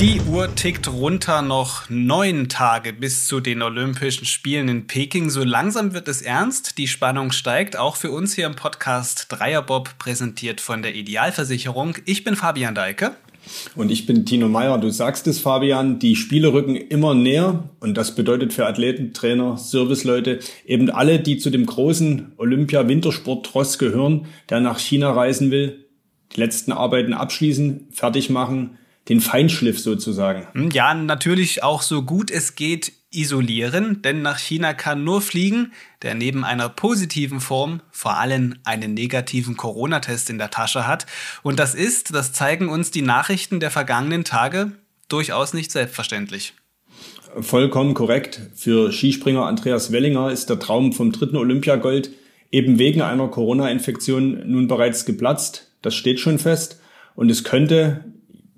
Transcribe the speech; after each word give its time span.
Die 0.00 0.20
Uhr 0.28 0.52
tickt 0.56 0.88
runter 0.88 1.40
noch 1.40 1.88
neun 1.88 2.48
Tage 2.48 2.92
bis 2.92 3.28
zu 3.28 3.38
den 3.38 3.62
Olympischen 3.62 4.24
Spielen 4.24 4.68
in 4.68 4.88
Peking. 4.88 5.30
So 5.30 5.44
langsam 5.44 5.94
wird 5.94 6.08
es 6.08 6.20
ernst. 6.20 6.78
Die 6.78 6.88
Spannung 6.88 7.30
steigt, 7.30 7.76
auch 7.76 7.94
für 7.94 8.10
uns 8.10 8.34
hier 8.34 8.46
im 8.46 8.56
Podcast 8.56 9.26
Dreierbob, 9.28 9.98
präsentiert 10.00 10.60
von 10.60 10.82
der 10.82 10.96
Idealversicherung. 10.96 11.96
Ich 12.06 12.24
bin 12.24 12.34
Fabian 12.34 12.74
Deike. 12.74 13.12
Und 13.76 13.92
ich 13.92 14.06
bin 14.06 14.26
Tino 14.26 14.48
Meyer. 14.48 14.78
Du 14.78 14.90
sagst 14.90 15.28
es, 15.28 15.38
Fabian, 15.38 16.00
die 16.00 16.16
Spiele 16.16 16.52
rücken 16.52 16.74
immer 16.74 17.14
näher. 17.14 17.68
Und 17.78 17.96
das 17.96 18.16
bedeutet 18.16 18.52
für 18.52 18.66
Athleten, 18.66 19.12
Trainer, 19.12 19.58
Serviceleute, 19.58 20.40
eben 20.66 20.90
alle, 20.90 21.20
die 21.20 21.38
zu 21.38 21.50
dem 21.50 21.66
großen 21.66 22.32
Olympia-Wintersport-Tross 22.36 23.78
gehören, 23.78 24.26
der 24.50 24.58
nach 24.58 24.80
China 24.80 25.12
reisen 25.12 25.52
will, 25.52 25.83
die 26.34 26.40
letzten 26.40 26.72
Arbeiten 26.72 27.12
abschließen, 27.12 27.88
fertig 27.92 28.30
machen, 28.30 28.78
den 29.08 29.20
Feinschliff 29.20 29.78
sozusagen. 29.78 30.46
Hm, 30.52 30.70
ja, 30.70 30.94
natürlich 30.94 31.62
auch 31.62 31.82
so 31.82 32.02
gut 32.02 32.30
es 32.30 32.54
geht 32.54 32.92
isolieren, 33.14 34.02
denn 34.02 34.22
nach 34.22 34.38
China 34.38 34.74
kann 34.74 35.04
nur 35.04 35.20
fliegen, 35.20 35.72
der 36.02 36.14
neben 36.14 36.44
einer 36.44 36.68
positiven 36.68 37.40
Form 37.40 37.80
vor 37.90 38.18
allem 38.18 38.56
einen 38.64 38.94
negativen 38.94 39.56
Corona-Test 39.56 40.30
in 40.30 40.38
der 40.38 40.50
Tasche 40.50 40.86
hat. 40.86 41.06
Und 41.42 41.58
das 41.58 41.74
ist, 41.74 42.14
das 42.14 42.32
zeigen 42.32 42.68
uns 42.68 42.90
die 42.90 43.02
Nachrichten 43.02 43.60
der 43.60 43.70
vergangenen 43.70 44.24
Tage, 44.24 44.72
durchaus 45.08 45.54
nicht 45.54 45.70
selbstverständlich. 45.70 46.54
Vollkommen 47.40 47.94
korrekt. 47.94 48.40
Für 48.54 48.92
Skispringer 48.92 49.46
Andreas 49.46 49.92
Wellinger 49.92 50.30
ist 50.30 50.50
der 50.50 50.58
Traum 50.58 50.92
vom 50.92 51.12
dritten 51.12 51.36
Olympiagold 51.36 52.10
eben 52.50 52.78
wegen 52.78 53.02
einer 53.02 53.28
Corona-Infektion 53.28 54.42
nun 54.46 54.68
bereits 54.68 55.04
geplatzt. 55.04 55.73
Das 55.84 55.94
steht 55.94 56.18
schon 56.18 56.38
fest. 56.38 56.80
Und 57.14 57.30
es 57.30 57.44
könnte 57.44 58.04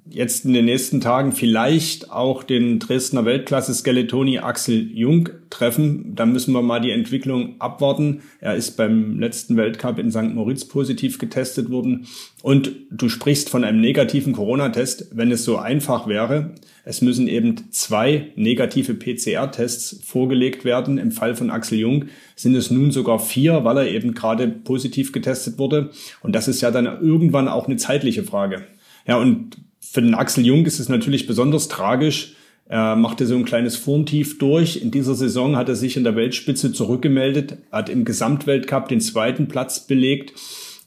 jetzt 0.08 0.44
in 0.44 0.52
den 0.52 0.64
nächsten 0.64 1.00
Tagen 1.00 1.32
vielleicht 1.32 2.10
auch 2.10 2.42
den 2.42 2.78
Dresdner 2.78 3.24
Weltklasse 3.24 3.74
Skeletoni 3.74 4.38
Axel 4.38 4.90
Jung 4.92 5.28
treffen. 5.50 6.14
Da 6.14 6.26
müssen 6.26 6.52
wir 6.52 6.62
mal 6.62 6.80
die 6.80 6.90
Entwicklung 6.90 7.56
abwarten. 7.60 8.22
Er 8.40 8.54
ist 8.54 8.76
beim 8.76 9.18
letzten 9.18 9.56
Weltcup 9.56 9.98
in 9.98 10.10
St. 10.10 10.34
Moritz 10.34 10.64
positiv 10.64 11.18
getestet 11.18 11.70
worden. 11.70 12.06
Und 12.42 12.72
du 12.90 13.08
sprichst 13.08 13.50
von 13.50 13.64
einem 13.64 13.80
negativen 13.80 14.32
Corona-Test, 14.32 15.08
wenn 15.12 15.30
es 15.30 15.44
so 15.44 15.56
einfach 15.56 16.06
wäre. 16.06 16.54
Es 16.84 17.02
müssen 17.02 17.26
eben 17.26 17.70
zwei 17.72 18.32
negative 18.36 18.94
PCR-Tests 18.94 20.00
vorgelegt 20.04 20.64
werden. 20.64 20.98
Im 20.98 21.10
Fall 21.10 21.34
von 21.34 21.50
Axel 21.50 21.78
Jung 21.78 22.04
sind 22.36 22.54
es 22.54 22.70
nun 22.70 22.92
sogar 22.92 23.18
vier, 23.18 23.64
weil 23.64 23.78
er 23.78 23.88
eben 23.88 24.14
gerade 24.14 24.46
positiv 24.48 25.12
getestet 25.12 25.58
wurde. 25.58 25.90
Und 26.22 26.34
das 26.34 26.48
ist 26.48 26.60
ja 26.60 26.70
dann 26.70 26.86
irgendwann 26.86 27.48
auch 27.48 27.66
eine 27.66 27.76
zeitliche 27.76 28.22
Frage. 28.22 28.66
Ja, 29.06 29.18
und 29.18 29.56
für 29.90 30.02
den 30.02 30.14
Axel 30.14 30.44
Jung 30.44 30.66
ist 30.66 30.78
es 30.78 30.88
natürlich 30.88 31.26
besonders 31.26 31.68
tragisch. 31.68 32.34
Er 32.68 32.96
machte 32.96 33.26
so 33.26 33.36
ein 33.36 33.44
kleines 33.44 33.76
Formtief 33.76 34.38
durch. 34.38 34.82
In 34.82 34.90
dieser 34.90 35.14
Saison 35.14 35.56
hat 35.56 35.68
er 35.68 35.76
sich 35.76 35.96
in 35.96 36.04
der 36.04 36.16
Weltspitze 36.16 36.72
zurückgemeldet, 36.72 37.58
hat 37.70 37.88
im 37.88 38.04
Gesamtweltcup 38.04 38.88
den 38.88 39.00
zweiten 39.00 39.46
Platz 39.46 39.86
belegt 39.86 40.32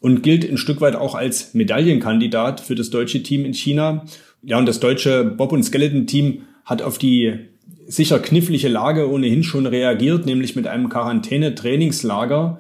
und 0.02 0.22
gilt 0.22 0.50
ein 0.50 0.58
Stück 0.58 0.82
weit 0.82 0.96
auch 0.96 1.16
als 1.16 1.54
Medaillenkandidat 1.54 2.60
für 2.60 2.76
das 2.76 2.90
deutsche 2.90 3.24
Team 3.24 3.46
in 3.46 3.54
China. 3.54 4.06
Ja, 4.44 4.58
und 4.58 4.66
das 4.66 4.80
deutsche 4.80 5.24
Bob- 5.24 5.52
und 5.52 5.64
Skeleton-Team 5.64 6.44
hat 6.66 6.82
auf 6.82 6.98
die 6.98 7.34
sicher 7.88 8.20
knifflige 8.20 8.68
Lage 8.68 9.10
ohnehin 9.10 9.44
schon 9.44 9.66
reagiert, 9.66 10.26
nämlich 10.26 10.56
mit 10.56 10.68
einem 10.68 10.90
Quarantäne-Trainingslager 10.90 12.60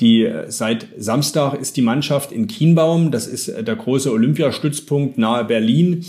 die 0.00 0.30
seit 0.48 0.88
Samstag 0.96 1.54
ist 1.54 1.76
die 1.76 1.82
Mannschaft 1.82 2.32
in 2.32 2.46
Kienbaum, 2.46 3.10
das 3.10 3.26
ist 3.26 3.48
der 3.48 3.76
große 3.76 4.10
Olympiastützpunkt 4.10 5.18
nahe 5.18 5.44
Berlin, 5.44 6.04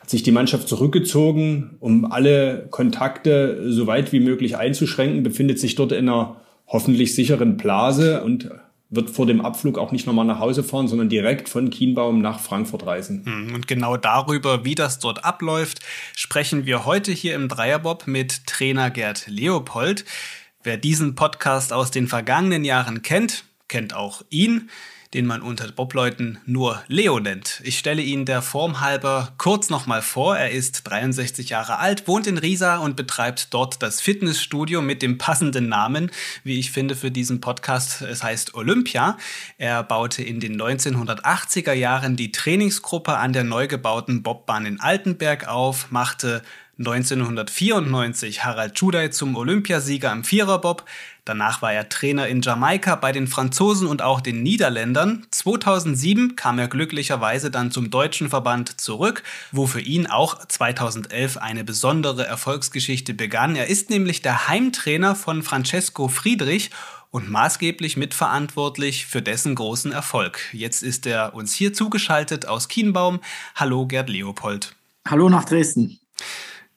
hat 0.00 0.10
sich 0.10 0.22
die 0.22 0.32
Mannschaft 0.32 0.68
zurückgezogen, 0.68 1.76
um 1.80 2.10
alle 2.10 2.66
Kontakte 2.70 3.72
so 3.72 3.86
weit 3.86 4.12
wie 4.12 4.20
möglich 4.20 4.56
einzuschränken, 4.56 5.22
befindet 5.22 5.60
sich 5.60 5.76
dort 5.76 5.92
in 5.92 6.08
einer 6.08 6.36
hoffentlich 6.66 7.14
sicheren 7.14 7.56
Blase 7.56 8.22
und 8.22 8.50
wird 8.88 9.10
vor 9.10 9.26
dem 9.26 9.40
Abflug 9.40 9.78
auch 9.78 9.90
nicht 9.90 10.06
nochmal 10.06 10.24
nach 10.24 10.38
Hause 10.38 10.62
fahren, 10.62 10.86
sondern 10.86 11.08
direkt 11.08 11.48
von 11.48 11.70
Kienbaum 11.70 12.20
nach 12.20 12.38
Frankfurt 12.38 12.86
reisen. 12.86 13.24
Hm, 13.24 13.54
und 13.54 13.66
genau 13.66 13.96
darüber, 13.96 14.64
wie 14.64 14.76
das 14.76 14.98
dort 14.98 15.24
abläuft, 15.24 15.80
sprechen 16.14 16.66
wir 16.66 16.86
heute 16.86 17.10
hier 17.10 17.34
im 17.34 17.48
Dreierbob 17.48 18.06
mit 18.06 18.46
Trainer 18.46 18.90
Gerd 18.90 19.26
Leopold. 19.26 20.04
Wer 20.66 20.78
diesen 20.78 21.14
Podcast 21.14 21.72
aus 21.72 21.92
den 21.92 22.08
vergangenen 22.08 22.64
Jahren 22.64 23.02
kennt, 23.02 23.44
kennt 23.68 23.94
auch 23.94 24.22
ihn, 24.30 24.68
den 25.14 25.24
man 25.24 25.40
unter 25.40 25.70
Bobleuten 25.70 26.40
nur 26.44 26.82
Leo 26.88 27.20
nennt. 27.20 27.60
Ich 27.62 27.78
stelle 27.78 28.02
ihn 28.02 28.24
der 28.24 28.42
Form 28.42 28.80
halber 28.80 29.32
kurz 29.38 29.70
nochmal 29.70 30.02
vor. 30.02 30.36
Er 30.36 30.50
ist 30.50 30.82
63 30.82 31.50
Jahre 31.50 31.78
alt, 31.78 32.08
wohnt 32.08 32.26
in 32.26 32.36
Riesa 32.36 32.78
und 32.78 32.96
betreibt 32.96 33.54
dort 33.54 33.80
das 33.80 34.00
Fitnessstudio 34.00 34.82
mit 34.82 35.02
dem 35.02 35.18
passenden 35.18 35.68
Namen, 35.68 36.10
wie 36.42 36.58
ich 36.58 36.72
finde, 36.72 36.96
für 36.96 37.12
diesen 37.12 37.40
Podcast. 37.40 38.02
Es 38.02 38.24
heißt 38.24 38.54
Olympia. 38.54 39.18
Er 39.58 39.84
baute 39.84 40.24
in 40.24 40.40
den 40.40 40.60
1980er 40.60 41.74
Jahren 41.74 42.16
die 42.16 42.32
Trainingsgruppe 42.32 43.16
an 43.16 43.32
der 43.32 43.44
neu 43.44 43.68
gebauten 43.68 44.24
Bobbahn 44.24 44.66
in 44.66 44.80
Altenberg 44.80 45.46
auf, 45.46 45.92
machte 45.92 46.42
1994 46.78 48.44
Harald 48.44 48.78
Schudai 48.78 49.08
zum 49.08 49.34
Olympiasieger 49.34 50.12
im 50.12 50.24
Viererbob. 50.24 50.84
Danach 51.24 51.62
war 51.62 51.72
er 51.72 51.88
Trainer 51.88 52.28
in 52.28 52.42
Jamaika 52.42 52.96
bei 52.96 53.12
den 53.12 53.28
Franzosen 53.28 53.88
und 53.88 54.02
auch 54.02 54.20
den 54.20 54.42
Niederländern. 54.42 55.26
2007 55.30 56.36
kam 56.36 56.58
er 56.58 56.68
glücklicherweise 56.68 57.50
dann 57.50 57.70
zum 57.70 57.90
deutschen 57.90 58.28
Verband 58.28 58.78
zurück, 58.78 59.22
wo 59.52 59.66
für 59.66 59.80
ihn 59.80 60.06
auch 60.06 60.46
2011 60.46 61.38
eine 61.38 61.64
besondere 61.64 62.26
Erfolgsgeschichte 62.26 63.14
begann. 63.14 63.56
Er 63.56 63.68
ist 63.68 63.88
nämlich 63.88 64.20
der 64.20 64.48
Heimtrainer 64.48 65.14
von 65.14 65.42
Francesco 65.42 66.08
Friedrich 66.08 66.70
und 67.10 67.30
maßgeblich 67.30 67.96
mitverantwortlich 67.96 69.06
für 69.06 69.22
dessen 69.22 69.54
großen 69.54 69.92
Erfolg. 69.92 70.40
Jetzt 70.52 70.82
ist 70.82 71.06
er 71.06 71.34
uns 71.34 71.54
hier 71.54 71.72
zugeschaltet 71.72 72.46
aus 72.46 72.68
Kienbaum. 72.68 73.20
Hallo 73.54 73.86
Gerd 73.86 74.10
Leopold. 74.10 74.76
Hallo 75.08 75.30
nach 75.30 75.46
Dresden. 75.46 75.98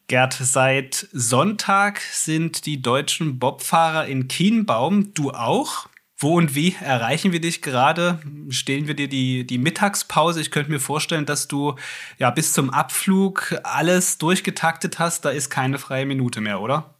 Gerd, 0.10 0.34
seit 0.34 1.08
Sonntag 1.14 2.02
sind 2.02 2.66
die 2.66 2.82
deutschen 2.82 3.38
Bobfahrer 3.38 4.08
in 4.08 4.28
Kienbaum. 4.28 5.14
Du 5.14 5.30
auch? 5.30 5.88
Wo 6.18 6.36
und 6.36 6.56
wie 6.56 6.74
erreichen 6.82 7.32
wir 7.32 7.40
dich 7.40 7.62
gerade? 7.62 8.20
Stehen 8.50 8.88
wir 8.88 8.96
dir 8.96 9.08
die, 9.08 9.46
die 9.46 9.60
Mittagspause? 9.60 10.42
Ich 10.42 10.50
könnte 10.50 10.72
mir 10.72 10.80
vorstellen, 10.80 11.28
dass 11.28 11.48
du 11.48 11.76
ja 12.18 12.32
bis 12.32 12.54
zum 12.54 12.72
Abflug 12.72 13.56
alles 13.62 14.18
durchgetaktet 14.18 14.98
hast. 14.98 15.26
Da 15.26 15.30
ist 15.30 15.52
keine 15.52 15.78
freie 15.78 16.08
Minute 16.08 16.42
mehr, 16.42 16.60
oder? 16.60 17.00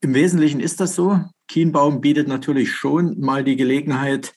Im 0.00 0.14
Wesentlichen 0.14 0.60
ist 0.60 0.80
das 0.80 0.94
so. 0.94 1.20
Kienbaum 1.48 2.00
bietet 2.00 2.28
natürlich 2.28 2.72
schon 2.72 3.20
mal 3.20 3.44
die 3.44 3.56
Gelegenheit, 3.56 4.34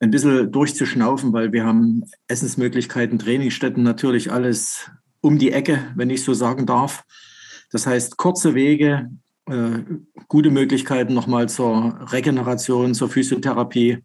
ein 0.00 0.10
bisschen 0.10 0.50
durchzuschnaufen, 0.50 1.32
weil 1.32 1.52
wir 1.52 1.64
haben 1.64 2.02
Essensmöglichkeiten, 2.26 3.20
Trainingsstätten, 3.20 3.84
natürlich 3.84 4.32
alles 4.32 4.90
um 5.24 5.38
die 5.38 5.52
Ecke, 5.52 5.90
wenn 5.96 6.10
ich 6.10 6.22
so 6.22 6.34
sagen 6.34 6.66
darf. 6.66 7.02
Das 7.72 7.86
heißt, 7.86 8.18
kurze 8.18 8.54
Wege, 8.54 9.10
äh, 9.46 9.78
gute 10.28 10.50
Möglichkeiten 10.50 11.14
nochmal 11.14 11.48
zur 11.48 11.98
Regeneration, 12.12 12.94
zur 12.94 13.08
Physiotherapie. 13.08 14.00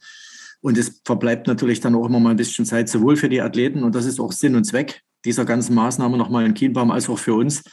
Und 0.62 0.78
es 0.78 1.02
verbleibt 1.04 1.46
natürlich 1.48 1.82
dann 1.82 1.96
auch 1.96 2.06
immer 2.06 2.22
mal 2.22 2.32
ein 2.32 2.38
bisschen 2.38 2.66
Zeit, 2.66 2.88
sowohl 2.88 3.18
für 3.18 3.28
die 3.28 3.42
Athleten, 3.42 3.84
und 3.84 3.96
das 3.96 4.06
ist 4.06 4.22
auch 4.22 4.32
Sinn 4.32 4.56
und 4.56 4.64
Zweck 4.64 5.02
dieser 5.26 5.44
ganzen 5.44 5.76
Maßnahme 5.76 6.18
nochmal 6.18 6.46
in 6.46 6.54
Kienbaum, 6.54 6.90
als 6.90 7.10
auch 7.10 7.20
für 7.20 7.34
uns, 7.34 7.64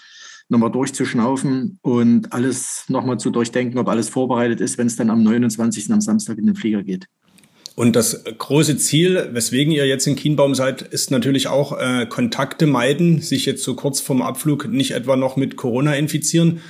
nochmal 0.48 0.72
durchzuschnaufen 0.72 1.78
und 1.82 2.32
alles 2.32 2.84
nochmal 2.88 3.18
zu 3.18 3.30
durchdenken, 3.30 3.78
ob 3.78 3.88
alles 3.88 4.08
vorbereitet 4.08 4.60
ist, 4.60 4.76
wenn 4.76 4.88
es 4.88 4.96
dann 4.96 5.10
am 5.10 5.22
29. 5.22 5.92
am 5.92 6.00
Samstag 6.00 6.38
in 6.38 6.46
den 6.46 6.56
Flieger 6.56 6.82
geht. 6.82 7.06
Und 7.76 7.94
das 7.94 8.24
große 8.24 8.78
Ziel, 8.78 9.28
weswegen 9.32 9.70
ihr 9.70 9.86
jetzt 9.86 10.06
in 10.06 10.16
Kienbaum 10.16 10.54
seid, 10.54 10.80
ist 10.80 11.10
natürlich 11.10 11.46
auch 11.46 11.78
äh, 11.78 12.06
Kontakte 12.06 12.66
meiden, 12.66 13.20
sich 13.20 13.44
jetzt 13.44 13.62
so 13.62 13.76
kurz 13.76 14.00
vorm 14.00 14.22
Abflug 14.22 14.66
nicht 14.68 14.92
etwa 14.92 15.14
noch 15.14 15.36
mit 15.36 15.56
Corona 15.56 15.94
infizieren. 15.94 16.62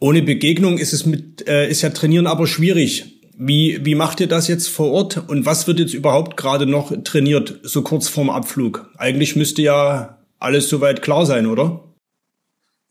Ohne 0.00 0.20
Begegnung 0.20 0.78
ist 0.78 0.92
es 0.92 1.06
mit, 1.06 1.46
äh, 1.46 1.70
ist 1.70 1.82
ja 1.82 1.90
Trainieren 1.90 2.26
aber 2.26 2.48
schwierig. 2.48 3.20
Wie, 3.36 3.78
wie 3.84 3.94
macht 3.94 4.18
ihr 4.18 4.26
das 4.26 4.48
jetzt 4.48 4.68
vor 4.68 4.90
Ort 4.90 5.28
und 5.28 5.46
was 5.46 5.68
wird 5.68 5.78
jetzt 5.78 5.94
überhaupt 5.94 6.36
gerade 6.36 6.66
noch 6.66 6.92
trainiert, 7.04 7.60
so 7.62 7.82
kurz 7.82 8.08
vorm 8.08 8.28
Abflug? 8.28 8.90
Eigentlich 8.98 9.36
müsste 9.36 9.62
ja 9.62 10.18
alles 10.40 10.68
soweit 10.68 11.02
klar 11.02 11.24
sein, 11.24 11.46
oder? 11.46 11.84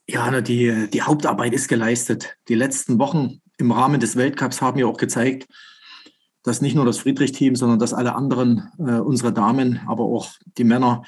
Ja, 0.08 0.40
die, 0.40 0.88
die 0.94 1.02
Hauptarbeit 1.02 1.52
ist 1.52 1.68
geleistet. 1.68 2.38
Die 2.48 2.56
letzten 2.56 2.98
Wochen 2.98 3.42
im 3.58 3.74
Rahmen 3.74 4.00
des 4.00 4.16
Weltcups 4.16 4.62
haben 4.62 4.80
ja 4.80 4.86
auch 4.86 4.96
gezeigt, 4.96 5.48
dass 6.48 6.62
nicht 6.62 6.76
nur 6.76 6.86
das 6.86 7.00
Friedrich-Team, 7.00 7.56
sondern 7.56 7.80
dass 7.80 7.94
alle 7.94 8.16
anderen, 8.16 8.70
äh, 8.80 9.00
unsere 9.00 9.34
Damen, 9.34 9.82
aber 9.88 10.06
auch 10.06 10.30
die 10.58 10.64
Männer, 10.64 11.04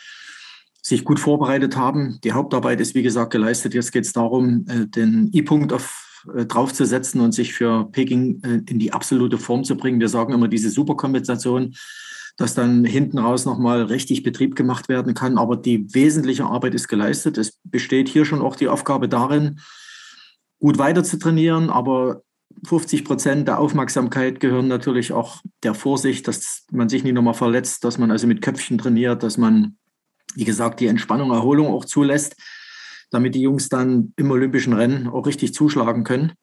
sich 0.82 1.04
gut 1.04 1.20
vorbereitet 1.20 1.78
haben. 1.78 2.20
Die 2.24 2.32
Hauptarbeit 2.32 2.82
ist, 2.82 2.96
wie 2.96 3.04
gesagt, 3.04 3.32
geleistet. 3.32 3.74
Jetzt 3.74 3.92
geht 3.92 4.06
es 4.06 4.14
darum, 4.14 4.66
äh, 4.68 4.88
den 4.88 5.30
I-Punkt 5.34 5.74
auf 5.74 6.26
äh, 6.36 6.46
draufzusetzen 6.46 7.22
und 7.22 7.34
sich 7.34 7.54
für 7.54 7.90
Peking 7.92 8.42
äh, 8.44 8.62
in 8.70 8.80
die 8.80 8.94
absolute 8.94 9.38
Form 9.38 9.64
zu 9.64 9.76
bringen. 9.78 10.00
Wir 10.00 10.10
sagen 10.10 10.34
immer 10.34 10.48
diese 10.48 10.70
Superkompensation. 10.70 11.76
dass 12.38 12.54
dann 12.54 12.86
hinten 12.86 13.18
raus 13.18 13.44
nochmal 13.44 13.82
richtig 13.84 14.24
Betrieb 14.24 14.56
gemacht 14.56 14.88
werden 14.88 15.14
kann. 15.14 15.38
Aber 15.38 15.58
die 15.58 15.94
wesentliche 15.94 16.46
Arbeit 16.46 16.74
ist 16.74 16.88
geleistet. 16.88 17.38
Es 17.38 17.60
besteht 17.66 18.08
hier 18.08 18.24
schon 18.24 18.42
auch 18.42 18.56
die 18.56 18.70
Aufgabe 18.70 19.10
darin, 19.10 19.60
gut 20.58 20.78
weiter 20.78 21.04
zu 21.04 21.20
trainieren, 21.20 21.70
aber 21.70 22.22
50 22.66 23.06
Prozent 23.06 23.48
der 23.48 23.60
Aufmerksamkeit 23.60 24.40
gehören 24.40 24.68
natürlich 24.68 25.12
auch 25.14 25.42
der 25.64 25.74
Vorsicht, 25.74 26.28
dass 26.28 26.66
man 26.72 26.90
sich 26.90 27.04
nicht 27.04 27.14
nochmal 27.14 27.34
verletzt, 27.34 27.84
dass 27.84 27.98
man 27.98 28.12
also 28.12 28.28
mit 28.28 28.42
Köpfchen 28.42 28.78
trainiert, 28.78 29.24
dass 29.24 29.38
man, 29.38 29.78
wie 30.36 30.46
gesagt, 30.46 30.80
die 30.80 30.88
Entspannung, 30.88 31.32
Erholung 31.32 31.68
auch 31.68 31.86
zulässt, 31.86 32.36
damit 33.12 33.36
die 33.36 33.42
Jungs 33.42 33.70
dann 33.70 34.14
im 34.18 34.32
olympischen 34.32 34.74
Rennen 34.74 35.08
auch 35.08 35.26
richtig 35.26 35.54
zuschlagen 35.54 36.04
können. 36.04 36.34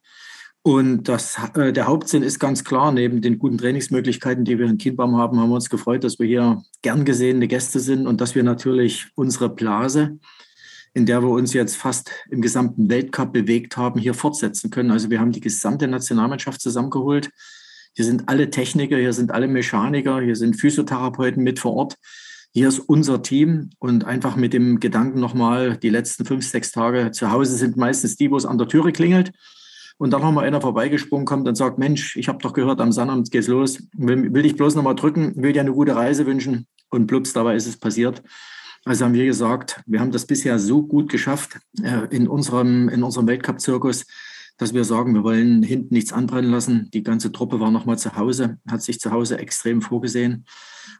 Und 0.62 1.04
das, 1.04 1.36
äh, 1.54 1.72
der 1.72 1.86
Hauptsinn 1.86 2.24
ist 2.24 2.40
ganz 2.40 2.64
klar, 2.64 2.90
neben 2.90 3.20
den 3.20 3.38
guten 3.38 3.56
Trainingsmöglichkeiten, 3.56 4.44
die 4.44 4.58
wir 4.58 4.66
in 4.66 4.78
Kienbaum 4.78 5.16
haben, 5.16 5.38
haben 5.38 5.50
wir 5.50 5.54
uns 5.54 5.70
gefreut, 5.70 6.02
dass 6.02 6.18
wir 6.18 6.26
hier 6.26 6.60
gern 6.82 7.04
gesehene 7.04 7.46
Gäste 7.46 7.78
sind 7.78 8.08
und 8.08 8.20
dass 8.20 8.34
wir 8.34 8.42
natürlich 8.42 9.06
unsere 9.14 9.48
Blase, 9.48 10.18
in 10.96 11.04
der 11.04 11.22
wir 11.22 11.28
uns 11.28 11.52
jetzt 11.52 11.76
fast 11.76 12.10
im 12.30 12.40
gesamten 12.40 12.88
Weltcup 12.88 13.30
bewegt 13.30 13.76
haben, 13.76 14.00
hier 14.00 14.14
fortsetzen 14.14 14.70
können. 14.70 14.90
Also 14.90 15.10
wir 15.10 15.20
haben 15.20 15.30
die 15.30 15.42
gesamte 15.42 15.86
Nationalmannschaft 15.88 16.58
zusammengeholt. 16.58 17.28
Hier 17.94 18.06
sind 18.06 18.30
alle 18.30 18.48
Techniker, 18.48 18.96
hier 18.96 19.12
sind 19.12 19.30
alle 19.30 19.46
Mechaniker, 19.46 20.22
hier 20.22 20.36
sind 20.36 20.58
Physiotherapeuten 20.58 21.44
mit 21.44 21.58
vor 21.58 21.74
Ort. 21.74 21.96
Hier 22.54 22.68
ist 22.68 22.78
unser 22.78 23.20
Team 23.20 23.68
und 23.78 24.06
einfach 24.06 24.36
mit 24.36 24.54
dem 24.54 24.80
Gedanken 24.80 25.20
nochmal, 25.20 25.76
die 25.76 25.90
letzten 25.90 26.24
fünf, 26.24 26.48
sechs 26.48 26.72
Tage 26.72 27.10
zu 27.10 27.30
Hause 27.30 27.56
sind 27.56 27.76
meistens 27.76 28.16
die, 28.16 28.30
wo 28.30 28.38
es 28.38 28.46
an 28.46 28.56
der 28.56 28.66
Türe 28.66 28.90
klingelt. 28.90 29.32
Und 29.98 30.14
dann 30.14 30.22
nochmal 30.22 30.46
einer 30.46 30.62
vorbeigesprungen 30.62 31.26
kommt 31.26 31.46
und 31.46 31.56
sagt, 31.56 31.76
Mensch, 31.76 32.16
ich 32.16 32.28
habe 32.28 32.38
doch 32.38 32.54
gehört, 32.54 32.80
am 32.80 32.90
Sonnabend 32.90 33.30
geht's 33.30 33.48
los. 33.48 33.82
Will, 33.92 34.32
will 34.32 34.44
dich 34.44 34.56
bloß 34.56 34.74
nochmal 34.74 34.94
drücken, 34.94 35.34
will 35.36 35.52
dir 35.52 35.60
eine 35.60 35.72
gute 35.72 35.94
Reise 35.94 36.24
wünschen. 36.24 36.66
Und 36.88 37.06
plups, 37.06 37.34
dabei 37.34 37.54
ist 37.54 37.66
es 37.66 37.76
passiert. 37.76 38.22
Also 38.86 39.04
haben 39.04 39.14
wir 39.14 39.26
gesagt, 39.26 39.82
wir 39.86 39.98
haben 39.98 40.12
das 40.12 40.26
bisher 40.26 40.60
so 40.60 40.80
gut 40.80 41.10
geschafft 41.10 41.58
äh, 41.82 42.06
in 42.10 42.28
unserem, 42.28 42.88
in 42.88 43.02
unserem 43.02 43.26
Weltcup-Zirkus, 43.26 44.06
dass 44.58 44.74
wir 44.74 44.84
sagen, 44.84 45.12
wir 45.12 45.24
wollen 45.24 45.64
hinten 45.64 45.92
nichts 45.92 46.12
anbrennen 46.12 46.52
lassen. 46.52 46.88
Die 46.94 47.02
ganze 47.02 47.32
Truppe 47.32 47.58
war 47.58 47.72
nochmal 47.72 47.98
zu 47.98 48.14
Hause, 48.14 48.58
hat 48.70 48.82
sich 48.82 49.00
zu 49.00 49.10
Hause 49.10 49.40
extrem 49.40 49.82
vorgesehen. 49.82 50.44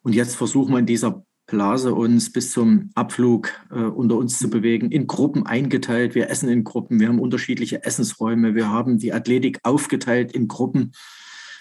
Und 0.02 0.16
jetzt 0.16 0.34
versuchen 0.34 0.72
wir 0.72 0.80
in 0.80 0.86
dieser 0.86 1.24
Blase 1.46 1.94
uns 1.94 2.32
bis 2.32 2.50
zum 2.50 2.90
Abflug 2.96 3.52
äh, 3.70 3.76
unter 3.76 4.16
uns 4.16 4.40
zu 4.40 4.50
bewegen, 4.50 4.90
in 4.90 5.06
Gruppen 5.06 5.46
eingeteilt. 5.46 6.16
Wir 6.16 6.28
essen 6.28 6.48
in 6.48 6.64
Gruppen, 6.64 6.98
wir 6.98 7.06
haben 7.06 7.20
unterschiedliche 7.20 7.84
Essensräume, 7.84 8.56
wir 8.56 8.68
haben 8.68 8.98
die 8.98 9.12
Athletik 9.12 9.60
aufgeteilt 9.62 10.32
in 10.32 10.48
Gruppen. 10.48 10.90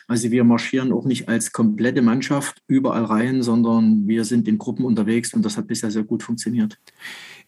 Also 0.08 0.32
wir 0.32 0.44
marschieren 0.44 0.94
auch 0.94 1.06
nicht 1.06 1.28
als 1.28 1.52
komplette 1.52 2.02
Mannschaft 2.02 2.62
überall 2.68 3.06
rein, 3.06 3.42
sondern 3.42 4.08
wir 4.08 4.24
sind 4.26 4.48
in 4.48 4.58
Gruppen 4.58 4.86
unterwegs 4.86 5.34
und 5.34 5.44
das 5.44 5.58
hat 5.58 5.68
bisher 5.68 5.92
sehr 5.92 6.04
gut 6.04 6.24
funktioniert. 6.24 6.78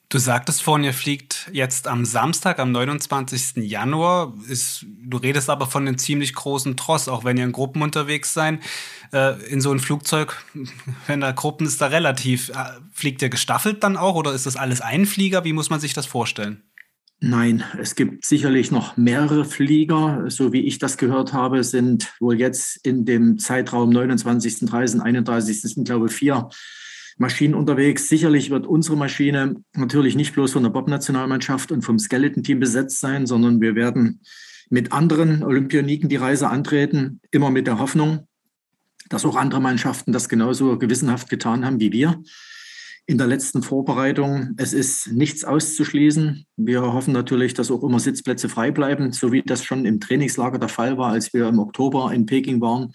Du 0.09 0.19
sagtest 0.19 0.63
vorhin, 0.63 0.85
ihr 0.85 0.93
fliegt 0.93 1.49
jetzt 1.51 1.85
am 1.85 2.05
Samstag, 2.05 2.59
am 2.59 2.71
29. 2.71 3.57
Januar. 3.57 4.33
Ist, 4.47 4.85
du 5.03 5.17
redest 5.17 5.49
aber 5.49 5.67
von 5.67 5.85
einem 5.85 5.97
ziemlich 5.97 6.33
großen 6.33 6.77
Tross, 6.77 7.09
auch 7.09 7.25
wenn 7.25 7.35
ihr 7.35 7.43
in 7.43 7.51
Gruppen 7.51 7.81
unterwegs 7.81 8.33
seid. 8.33 8.59
Äh, 9.11 9.33
in 9.49 9.59
so 9.59 9.69
ein 9.69 9.79
Flugzeug, 9.79 10.41
wenn 11.07 11.19
da 11.19 11.33
Gruppen 11.33 11.67
ist, 11.67 11.81
da 11.81 11.87
relativ. 11.87 12.49
Äh, 12.49 12.79
fliegt 12.93 13.21
ihr 13.21 13.27
gestaffelt 13.27 13.83
dann 13.83 13.97
auch 13.97 14.15
oder 14.15 14.31
ist 14.31 14.45
das 14.45 14.55
alles 14.55 14.79
ein 14.79 15.05
Flieger? 15.05 15.43
Wie 15.43 15.51
muss 15.51 15.69
man 15.69 15.81
sich 15.81 15.91
das 15.91 16.05
vorstellen? 16.05 16.63
Nein, 17.19 17.63
es 17.79 17.95
gibt 17.95 18.25
sicherlich 18.25 18.71
noch 18.71 18.95
mehrere 18.95 19.43
Flieger. 19.43 20.25
So 20.27 20.53
wie 20.53 20.61
ich 20.61 20.77
das 20.77 20.97
gehört 20.97 21.33
habe, 21.33 21.63
sind 21.63 22.13
wohl 22.19 22.39
jetzt 22.39 22.85
in 22.85 23.05
dem 23.05 23.39
Zeitraum 23.39 23.89
29., 23.89 24.69
30., 24.69 25.01
31. 25.01 25.61
sind, 25.61 25.85
glaube 25.85 26.07
ich, 26.07 26.13
vier 26.13 26.49
Maschinen 27.17 27.55
unterwegs. 27.55 28.07
Sicherlich 28.07 28.51
wird 28.51 28.67
unsere 28.67 28.97
Maschine 28.97 29.55
natürlich 29.73 30.15
nicht 30.15 30.33
bloß 30.33 30.51
von 30.51 30.61
der 30.61 30.69
Bob-Nationalmannschaft 30.69 31.71
und 31.71 31.81
vom 31.81 31.97
Skeleton-Team 31.97 32.59
besetzt 32.59 32.99
sein, 32.99 33.25
sondern 33.25 33.61
wir 33.61 33.73
werden 33.73 34.21
mit 34.69 34.91
anderen 34.91 35.43
Olympioniken 35.43 36.09
die 36.09 36.17
Reise 36.17 36.49
antreten, 36.49 37.19
immer 37.31 37.49
mit 37.49 37.65
der 37.65 37.79
Hoffnung, 37.79 38.27
dass 39.09 39.25
auch 39.25 39.37
andere 39.37 39.61
Mannschaften 39.61 40.11
das 40.11 40.29
genauso 40.29 40.77
gewissenhaft 40.77 41.29
getan 41.29 41.65
haben 41.65 41.79
wie 41.79 41.91
wir 41.91 42.21
in 43.09 43.17
der 43.17 43.27
letzten 43.27 43.63
Vorbereitung. 43.63 44.53
Es 44.57 44.73
ist 44.73 45.13
nichts 45.13 45.45
auszuschließen. 45.45 46.45
Wir 46.57 46.81
hoffen 46.81 47.13
natürlich, 47.13 47.53
dass 47.53 47.71
auch 47.71 47.81
immer 47.81 48.01
Sitzplätze 48.01 48.49
frei 48.49 48.69
bleiben, 48.71 49.13
so 49.13 49.31
wie 49.31 49.41
das 49.41 49.63
schon 49.63 49.85
im 49.85 50.01
Trainingslager 50.01 50.59
der 50.59 50.67
Fall 50.67 50.97
war, 50.97 51.11
als 51.11 51.33
wir 51.33 51.47
im 51.47 51.59
Oktober 51.59 52.13
in 52.13 52.25
Peking 52.25 52.59
waren. 52.59 52.91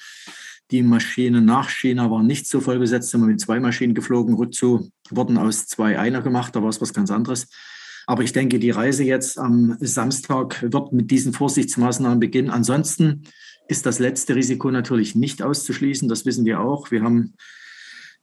Die 0.70 0.82
Maschine 0.82 1.40
nach 1.40 1.70
China 1.70 2.10
war 2.10 2.22
nicht 2.22 2.46
so 2.46 2.60
voll 2.60 2.78
besetzt, 2.78 3.10
sind 3.10 3.22
wir 3.22 3.26
mit 3.26 3.40
zwei 3.40 3.58
Maschinen 3.58 3.94
geflogen. 3.94 4.34
Rückzu 4.34 4.90
wurden 5.08 5.38
aus 5.38 5.66
zwei 5.66 5.98
einer 5.98 6.20
gemacht, 6.20 6.54
da 6.54 6.62
war 6.62 6.68
es 6.68 6.82
was 6.82 6.92
ganz 6.92 7.10
anderes. 7.10 7.48
Aber 8.06 8.22
ich 8.22 8.34
denke, 8.34 8.58
die 8.58 8.70
Reise 8.70 9.04
jetzt 9.04 9.38
am 9.38 9.78
Samstag 9.80 10.62
wird 10.70 10.92
mit 10.92 11.10
diesen 11.10 11.32
Vorsichtsmaßnahmen 11.32 12.20
beginnen. 12.20 12.50
Ansonsten 12.50 13.22
ist 13.68 13.86
das 13.86 13.98
letzte 13.98 14.34
Risiko 14.34 14.70
natürlich 14.70 15.14
nicht 15.14 15.42
auszuschließen. 15.42 16.06
Das 16.08 16.26
wissen 16.26 16.44
wir 16.44 16.60
auch. 16.60 16.90
Wir 16.90 17.02
haben 17.02 17.34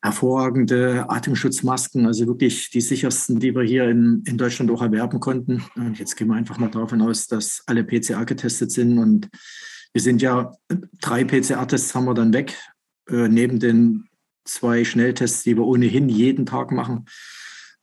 hervorragende 0.01 1.09
Atemschutzmasken, 1.09 2.05
also 2.05 2.25
wirklich 2.27 2.69
die 2.69 2.81
sichersten, 2.81 3.39
die 3.39 3.53
wir 3.53 3.63
hier 3.63 3.89
in, 3.89 4.23
in 4.25 4.37
Deutschland 4.37 4.71
auch 4.71 4.81
erwerben 4.81 5.19
konnten. 5.19 5.63
Und 5.75 5.99
jetzt 5.99 6.15
gehen 6.15 6.27
wir 6.27 6.35
einfach 6.35 6.57
mal 6.57 6.69
davon 6.69 7.01
aus, 7.01 7.27
dass 7.27 7.63
alle 7.65 7.83
PCR 7.83 8.25
getestet 8.25 8.71
sind. 8.71 8.97
Und 8.97 9.29
wir 9.93 10.01
sind 10.01 10.21
ja, 10.21 10.53
drei 11.01 11.25
PCR-Tests 11.25 11.93
haben 11.95 12.05
wir 12.05 12.13
dann 12.13 12.33
weg, 12.33 12.57
äh, 13.09 13.27
neben 13.27 13.59
den 13.59 14.05
zwei 14.45 14.85
Schnelltests, 14.85 15.43
die 15.43 15.57
wir 15.57 15.65
ohnehin 15.65 16.07
jeden 16.07 16.45
Tag 16.45 16.71
machen. 16.71 17.05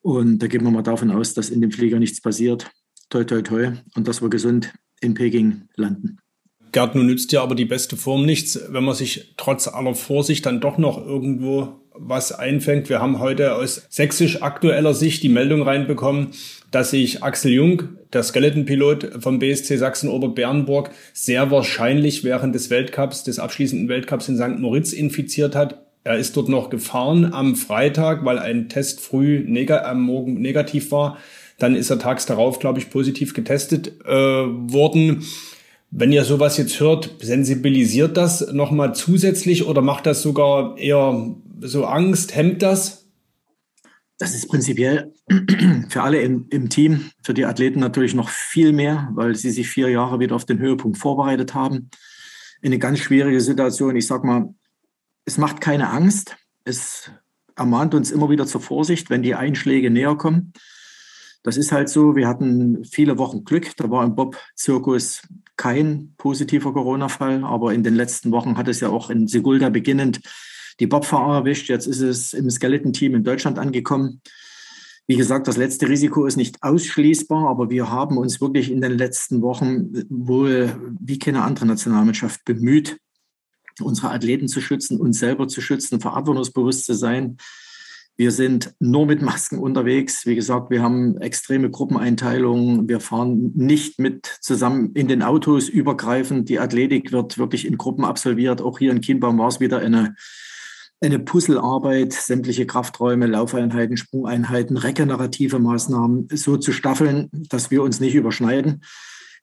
Und 0.01 0.39
da 0.39 0.47
gehen 0.47 0.65
wir 0.65 0.71
mal 0.71 0.83
davon 0.83 1.11
aus, 1.11 1.35
dass 1.35 1.51
in 1.51 1.61
dem 1.61 1.71
Flieger 1.71 1.99
nichts 1.99 2.21
passiert. 2.21 2.71
Toi, 3.11 3.25
toi, 3.25 3.43
toi. 3.43 3.73
Und 3.95 4.09
dass 4.09 4.23
wir 4.23 4.31
gesund 4.31 4.73
in 5.01 5.15
Peking 5.15 5.69
landen. 5.77 6.19
Gerd, 6.73 6.95
nun 6.95 7.07
nützt 7.07 7.33
ja 7.33 7.43
aber 7.43 7.55
die 7.55 7.65
beste 7.65 7.97
Form 7.97 8.25
nichts, 8.25 8.59
wenn 8.69 8.85
man 8.85 8.95
sich 8.95 9.35
trotz 9.37 9.69
aller 9.69 9.95
Vorsicht 9.95 10.47
dann 10.47 10.61
doch 10.61 10.79
noch 10.79 10.99
irgendwo 10.99 11.86
was 11.99 12.33
einfängt. 12.33 12.89
Wir 12.89 13.01
haben 13.01 13.19
heute 13.19 13.55
aus 13.55 13.87
sächsisch 13.89 14.43
aktueller 14.43 14.95
Sicht 14.95 15.23
die 15.23 15.29
Meldung 15.29 15.63
reinbekommen, 15.63 16.29
dass 16.71 16.91
sich 16.91 17.23
Axel 17.23 17.53
Jung, 17.53 17.83
der 18.13 18.23
Skeletonpilot 18.23 19.19
vom 19.21 19.39
BSC 19.39 19.77
Sachsen-Oberbernburg, 19.77 20.91
sehr 21.13 21.51
wahrscheinlich 21.51 22.25
während 22.25 22.55
des 22.55 22.71
Weltcups, 22.71 23.25
des 23.25 23.39
abschließenden 23.39 23.89
Weltcups 23.89 24.29
in 24.29 24.37
St. 24.37 24.59
Moritz 24.59 24.93
infiziert 24.93 25.55
hat. 25.55 25.83
Er 26.05 26.19
ist 26.19 26.37
dort 26.37 26.49
noch 26.49 26.71
gefahren 26.71 27.33
am 27.33 27.57
Freitag, 27.57 28.25
weil 28.25 28.39
ein 28.39 28.69
Test 28.69 29.01
früh 29.01 29.45
neg 29.47 29.71
am 29.71 30.03
Morgen 30.03 30.41
negativ 30.41 30.93
war. 30.93 31.19
Dann 31.59 31.75
ist 31.75 31.91
er 31.91 31.99
tags 31.99 32.27
darauf, 32.27 32.59
glaube 32.59 32.79
ich, 32.79 32.91
positiv 32.91 33.35
getestet 33.35 33.93
äh, 34.05 34.13
worden. 34.13 35.25
Wenn 35.91 36.13
ihr 36.13 36.25
sowas 36.25 36.59
jetzt 36.59 36.79
hört, 36.81 37.15
sensibilisiert 37.21 38.17
das 38.17 38.53
nochmal 38.53 38.95
zusätzlich 38.95 39.67
oder 39.67 39.81
macht 39.81 40.07
das 40.07 40.21
sogar 40.21 40.77
eher 40.77 41.35
so 41.61 41.85
Angst? 41.87 42.35
Hemmt 42.35 42.63
das? 42.63 43.07
Das 44.19 44.35
ist 44.35 44.49
prinzipiell 44.49 45.13
für 45.89 46.03
alle 46.03 46.21
im, 46.21 46.47
im, 46.51 46.71
Team, 46.71 47.11
für 47.23 47.35
die 47.35 47.45
Athleten 47.45 47.81
natürlich 47.81 48.15
noch 48.15 48.31
viel 48.31 48.73
mehr, 48.73 49.11
weil 49.15 49.35
sie 49.35 49.51
sich 49.51 49.69
vier 49.69 49.91
Jahre 49.91 50.21
wieder 50.21 50.35
auf 50.35 50.47
den 50.47 50.59
Höhepunkt 50.59 50.97
vorbereitet 50.97 51.55
haben. 51.55 51.91
Eine 52.63 52.79
ganz 52.79 53.01
schwierige 53.01 53.41
Situation. 53.41 53.97
Ich 53.97 54.07
sag 54.07 54.25
mal, 54.25 54.55
es 55.27 55.37
macht 55.37 55.61
keine 55.61 55.91
Angst. 55.91 56.37
Es 56.65 57.11
ermahnt 57.57 57.95
uns 57.95 58.11
immer 58.11 58.31
wieder 58.31 58.47
zur 58.47 58.61
Vorsicht, 58.63 59.11
wenn 59.11 59.23
die 59.23 59.35
Einschläge 59.35 59.91
näher 59.91 60.17
kommen. 60.17 60.53
Das 61.43 61.57
ist 61.57 61.71
halt 61.71 61.89
so. 61.89 62.17
Wir 62.17 62.27
hatten 62.27 62.85
viele 62.85 63.19
Wochen 63.19 63.45
Glück. 63.45 63.77
Da 63.77 63.91
war 63.91 64.05
im 64.05 64.15
Bob-Zirkus 64.17 65.23
kein 65.57 66.15
positiver 66.17 66.73
Corona-Fall, 66.73 67.45
aber 67.45 67.73
in 67.73 67.83
den 67.83 67.95
letzten 67.95 68.31
Wochen 68.33 68.57
hat 68.57 68.69
es 68.69 68.81
ja 68.81 68.89
auch 68.89 69.11
in 69.11 69.29
Sigulda 69.29 69.69
beginnend 69.69 70.21
die 70.81 70.87
Bobfahrer 70.87 71.39
erwischt. 71.39 71.69
Jetzt 71.69 71.87
ist 71.87 72.01
es 72.01 72.33
im 72.33 72.51
Skeleton-Team 72.51 73.15
in 73.15 73.25
Deutschland 73.25 73.59
angekommen. 73.59 74.21
Wie 75.09 75.17
gesagt, 75.17 75.47
das 75.47 75.57
letzte 75.57 75.89
Risiko 75.89 76.27
ist 76.27 76.37
nicht 76.37 76.63
ausschließbar, 76.63 77.49
aber 77.49 77.71
wir 77.71 77.91
haben 77.91 78.19
uns 78.19 78.41
wirklich 78.41 78.73
in 78.73 78.81
den 78.81 78.99
letzten 78.99 79.41
Wochen 79.41 79.93
wohl 80.09 80.77
wie 80.99 81.19
keine 81.19 81.43
andere 81.43 81.67
Nationalmannschaft 81.67 82.45
bemüht, 82.45 82.99
unsere 83.81 84.11
Athleten 84.11 84.49
zu 84.49 84.61
schützen, 84.61 85.01
uns 85.01 85.21
selber 85.21 85.47
zu 85.47 85.61
schützen, 85.61 86.01
verantwortungsbewusst 86.01 86.85
zu 86.85 86.95
sein. 86.95 87.37
Wir 88.17 88.33
sind 88.33 88.75
nur 88.81 89.07
mit 89.07 89.21
Masken 89.21 89.59
unterwegs. 89.59 90.25
Wie 90.25 90.35
gesagt, 90.35 90.71
wir 90.71 90.83
haben 90.83 91.19
extreme 91.19 91.71
Gruppeneinteilungen. 91.71 92.89
Wir 92.89 92.99
fahren 92.99 93.53
nicht 93.55 94.01
mit 94.01 94.39
zusammen 94.41 94.93
in 94.95 95.07
den 95.07 95.23
Autos 95.23 95.69
übergreifend. 95.69 96.49
Die 96.49 96.59
Athletik 96.59 97.13
wird 97.13 97.37
wirklich 97.37 97.67
in 97.67 97.77
Gruppen 97.77 98.07
absolviert. 98.07 98.63
Auch 98.63 98.79
hier 98.79 98.91
in 98.91 99.03
Kienbaum 99.03 99.39
war 99.39 99.49
es 99.49 99.61
wieder 99.61 99.81
eine 99.81 100.17
eine 101.07 101.19
Puzzlearbeit, 101.19 102.13
sämtliche 102.13 102.67
Krafträume, 102.67 103.27
Laufeinheiten, 103.27 103.97
Sprungeinheiten, 103.97 104.77
regenerative 104.77 105.59
Maßnahmen 105.59 106.29
so 106.33 106.57
zu 106.57 106.73
staffeln, 106.73 107.29
dass 107.33 107.71
wir 107.71 107.83
uns 107.83 108.01
nicht 108.01 108.15
überschneiden. 108.15 108.83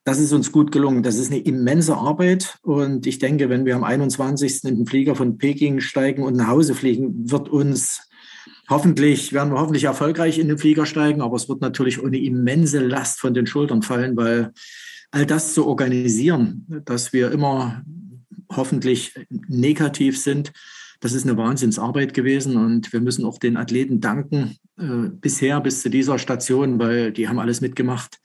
Das 0.04 0.20
ist 0.20 0.34
uns 0.34 0.52
gut 0.52 0.72
gelungen. 0.72 1.02
Das 1.02 1.18
ist 1.18 1.32
eine 1.32 1.42
immense 1.42 1.96
Arbeit. 1.96 2.58
Und 2.62 3.08
ich 3.08 3.20
denke, 3.20 3.50
wenn 3.50 3.66
wir 3.66 3.76
am 3.76 3.84
21. 3.84 4.66
in 4.66 4.76
den 4.78 4.86
Flieger 4.86 5.16
von 5.16 5.38
Peking 5.38 5.80
steigen 5.80 6.24
und 6.24 6.36
nach 6.36 6.48
Hause 6.48 6.76
fliegen, 6.76 7.32
wird 7.32 7.48
uns 7.50 8.02
hoffentlich, 8.70 9.32
werden 9.32 9.54
wir 9.54 9.60
hoffentlich 9.60 9.86
erfolgreich 9.86 10.40
in 10.40 10.50
den 10.50 10.58
Flieger 10.58 10.86
steigen. 10.86 11.22
Aber 11.22 11.38
es 11.38 11.48
wird 11.48 11.62
natürlich 11.62 12.04
eine 12.04 12.22
immense 12.22 12.80
Last 12.80 13.20
von 13.20 13.34
den 13.34 13.48
Schultern 13.48 13.82
fallen, 13.82 14.18
weil 14.18 14.52
all 15.12 15.26
das 15.26 15.54
zu 15.54 15.66
organisieren, 15.66 16.66
dass 16.86 17.14
wir 17.14 17.32
immer 17.32 17.84
hoffentlich 18.52 19.14
negativ 19.48 20.20
sind, 20.20 20.52
das 21.04 21.12
ist 21.12 21.28
eine 21.28 21.38
Wahnsinnsarbeit 21.38 22.14
gewesen 22.14 22.56
und 22.56 22.94
wir 22.94 23.02
müssen 23.02 23.26
auch 23.26 23.38
den 23.38 23.58
Athleten 23.58 24.00
danken, 24.00 24.56
äh, 24.78 25.10
bisher 25.12 25.60
bis 25.60 25.82
zu 25.82 25.90
dieser 25.90 26.18
Station, 26.18 26.80
weil 26.80 27.12
die 27.12 27.28
haben 27.28 27.40
alles 27.40 27.60
mitgemacht. 27.60 28.22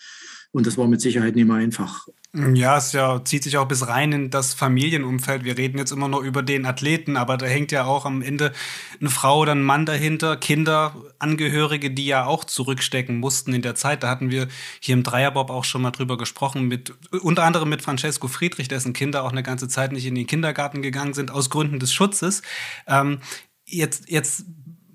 Und 0.52 0.66
das 0.66 0.78
war 0.78 0.86
mit 0.86 1.00
Sicherheit 1.00 1.36
nicht 1.36 1.46
mehr 1.46 1.56
einfach. 1.56 2.08
Ja, 2.34 2.76
es 2.76 2.92
ja, 2.92 3.24
zieht 3.24 3.42
sich 3.42 3.56
auch 3.56 3.66
bis 3.66 3.88
rein 3.88 4.12
in 4.12 4.30
das 4.30 4.52
Familienumfeld. 4.52 5.44
Wir 5.44 5.56
reden 5.56 5.78
jetzt 5.78 5.92
immer 5.92 6.08
nur 6.08 6.22
über 6.22 6.42
den 6.42 6.66
Athleten, 6.66 7.16
aber 7.16 7.38
da 7.38 7.46
hängt 7.46 7.72
ja 7.72 7.84
auch 7.84 8.04
am 8.04 8.20
Ende 8.20 8.52
eine 9.00 9.08
Frau 9.08 9.40
oder 9.40 9.52
ein 9.52 9.62
Mann 9.62 9.86
dahinter, 9.86 10.36
Kinder, 10.36 10.94
Angehörige, 11.18 11.90
die 11.90 12.06
ja 12.06 12.26
auch 12.26 12.44
zurückstecken 12.44 13.18
mussten 13.18 13.54
in 13.54 13.62
der 13.62 13.74
Zeit. 13.74 14.02
Da 14.02 14.10
hatten 14.10 14.30
wir 14.30 14.48
hier 14.78 14.92
im 14.92 15.04
Dreierbob 15.04 15.48
auch 15.48 15.64
schon 15.64 15.80
mal 15.80 15.90
drüber 15.90 16.18
gesprochen, 16.18 16.68
mit, 16.68 16.92
unter 17.22 17.44
anderem 17.44 17.70
mit 17.70 17.80
Francesco 17.80 18.28
Friedrich, 18.28 18.68
dessen 18.68 18.92
Kinder 18.92 19.24
auch 19.24 19.32
eine 19.32 19.42
ganze 19.42 19.68
Zeit 19.68 19.92
nicht 19.92 20.06
in 20.06 20.14
den 20.14 20.26
Kindergarten 20.26 20.82
gegangen 20.82 21.14
sind, 21.14 21.30
aus 21.30 21.48
Gründen 21.48 21.78
des 21.78 21.94
Schutzes. 21.94 22.42
Ähm, 22.86 23.20
jetzt, 23.64 24.10
jetzt 24.10 24.44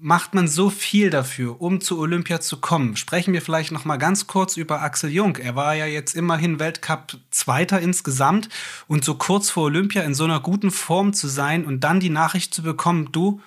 macht 0.03 0.33
man 0.33 0.49
so 0.49 0.69
viel 0.69 1.09
dafür, 1.09 1.61
um 1.61 1.79
zu 1.79 1.97
Olympia 1.97 2.41
zu 2.41 2.57
kommen. 2.57 2.97
Sprechen 2.97 3.33
wir 3.33 3.41
vielleicht 3.41 3.71
noch 3.71 3.85
mal 3.85 3.95
ganz 3.95 4.27
kurz 4.27 4.57
über 4.57 4.81
Axel 4.81 5.09
Jung. 5.09 5.37
Er 5.37 5.55
war 5.55 5.75
ja 5.75 5.85
jetzt 5.85 6.13
immerhin 6.13 6.59
Weltcup 6.59 7.17
Zweiter 7.31 7.79
insgesamt 7.79 8.49
und 8.87 9.05
so 9.05 9.15
kurz 9.15 9.49
vor 9.49 9.63
Olympia 9.63 10.01
in 10.01 10.13
so 10.13 10.25
einer 10.25 10.41
guten 10.41 10.71
Form 10.71 11.13
zu 11.13 11.29
sein 11.29 11.63
und 11.63 11.85
dann 11.85 12.01
die 12.01 12.09
Nachricht 12.09 12.53
zu 12.53 12.63
bekommen, 12.63 13.13
du, 13.13 13.39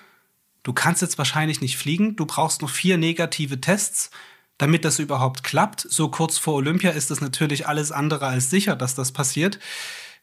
du 0.63 0.73
kannst 0.73 1.03
jetzt 1.03 1.19
wahrscheinlich 1.19 1.61
nicht 1.61 1.77
fliegen, 1.77 2.15
du 2.15 2.25
brauchst 2.25 2.63
noch 2.63 2.71
vier 2.71 2.97
negative 2.97 3.61
Tests, 3.61 4.09
damit 4.57 4.83
das 4.83 4.97
überhaupt 4.97 5.43
klappt. 5.43 5.81
So 5.87 6.09
kurz 6.09 6.39
vor 6.39 6.55
Olympia 6.55 6.89
ist 6.89 7.11
es 7.11 7.21
natürlich 7.21 7.67
alles 7.67 7.91
andere 7.91 8.25
als 8.25 8.49
sicher, 8.49 8.75
dass 8.75 8.95
das 8.95 9.11
passiert. 9.11 9.59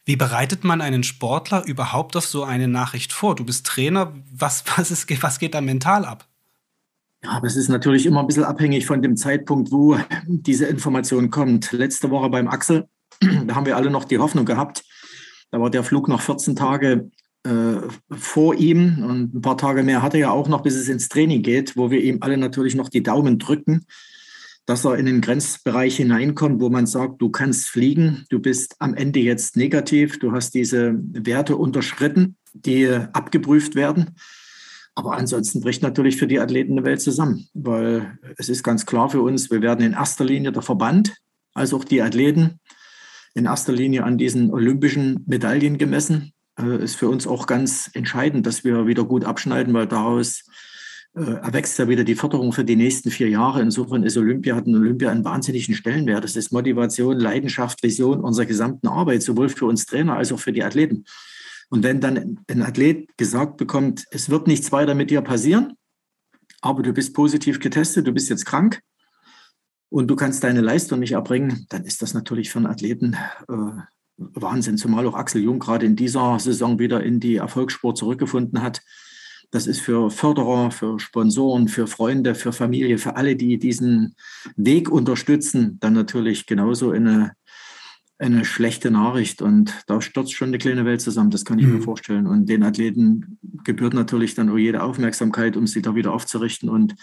Wie 0.05 0.17
bereitet 0.17 0.65
man 0.65 0.83
einen 0.83 1.03
Sportler 1.03 1.65
überhaupt 1.67 2.17
auf 2.17 2.27
so 2.27 2.45
eine 2.45 2.69
Nachricht 2.69 3.13
vor? 3.13 3.35
Du 3.35 3.45
bist 3.45 3.67
Trainer, 3.67 4.13
was, 4.31 4.65
was, 4.77 4.91
ist, 4.91 5.23
was 5.23 5.39
geht 5.39 5.55
da 5.55 5.61
mental 5.61 6.05
ab? 6.05 6.29
Ja, 7.23 7.41
es 7.43 7.57
ist 7.57 7.71
natürlich 7.71 8.05
immer 8.05 8.21
ein 8.21 8.27
bisschen 8.27 8.45
abhängig 8.45 8.85
von 8.85 9.01
dem 9.01 9.17
Zeitpunkt, 9.17 9.73
wo 9.73 9.99
diese 10.27 10.67
Information 10.67 11.31
kommt. 11.31 11.73
Letzte 11.73 12.11
Woche 12.11 12.29
beim 12.29 12.49
Axel, 12.49 12.87
da 13.21 13.55
haben 13.55 13.65
wir 13.65 13.77
alle 13.77 13.91
noch 13.91 14.05
die 14.05 14.19
Hoffnung 14.19 14.45
gehabt. 14.45 14.85
Da 15.51 15.59
war 15.59 15.71
der 15.71 15.85
Flug 15.85 16.07
noch 16.09 16.21
14 16.21 16.55
Tage 16.55 17.11
äh, 17.45 17.77
vor 18.11 18.55
ihm 18.57 19.03
und 19.03 19.35
ein 19.35 19.41
paar 19.41 19.57
Tage 19.57 19.83
mehr 19.83 20.03
hatte 20.03 20.19
er 20.19 20.33
auch 20.33 20.49
noch, 20.49 20.63
bis 20.63 20.75
es 20.75 20.89
ins 20.89 21.09
Training 21.09 21.43
geht, 21.43 21.79
wo 21.79 21.91
wir 21.91 22.03
ihm 22.03 22.19
alle 22.21 22.37
natürlich 22.37 22.75
noch 22.75 22.91
die 22.91 23.03
Daumen 23.03 23.39
drücken 23.39 23.87
dass 24.67 24.85
er 24.85 24.97
in 24.97 25.07
den 25.07 25.21
Grenzbereich 25.21 25.97
hineinkommt, 25.97 26.61
wo 26.61 26.71
man 26.71 26.87
sagt, 26.87 27.21
du 27.21 27.29
kannst 27.29 27.69
fliegen, 27.69 28.25
du 28.31 28.39
bist 28.39 28.77
am 28.79 28.95
Ende 28.95 29.21
jetzt 29.21 29.57
negativ, 29.57 30.19
du 30.19 30.33
hast 30.33 30.55
diese 30.55 30.95
Werte 31.13 31.57
unterschritten, 31.57 32.37
die 32.53 32.89
abgeprüft 32.89 33.75
werden. 33.75 34.17
Aber 34.95 35.17
ansonsten 35.17 35.61
bricht 35.61 35.83
natürlich 35.83 36.17
für 36.17 36.29
die 36.29 36.39
Athleten 36.39 36.73
eine 36.73 36.87
Welt 36.87 37.01
zusammen, 37.01 37.49
weil 37.53 38.19
es 38.37 38.49
ist 38.49 38.63
ganz 38.63 38.87
klar 38.87 39.11
für 39.11 39.23
uns, 39.23 39.51
wir 39.51 39.61
werden 39.61 39.85
in 39.85 39.93
erster 39.93 40.25
Linie 40.25 40.53
der 40.53 40.63
Verband, 40.63 41.15
als 41.53 41.75
auch 41.75 41.85
die 41.85 42.01
Athleten, 42.01 42.61
in 43.35 43.47
erster 43.47 43.73
Linie 43.73 44.05
an 44.05 44.19
diesen 44.19 44.53
olympischen 44.53 45.25
Medaillen 45.27 45.79
gemessen. 45.79 46.33
Äh, 46.59 46.85
ist 46.85 46.95
für 46.95 47.09
uns 47.09 47.27
auch 47.27 47.47
ganz 47.47 47.91
entscheidend, 47.95 48.47
dass 48.47 48.63
wir 48.63 48.87
wieder 48.87 49.05
gut 49.05 49.25
abschneiden, 49.25 49.75
weil 49.75 49.89
daraus 49.89 50.45
erwächst 51.15 51.79
ja 51.79 51.89
wieder 51.89 52.03
die 52.03 52.17
Förderung 52.17 52.53
für 52.53 52.65
die 52.65 52.77
nächsten 52.77 53.11
vier 53.11 53.29
Jahre. 53.29 53.63
Insofern 53.63 54.03
ist 54.03 54.17
Olympia, 54.17 54.57
hat 54.57 54.67
ein 54.67 54.75
Olympia 54.75 55.11
einen 55.11 55.25
wahnsinnigen 55.25 55.75
Stellenwert. 55.75 56.25
Das 56.25 56.35
ist 56.35 56.53
Motivation, 56.53 57.19
Leidenschaft, 57.19 57.83
Vision 57.83 58.21
unserer 58.21 58.47
gesamten 58.47 58.89
Arbeit, 58.89 59.23
sowohl 59.23 59.49
für 59.49 59.67
uns 59.67 59.87
Trainer 59.87 60.17
als 60.17 60.33
auch 60.33 60.41
für 60.41 60.53
die 60.53 60.65
Athleten. 60.65 61.05
Und 61.71 61.83
wenn 61.83 62.01
dann 62.01 62.41
ein 62.49 62.63
Athlet 62.63 63.17
gesagt 63.17 63.57
bekommt, 63.57 64.05
es 64.11 64.29
wird 64.29 64.47
nichts 64.47 64.73
weiter 64.73 64.95
mit 64.95 65.11
dir 65.11 65.23
passieren, 65.23 65.75
aber 66.61 66.83
du 66.83 66.93
bist 66.93 67.15
positiv 67.15 67.61
getestet, 67.61 68.07
du 68.07 68.13
bist 68.13 68.29
jetzt 68.29 68.47
krank 68.47 68.81
und 69.89 70.09
du 70.09 70.17
kannst 70.17 70.43
deine 70.43 70.61
Leistung 70.61 70.99
nicht 70.99 71.13
erbringen, 71.13 71.67
dann 71.69 71.85
ist 71.85 72.03
das 72.03 72.15
natürlich 72.15 72.51
für 72.51 72.59
einen 72.59 72.67
Athleten 72.67 73.17
äh, 73.49 73.83
Wahnsinn. 74.17 74.79
Zumal 74.79 75.07
auch 75.07 75.15
Axel 75.15 75.43
Jung 75.43 75.59
gerade 75.59 75.87
in 75.87 75.97
dieser 75.97 76.39
Saison 76.39 76.79
wieder 76.79 77.03
in 77.03 77.21
die 77.21 77.37
Erfolgssport 77.37 77.99
zurückgefunden 77.99 78.63
hat. 78.63 78.81
Das 79.55 79.69
ist 79.69 79.83
für 79.83 80.11
Förderer, 80.11 80.73
für 80.73 80.99
Sponsoren, 80.99 81.69
für 81.69 81.87
Freunde, 81.87 82.35
für 82.35 82.53
Familie, 82.53 82.99
für 82.99 83.15
alle, 83.15 83.37
die 83.37 83.57
diesen 83.57 84.17
Weg 84.57 84.91
unterstützen, 84.91 85.79
dann 85.79 85.93
natürlich 85.93 86.47
genauso 86.47 86.91
eine, 86.91 87.37
eine 88.19 88.45
schlechte 88.45 88.91
Nachricht. 88.91 89.43
Und 89.43 89.73
da 89.87 90.01
stürzt 90.01 90.33
schon 90.33 90.49
eine 90.49 90.59
kleine 90.59 90.85
Welt 90.85 91.03
zusammen, 91.03 91.31
das 91.31 91.45
kann 91.45 91.61
ich 91.61 91.67
mhm. 91.67 91.75
mir 91.75 91.83
vorstellen. 91.83 92.27
Und 92.27 92.49
den 92.49 92.65
Athleten 92.65 93.39
gebührt 93.63 93.95
natürlich 93.95 94.35
dann 94.35 94.51
auch 94.51 94.59
jede 94.59 94.83
Aufmerksamkeit, 94.83 95.57
um 95.57 95.69
sie 95.69 95.83
da 95.83 95.95
wieder 95.95 96.13
aufzurichten 96.13 96.69
und 96.69 96.97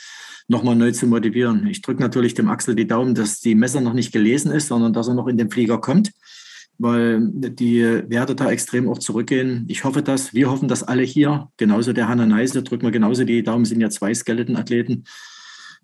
nochmal 0.50 0.76
neu 0.76 0.92
zu 0.92 1.08
motivieren. 1.08 1.66
Ich 1.68 1.82
drücke 1.82 2.02
natürlich 2.02 2.34
dem 2.34 2.50
Axel 2.50 2.76
die 2.76 2.86
Daumen, 2.86 3.16
dass 3.16 3.40
die 3.40 3.56
Messer 3.56 3.80
noch 3.80 3.94
nicht 3.94 4.12
gelesen 4.12 4.52
ist, 4.52 4.68
sondern 4.68 4.92
dass 4.92 5.08
er 5.08 5.14
noch 5.14 5.28
in 5.28 5.38
den 5.38 5.50
Flieger 5.50 5.80
kommt 5.80 6.12
weil 6.82 7.22
die 7.32 7.84
Werte 8.08 8.36
da 8.36 8.52
extrem 8.52 8.90
auch 8.90 8.98
zurückgehen. 8.98 9.66
Ich 9.68 9.84
hoffe 9.84 10.02
dass 10.02 10.34
wir 10.34 10.50
hoffen 10.50 10.68
dass 10.68 10.84
alle 10.84 11.04
hier, 11.04 11.50
genauso 11.58 11.94
der 11.94 12.08
Hanna 12.08 12.26
Neise, 12.26 12.64
drücken 12.64 12.84
wir 12.86 12.92
genauso 12.92 13.24
die 13.24 13.44
Daumen, 13.44 13.66
sind 13.66 13.82
ja 13.82 13.90
zwei 13.90 14.14
Skeleton-Athleten. 14.14 15.04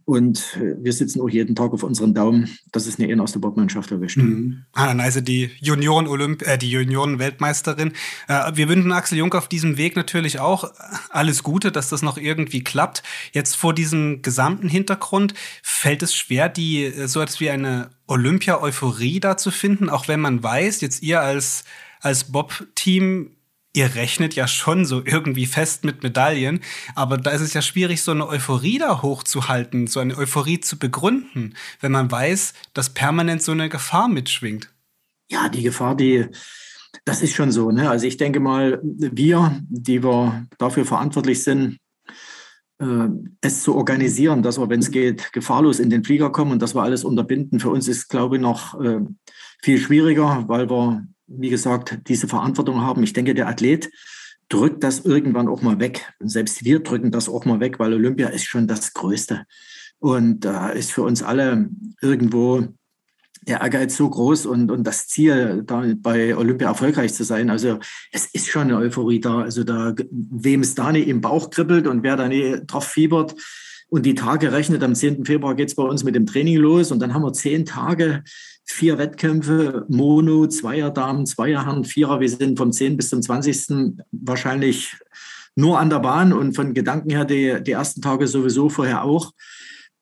Und 0.07 0.57
wir 0.81 0.93
sitzen 0.93 1.19
auch 1.19 1.27
jeden 1.27 1.53
Tag 1.53 1.73
auf 1.73 1.83
unseren 1.83 2.13
Daumen, 2.13 2.57
dass 2.71 2.87
es 2.87 2.97
eine 2.97 3.13
der 3.13 3.39
Bobmannschaft 3.39 3.91
erwischt. 3.91 4.15
Mhm. 4.15 4.63
Hanna 4.73 4.93
Neise, 4.93 5.21
die 5.21 5.49
Junioren-Olymp 5.59 6.47
äh, 6.47 6.57
die 6.57 6.71
Junioren-Weltmeisterin. 6.71 7.91
Äh, 8.29 8.53
wir 8.53 8.69
wünschen 8.69 8.93
Axel 8.93 9.17
Jung 9.17 9.33
auf 9.33 9.49
diesem 9.49 9.75
Weg 9.75 9.97
natürlich 9.97 10.39
auch 10.39 10.71
alles 11.09 11.43
Gute, 11.43 11.73
dass 11.73 11.89
das 11.89 12.03
noch 12.03 12.17
irgendwie 12.17 12.63
klappt. 12.63 13.03
Jetzt 13.33 13.57
vor 13.57 13.73
diesem 13.73 14.21
gesamten 14.21 14.69
Hintergrund 14.69 15.33
fällt 15.61 16.01
es 16.01 16.15
schwer, 16.15 16.47
die 16.47 16.85
äh, 16.85 17.07
so 17.09 17.19
etwas 17.19 17.41
wie 17.41 17.49
eine 17.49 17.89
Olympia-Euphorie 18.07 19.19
da 19.19 19.37
zu 19.37 19.51
finden, 19.51 19.89
auch 19.89 20.07
wenn 20.07 20.19
man 20.19 20.41
weiß, 20.41 20.81
jetzt 20.81 21.03
ihr 21.03 21.21
als, 21.21 21.65
als 21.99 22.31
Bob-Team, 22.31 23.31
ihr 23.73 23.95
rechnet 23.95 24.33
ja 24.33 24.47
schon 24.47 24.85
so 24.85 25.03
irgendwie 25.05 25.45
fest 25.45 25.83
mit 25.83 26.01
Medaillen, 26.01 26.61
aber 26.95 27.17
da 27.17 27.31
ist 27.31 27.41
es 27.41 27.53
ja 27.53 27.61
schwierig, 27.61 28.01
so 28.01 28.11
eine 28.11 28.27
Euphorie 28.27 28.79
da 28.79 29.01
hochzuhalten, 29.01 29.87
so 29.87 29.99
eine 29.99 30.17
Euphorie 30.17 30.59
zu 30.59 30.79
begründen, 30.79 31.53
wenn 31.79 31.91
man 31.91 32.09
weiß, 32.09 32.53
dass 32.73 32.93
permanent 32.93 33.43
so 33.43 33.51
eine 33.51 33.69
Gefahr 33.69 34.07
mitschwingt. 34.07 34.73
Ja, 35.29 35.49
die 35.49 35.61
Gefahr, 35.61 35.95
die, 35.95 36.25
das 37.05 37.21
ist 37.21 37.35
schon 37.35 37.51
so. 37.51 37.71
Ne? 37.71 37.89
Also 37.89 38.07
ich 38.07 38.17
denke 38.17 38.39
mal, 38.39 38.79
wir, 38.81 39.61
die 39.69 40.03
wir 40.03 40.47
dafür 40.57 40.85
verantwortlich 40.85 41.43
sind, 41.43 41.77
es 43.41 43.63
zu 43.63 43.75
organisieren, 43.75 44.43
dass 44.43 44.59
wir, 44.59 44.69
wenn 44.69 44.81
es 44.81 44.91
geht, 44.91 45.33
gefahrlos 45.33 45.79
in 45.79 45.89
den 45.89 46.03
Flieger 46.03 46.31
kommen 46.31 46.51
und 46.51 46.61
dass 46.61 46.75
wir 46.75 46.83
alles 46.83 47.03
unterbinden. 47.03 47.59
Für 47.59 47.71
uns 47.71 47.87
ist, 47.87 48.07
glaube 48.07 48.35
ich, 48.35 48.41
noch 48.41 48.79
äh, 48.79 48.99
viel 49.63 49.79
schwieriger, 49.79 50.45
weil 50.47 50.69
wir, 50.69 51.07
wie 51.25 51.49
gesagt, 51.49 51.99
diese 52.07 52.27
Verantwortung 52.27 52.81
haben. 52.81 53.01
Ich 53.01 53.13
denke, 53.13 53.33
der 53.33 53.47
Athlet 53.47 53.89
drückt 54.49 54.83
das 54.83 55.05
irgendwann 55.05 55.47
auch 55.47 55.61
mal 55.61 55.79
weg. 55.79 56.13
Und 56.19 56.29
selbst 56.29 56.63
wir 56.63 56.79
drücken 56.79 57.11
das 57.11 57.29
auch 57.29 57.45
mal 57.45 57.59
weg, 57.59 57.79
weil 57.79 57.93
Olympia 57.93 58.27
ist 58.27 58.45
schon 58.45 58.67
das 58.67 58.93
Größte. 58.93 59.45
Und 59.99 60.41
da 60.41 60.69
äh, 60.69 60.79
ist 60.79 60.91
für 60.91 61.03
uns 61.03 61.23
alle 61.23 61.69
irgendwo 62.01 62.67
der 63.47 63.61
Ehrgeiz 63.61 63.95
so 63.95 64.09
groß 64.09 64.45
und, 64.45 64.71
und 64.71 64.85
das 64.85 65.07
Ziel, 65.07 65.63
da 65.65 65.83
bei 65.97 66.35
Olympia 66.35 66.67
erfolgreich 66.67 67.13
zu 67.13 67.23
sein. 67.23 67.49
Also 67.49 67.79
es 68.11 68.25
ist 68.27 68.47
schon 68.47 68.63
eine 68.63 68.77
Euphorie 68.77 69.19
da. 69.19 69.39
Also 69.39 69.63
da, 69.63 69.95
wem 70.11 70.61
es 70.61 70.75
da 70.75 70.91
nicht 70.91 71.07
im 71.07 71.21
Bauch 71.21 71.49
kribbelt 71.49 71.87
und 71.87 72.03
wer 72.03 72.17
da 72.17 72.27
nicht 72.27 72.63
drauf 72.67 72.85
fiebert 72.85 73.35
und 73.89 74.05
die 74.05 74.15
Tage 74.15 74.51
rechnet, 74.51 74.83
am 74.83 74.95
10. 74.95 75.25
Februar 75.25 75.55
geht 75.55 75.69
es 75.69 75.75
bei 75.75 75.83
uns 75.83 76.03
mit 76.03 76.15
dem 76.15 76.25
Training 76.25 76.57
los 76.57 76.91
und 76.91 76.99
dann 76.99 77.13
haben 77.13 77.23
wir 77.23 77.31
zehn 77.31 77.65
Tage, 77.65 78.23
vier 78.65 78.97
Wettkämpfe, 78.97 79.85
Mono, 79.87 80.47
Zweierdamen, 80.47 81.25
Zweierherren, 81.25 81.85
Vierer. 81.85 82.19
Wir 82.19 82.29
sind 82.29 82.57
vom 82.57 82.73
10. 82.73 82.97
bis 82.97 83.09
zum 83.09 83.21
20. 83.21 83.95
wahrscheinlich 84.11 84.97
nur 85.55 85.79
an 85.79 85.89
der 85.89 85.99
Bahn 85.99 86.33
und 86.33 86.53
von 86.53 86.73
Gedanken 86.73 87.11
her 87.11 87.23
die, 87.23 87.63
die 87.63 87.71
ersten 87.71 88.01
Tage 88.01 88.27
sowieso 88.27 88.69
vorher 88.69 89.03
auch. 89.03 89.31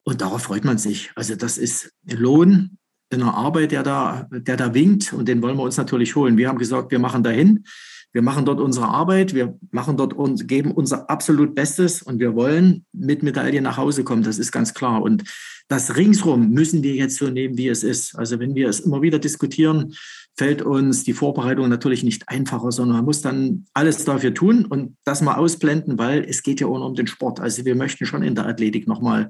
Und 0.02 0.20
darauf 0.20 0.42
freut 0.42 0.64
man 0.64 0.78
sich. 0.78 1.12
Also 1.14 1.36
das 1.36 1.56
ist 1.56 1.92
Lohn 2.04 2.78
einer 3.10 3.34
Arbeit, 3.34 3.72
der 3.72 3.82
da, 3.82 4.28
der 4.30 4.56
da 4.56 4.74
winkt 4.74 5.12
und 5.12 5.28
den 5.28 5.42
wollen 5.42 5.56
wir 5.56 5.62
uns 5.62 5.76
natürlich 5.76 6.16
holen. 6.16 6.36
Wir 6.36 6.48
haben 6.48 6.58
gesagt, 6.58 6.90
wir 6.90 6.98
machen 6.98 7.22
dahin. 7.22 7.64
Wir 8.12 8.22
machen 8.22 8.46
dort 8.46 8.60
unsere 8.60 8.88
Arbeit, 8.88 9.34
wir 9.34 9.58
machen 9.72 9.98
dort 9.98 10.14
und 10.14 10.48
geben 10.48 10.70
unser 10.72 11.10
absolut 11.10 11.54
Bestes 11.54 12.00
und 12.00 12.18
wir 12.18 12.34
wollen 12.34 12.86
mit 12.94 13.22
Medaille 13.22 13.60
nach 13.60 13.76
Hause 13.76 14.04
kommen. 14.04 14.22
Das 14.22 14.38
ist 14.38 14.52
ganz 14.52 14.72
klar. 14.72 15.02
Und 15.02 15.24
das 15.68 15.96
ringsrum 15.96 16.48
müssen 16.48 16.82
wir 16.82 16.94
jetzt 16.94 17.16
so 17.16 17.28
nehmen, 17.28 17.58
wie 17.58 17.68
es 17.68 17.82
ist. 17.82 18.16
Also 18.16 18.38
wenn 18.38 18.54
wir 18.54 18.70
es 18.70 18.80
immer 18.80 19.02
wieder 19.02 19.18
diskutieren, 19.18 19.92
fällt 20.38 20.62
uns 20.62 21.04
die 21.04 21.12
Vorbereitung 21.12 21.68
natürlich 21.68 22.04
nicht 22.04 22.28
einfacher, 22.28 22.72
sondern 22.72 22.98
man 22.98 23.04
muss 23.04 23.20
dann 23.20 23.66
alles 23.74 24.04
dafür 24.06 24.32
tun 24.32 24.64
und 24.64 24.96
das 25.04 25.20
mal 25.20 25.34
ausblenden, 25.34 25.98
weil 25.98 26.24
es 26.24 26.42
geht 26.42 26.60
ja 26.60 26.68
auch 26.68 26.86
um 26.86 26.94
den 26.94 27.08
Sport. 27.08 27.40
Also 27.40 27.66
wir 27.66 27.74
möchten 27.74 28.06
schon 28.06 28.22
in 28.22 28.34
der 28.34 28.46
Athletik 28.46 28.86
nochmal 28.86 29.28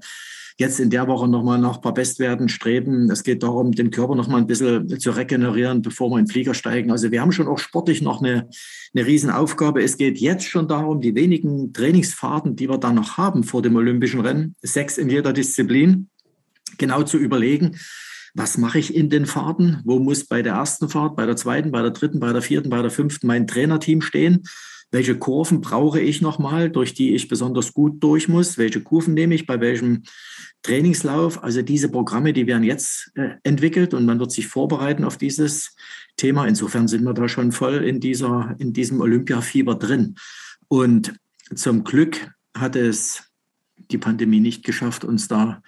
jetzt 0.58 0.80
in 0.80 0.90
der 0.90 1.06
Woche 1.06 1.28
nochmal 1.28 1.58
nach 1.58 1.76
ein 1.76 1.80
paar 1.82 1.94
Bestwerten 1.94 2.48
streben. 2.48 3.10
Es 3.10 3.22
geht 3.22 3.42
darum, 3.42 3.72
den 3.72 3.90
Körper 3.90 4.14
nochmal 4.14 4.40
ein 4.40 4.46
bisschen 4.46 4.98
zu 4.98 5.10
regenerieren, 5.10 5.82
bevor 5.82 6.10
wir 6.10 6.18
in 6.18 6.24
den 6.24 6.30
Flieger 6.30 6.54
steigen. 6.54 6.90
Also 6.90 7.10
wir 7.10 7.20
haben 7.20 7.32
schon 7.32 7.48
auch 7.48 7.58
sportlich 7.58 8.00
noch 8.00 8.22
eine, 8.22 8.48
eine 8.94 9.06
Riesenaufgabe. 9.06 9.82
Es 9.82 9.98
geht 9.98 10.18
jetzt 10.18 10.48
schon 10.48 10.66
darum, 10.66 11.00
die 11.00 11.14
wenigen 11.14 11.74
Trainingsfahrten, 11.74 12.56
die 12.56 12.70
wir 12.70 12.78
da 12.78 12.92
noch 12.92 13.18
haben 13.18 13.44
vor 13.44 13.60
dem 13.60 13.76
Olympischen 13.76 14.20
Rennen, 14.20 14.56
sechs 14.62 14.96
in 14.96 15.10
jeder 15.10 15.34
Disziplin, 15.34 16.08
genau 16.78 17.02
zu 17.02 17.18
überlegen, 17.18 17.76
was 18.34 18.58
mache 18.58 18.78
ich 18.78 18.94
in 18.94 19.08
den 19.08 19.24
Fahrten? 19.24 19.80
Wo 19.84 19.98
muss 19.98 20.26
bei 20.26 20.42
der 20.42 20.54
ersten 20.54 20.90
Fahrt, 20.90 21.16
bei 21.16 21.24
der 21.24 21.36
zweiten, 21.36 21.70
bei 21.70 21.80
der 21.80 21.90
dritten, 21.90 22.20
bei 22.20 22.32
der 22.34 22.42
vierten, 22.42 22.68
bei 22.68 22.82
der 22.82 22.90
fünften 22.90 23.26
mein 23.26 23.46
Trainerteam 23.46 24.02
stehen? 24.02 24.42
Welche 24.96 25.18
Kurven 25.18 25.60
brauche 25.60 26.00
ich 26.00 26.22
nochmal, 26.22 26.70
durch 26.70 26.94
die 26.94 27.14
ich 27.14 27.28
besonders 27.28 27.74
gut 27.74 28.02
durch 28.02 28.28
muss? 28.28 28.56
Welche 28.56 28.80
Kurven 28.80 29.12
nehme 29.12 29.34
ich 29.34 29.46
bei 29.46 29.60
welchem 29.60 30.04
Trainingslauf? 30.62 31.44
Also 31.44 31.60
diese 31.60 31.90
Programme, 31.90 32.32
die 32.32 32.46
werden 32.46 32.62
jetzt 32.62 33.12
äh, 33.14 33.32
entwickelt 33.42 33.92
und 33.92 34.06
man 34.06 34.18
wird 34.18 34.32
sich 34.32 34.46
vorbereiten 34.46 35.04
auf 35.04 35.18
dieses 35.18 35.76
Thema. 36.16 36.46
Insofern 36.46 36.88
sind 36.88 37.04
wir 37.04 37.12
da 37.12 37.28
schon 37.28 37.52
voll 37.52 37.84
in, 37.84 38.00
dieser, 38.00 38.56
in 38.58 38.72
diesem 38.72 39.02
Olympiafieber 39.02 39.74
drin. 39.74 40.14
Und 40.68 41.12
zum 41.54 41.84
Glück 41.84 42.30
hat 42.56 42.74
es 42.74 43.22
die 43.90 43.98
Pandemie 43.98 44.40
nicht 44.40 44.64
geschafft, 44.64 45.04
uns 45.04 45.28
da 45.28 45.60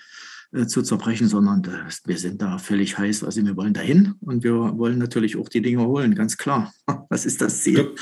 äh, 0.53 0.65
zu 0.65 0.81
zerbrechen, 0.81 1.29
sondern 1.29 1.63
das, 1.63 2.01
wir 2.07 2.17
sind 2.17 2.41
da 2.41 2.57
völlig 2.57 2.97
heiß. 2.97 3.25
Also 3.25 3.45
wir 3.45 3.57
wollen 3.59 3.75
dahin 3.75 4.15
und 4.23 4.43
wir 4.43 4.55
wollen 4.55 4.97
natürlich 4.97 5.37
auch 5.37 5.51
die 5.51 5.61
Dinge 5.61 5.85
holen, 5.85 6.15
ganz 6.15 6.39
klar. 6.39 6.73
Was 7.11 7.27
ist 7.27 7.43
das 7.43 7.63
Ziel? 7.63 7.75
Du, 7.75 7.95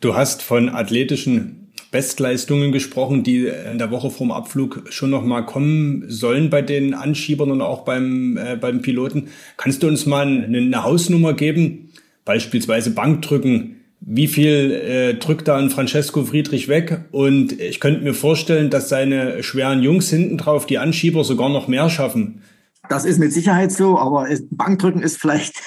du 0.00 0.14
hast 0.14 0.42
von 0.42 0.68
athletischen 0.68 1.60
Bestleistungen 1.90 2.70
gesprochen, 2.70 3.24
die 3.24 3.46
in 3.46 3.78
der 3.78 3.90
Woche 3.90 4.10
vorm 4.10 4.30
Abflug 4.30 4.84
schon 4.90 5.10
noch 5.10 5.24
mal 5.24 5.42
kommen 5.42 6.04
sollen 6.08 6.48
bei 6.48 6.62
den 6.62 6.94
Anschiebern 6.94 7.50
und 7.50 7.62
auch 7.62 7.84
beim, 7.84 8.36
äh, 8.36 8.56
beim 8.56 8.80
Piloten. 8.80 9.28
Kannst 9.56 9.82
du 9.82 9.88
uns 9.88 10.06
mal 10.06 10.26
eine, 10.26 10.58
eine 10.58 10.84
Hausnummer 10.84 11.32
geben? 11.32 11.90
Beispielsweise 12.24 12.92
Bankdrücken, 12.92 13.76
wie 14.00 14.28
viel 14.28 14.70
äh, 14.72 15.14
drückt 15.14 15.48
da 15.48 15.56
ein 15.56 15.70
Francesco 15.70 16.24
Friedrich 16.24 16.68
weg? 16.68 17.00
Und 17.10 17.60
ich 17.60 17.80
könnte 17.80 18.02
mir 18.02 18.14
vorstellen, 18.14 18.70
dass 18.70 18.88
seine 18.88 19.42
schweren 19.42 19.82
Jungs 19.82 20.10
hinten 20.10 20.38
drauf, 20.38 20.66
die 20.66 20.78
Anschieber, 20.78 21.24
sogar 21.24 21.48
noch 21.48 21.66
mehr 21.66 21.90
schaffen. 21.90 22.42
Das 22.88 23.04
ist 23.04 23.18
mit 23.18 23.32
Sicherheit 23.32 23.72
so, 23.72 23.98
aber 23.98 24.28
Bankdrücken 24.50 25.02
ist 25.02 25.18
vielleicht 25.18 25.62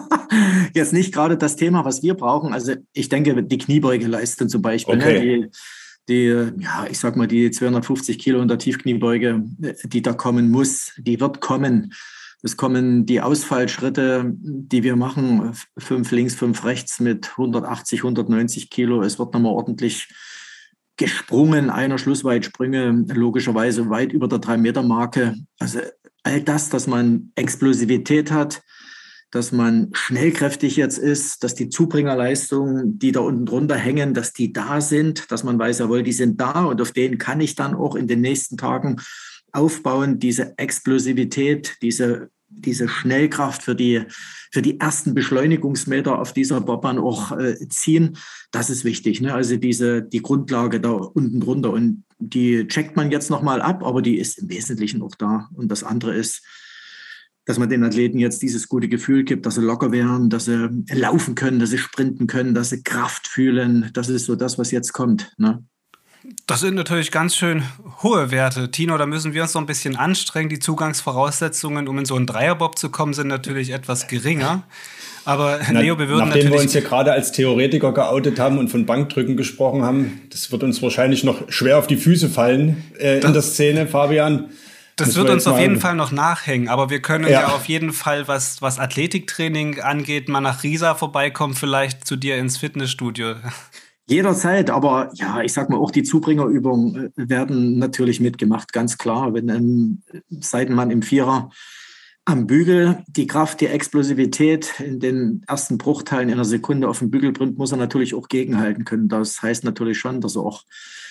jetzt 0.74 0.92
nicht 0.92 1.12
gerade 1.12 1.36
das 1.36 1.56
Thema, 1.56 1.84
was 1.84 2.02
wir 2.02 2.14
brauchen. 2.14 2.52
Also 2.52 2.74
ich 2.92 3.08
denke, 3.08 3.42
die 3.42 3.58
Kniebeugeleistung 3.58 4.48
zum 4.48 4.62
Beispiel, 4.62 4.96
ne, 4.96 5.04
okay. 5.04 5.40
ne, 5.40 5.50
die, 6.08 6.52
die, 6.56 6.62
ja, 6.62 6.86
ich 6.88 6.98
sag 6.98 7.16
mal, 7.16 7.26
die 7.26 7.50
250 7.50 8.18
Kilo 8.18 8.40
in 8.40 8.48
der 8.48 8.58
Tiefkniebeuge, 8.58 9.42
die 9.84 10.02
da 10.02 10.12
kommen 10.12 10.50
muss, 10.50 10.92
die 10.98 11.20
wird 11.20 11.40
kommen. 11.40 11.92
Es 12.42 12.58
kommen 12.58 13.06
die 13.06 13.22
Ausfallschritte, 13.22 14.30
die 14.36 14.82
wir 14.82 14.96
machen, 14.96 15.52
fünf 15.78 16.10
links, 16.12 16.34
fünf 16.34 16.64
rechts 16.64 17.00
mit 17.00 17.30
180, 17.30 18.00
190 18.00 18.68
Kilo. 18.68 19.02
Es 19.02 19.18
wird 19.18 19.32
nochmal 19.32 19.52
ordentlich 19.52 20.08
gesprungen, 20.96 21.70
einer 21.70 21.96
Schlussweitsprünge, 21.96 23.06
logischerweise 23.14 23.88
weit 23.88 24.12
über 24.12 24.28
der 24.28 24.40
Drei-Meter-Marke. 24.40 25.36
Also 25.58 25.80
all 26.24 26.42
das, 26.42 26.68
dass 26.70 26.86
man 26.86 27.30
Explosivität 27.36 28.32
hat, 28.32 28.62
dass 29.30 29.52
man 29.52 29.90
schnellkräftig 29.92 30.76
jetzt 30.76 30.98
ist, 30.98 31.42
dass 31.42 31.54
die 31.54 31.68
Zubringerleistungen, 31.68 32.98
die 32.98 33.12
da 33.12 33.20
unten 33.20 33.46
drunter 33.46 33.76
hängen, 33.76 34.14
dass 34.14 34.32
die 34.32 34.52
da 34.52 34.80
sind, 34.80 35.30
dass 35.30 35.44
man 35.44 35.58
weiß, 35.58 35.80
jawohl, 35.80 36.02
die 36.02 36.12
sind 36.12 36.40
da 36.40 36.64
und 36.64 36.80
auf 36.80 36.92
denen 36.92 37.18
kann 37.18 37.40
ich 37.40 37.54
dann 37.54 37.74
auch 37.74 37.96
in 37.96 38.06
den 38.06 38.20
nächsten 38.20 38.56
Tagen 38.56 38.96
aufbauen, 39.52 40.18
diese 40.18 40.56
Explosivität, 40.56 41.76
diese 41.82 42.30
diese 42.56 42.88
Schnellkraft 42.88 43.62
für 43.62 43.74
die, 43.74 44.02
für 44.52 44.62
die 44.62 44.80
ersten 44.80 45.14
Beschleunigungsmeter 45.14 46.18
auf 46.18 46.32
dieser 46.32 46.60
Bobbahn 46.60 46.98
auch 46.98 47.32
äh, 47.32 47.68
ziehen. 47.68 48.16
Das 48.50 48.70
ist 48.70 48.84
wichtig. 48.84 49.20
Ne? 49.20 49.34
Also 49.34 49.56
diese, 49.56 50.02
die 50.02 50.22
Grundlage 50.22 50.80
da 50.80 50.90
unten 50.90 51.40
drunter. 51.40 51.72
Und 51.72 52.04
die 52.18 52.66
checkt 52.68 52.96
man 52.96 53.10
jetzt 53.10 53.30
nochmal 53.30 53.60
ab, 53.60 53.84
aber 53.84 54.02
die 54.02 54.18
ist 54.18 54.38
im 54.38 54.48
Wesentlichen 54.48 55.02
auch 55.02 55.14
da. 55.14 55.48
Und 55.54 55.70
das 55.70 55.84
andere 55.84 56.14
ist, 56.14 56.42
dass 57.44 57.58
man 57.58 57.68
den 57.68 57.84
Athleten 57.84 58.18
jetzt 58.18 58.42
dieses 58.42 58.68
gute 58.68 58.88
Gefühl 58.88 59.24
gibt, 59.24 59.44
dass 59.44 59.56
sie 59.56 59.60
locker 59.60 59.92
werden, 59.92 60.30
dass 60.30 60.46
sie 60.46 60.70
laufen 60.90 61.34
können, 61.34 61.58
dass 61.58 61.70
sie 61.70 61.78
sprinten 61.78 62.26
können, 62.26 62.54
dass 62.54 62.70
sie 62.70 62.82
Kraft 62.82 63.26
fühlen. 63.26 63.90
Das 63.92 64.08
ist 64.08 64.24
so 64.24 64.34
das, 64.34 64.58
was 64.58 64.70
jetzt 64.70 64.92
kommt. 64.92 65.32
Ne? 65.36 65.62
Das 66.46 66.60
sind 66.60 66.74
natürlich 66.74 67.10
ganz 67.10 67.36
schön 67.36 67.62
hohe 68.02 68.30
Werte. 68.30 68.70
Tino, 68.70 68.96
da 68.96 69.06
müssen 69.06 69.34
wir 69.34 69.42
uns 69.42 69.54
noch 69.54 69.62
ein 69.62 69.66
bisschen 69.66 69.96
anstrengen. 69.96 70.48
Die 70.48 70.58
Zugangsvoraussetzungen, 70.58 71.88
um 71.88 71.98
in 71.98 72.04
so 72.04 72.16
einen 72.16 72.26
Dreierbob 72.26 72.78
zu 72.78 72.90
kommen, 72.90 73.14
sind 73.14 73.28
natürlich 73.28 73.70
etwas 73.70 74.08
geringer. 74.08 74.62
Aber 75.24 75.60
Na, 75.70 75.80
Leo, 75.80 75.98
wir 75.98 76.08
würden 76.08 76.28
Nachdem 76.28 76.44
natürlich... 76.44 76.52
wir 76.52 76.60
uns 76.62 76.72
hier 76.72 76.82
gerade 76.82 77.12
als 77.12 77.32
Theoretiker 77.32 77.92
geoutet 77.92 78.38
haben 78.38 78.58
und 78.58 78.68
von 78.68 78.84
Bankdrücken 78.84 79.36
gesprochen 79.36 79.82
haben, 79.82 80.22
das 80.30 80.52
wird 80.52 80.62
uns 80.62 80.82
wahrscheinlich 80.82 81.24
noch 81.24 81.50
schwer 81.50 81.78
auf 81.78 81.86
die 81.86 81.96
Füße 81.96 82.28
fallen 82.28 82.84
äh, 82.98 83.20
das, 83.20 83.24
in 83.24 83.32
der 83.32 83.42
Szene, 83.42 83.86
Fabian. 83.86 84.50
Das 84.96 85.16
wird 85.16 85.28
uns 85.28 85.46
auf 85.46 85.58
jeden 85.58 85.80
Fall 85.80 85.96
noch 85.96 86.12
nachhängen, 86.12 86.68
aber 86.68 86.88
wir 86.88 87.00
können 87.00 87.24
ja, 87.24 87.30
ja 87.30 87.46
auf 87.48 87.66
jeden 87.66 87.92
Fall, 87.92 88.28
was, 88.28 88.62
was 88.62 88.78
Athletiktraining 88.78 89.80
angeht, 89.80 90.28
mal 90.28 90.40
nach 90.40 90.62
Riesa 90.62 90.94
vorbeikommen, 90.94 91.54
vielleicht 91.54 92.06
zu 92.06 92.16
dir 92.16 92.36
ins 92.36 92.58
Fitnessstudio. 92.58 93.34
Jederzeit, 94.06 94.68
aber 94.68 95.10
ja, 95.14 95.40
ich 95.40 95.52
sag 95.52 95.70
mal, 95.70 95.78
auch 95.78 95.90
die 95.90 96.02
Zubringerübungen 96.02 97.12
äh, 97.16 97.28
werden 97.28 97.78
natürlich 97.78 98.20
mitgemacht, 98.20 98.72
ganz 98.72 98.98
klar. 98.98 99.32
Wenn 99.32 99.50
ein 99.50 100.02
Seitenmann 100.28 100.90
im 100.90 101.02
Vierer 101.02 101.50
am 102.26 102.46
Bügel 102.46 103.02
die 103.06 103.26
Kraft, 103.26 103.60
die 103.60 103.66
Explosivität 103.66 104.80
in 104.80 104.98
den 104.98 105.42
ersten 105.46 105.78
Bruchteilen 105.78 106.30
einer 106.30 106.44
Sekunde 106.44 106.88
auf 106.88 106.98
den 106.98 107.10
Bügel 107.10 107.32
bringt, 107.32 107.58
muss 107.58 107.72
er 107.72 107.78
natürlich 107.78 108.14
auch 108.14 108.28
gegenhalten 108.28 108.84
können. 108.84 109.08
Das 109.08 109.42
heißt 109.42 109.64
natürlich 109.64 109.98
schon, 109.98 110.20
dass 110.20 110.36
er 110.36 110.42
auch 110.42 110.62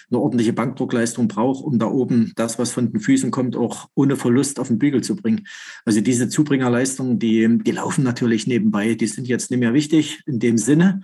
eine 0.09 0.19
ordentliche 0.19 0.53
Bankdruckleistung 0.53 1.27
braucht, 1.27 1.63
um 1.63 1.79
da 1.79 1.87
oben 1.87 2.33
das, 2.35 2.59
was 2.59 2.71
von 2.71 2.91
den 2.91 2.99
Füßen 2.99 3.31
kommt, 3.31 3.55
auch 3.55 3.89
ohne 3.95 4.15
Verlust 4.15 4.59
auf 4.59 4.67
den 4.67 4.79
Bügel 4.79 5.01
zu 5.01 5.15
bringen. 5.15 5.47
Also 5.85 6.01
diese 6.01 6.29
Zubringerleistungen, 6.29 7.19
die, 7.19 7.59
die 7.59 7.71
laufen 7.71 8.03
natürlich 8.03 8.47
nebenbei. 8.47 8.95
Die 8.95 9.07
sind 9.07 9.27
jetzt 9.27 9.51
nicht 9.51 9.59
mehr 9.59 9.73
wichtig 9.73 10.21
in 10.25 10.39
dem 10.39 10.57
Sinne. 10.57 11.01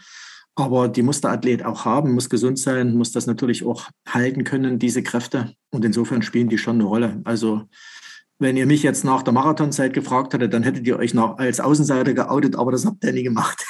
Aber 0.60 0.88
die 0.88 1.02
muss 1.02 1.22
der 1.22 1.32
Athlet 1.32 1.64
auch 1.64 1.86
haben, 1.86 2.14
muss 2.14 2.30
gesund 2.30 2.60
sein, 2.60 2.96
muss 2.96 3.12
das 3.12 3.28
natürlich 3.28 3.66
auch 3.66 3.90
halten 4.08 4.44
können, 4.44 4.80
diese 4.80 5.04
Kräfte. 5.04 5.54
Und 5.72 5.86
insofern 5.86 6.22
spielen 6.22 6.50
die 6.50 6.58
schon 6.58 6.76
eine 6.76 6.86
Rolle. 6.86 7.22
Also 7.24 7.64
wenn 8.42 8.56
ihr 8.56 8.66
mich 8.66 8.84
jetzt 8.84 9.04
nach 9.04 9.22
der 9.22 9.34
Marathonzeit 9.34 9.92
gefragt 9.92 10.34
hättet, 10.34 10.54
dann 10.54 10.64
hättet 10.64 10.88
ihr 10.88 10.98
euch 10.98 11.14
noch 11.14 11.38
als 11.38 11.60
Außenseiter 11.60 12.14
geoutet, 12.14 12.56
aber 12.56 12.72
das 12.72 12.86
habt 12.86 13.04
ihr 13.04 13.12
nie 13.12 13.24
gemacht. 13.24 13.62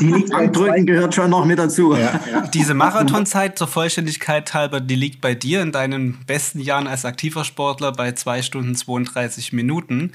Die 0.00 0.24
Bankdrücken 0.30 0.86
gehört 0.86 1.14
schon 1.14 1.28
noch 1.28 1.44
mit 1.44 1.58
dazu. 1.58 1.94
Ja, 1.94 2.18
ja. 2.30 2.46
Diese 2.46 2.72
Marathonzeit 2.72 3.58
zur 3.58 3.66
Vollständigkeit 3.66 4.54
halber, 4.54 4.80
die 4.80 4.94
liegt 4.94 5.20
bei 5.20 5.34
dir 5.34 5.60
in 5.60 5.70
deinen 5.70 6.18
besten 6.26 6.60
Jahren 6.60 6.86
als 6.86 7.04
aktiver 7.04 7.44
Sportler 7.44 7.92
bei 7.92 8.12
zwei 8.12 8.40
Stunden 8.40 8.74
32 8.74 9.52
Minuten. 9.52 10.12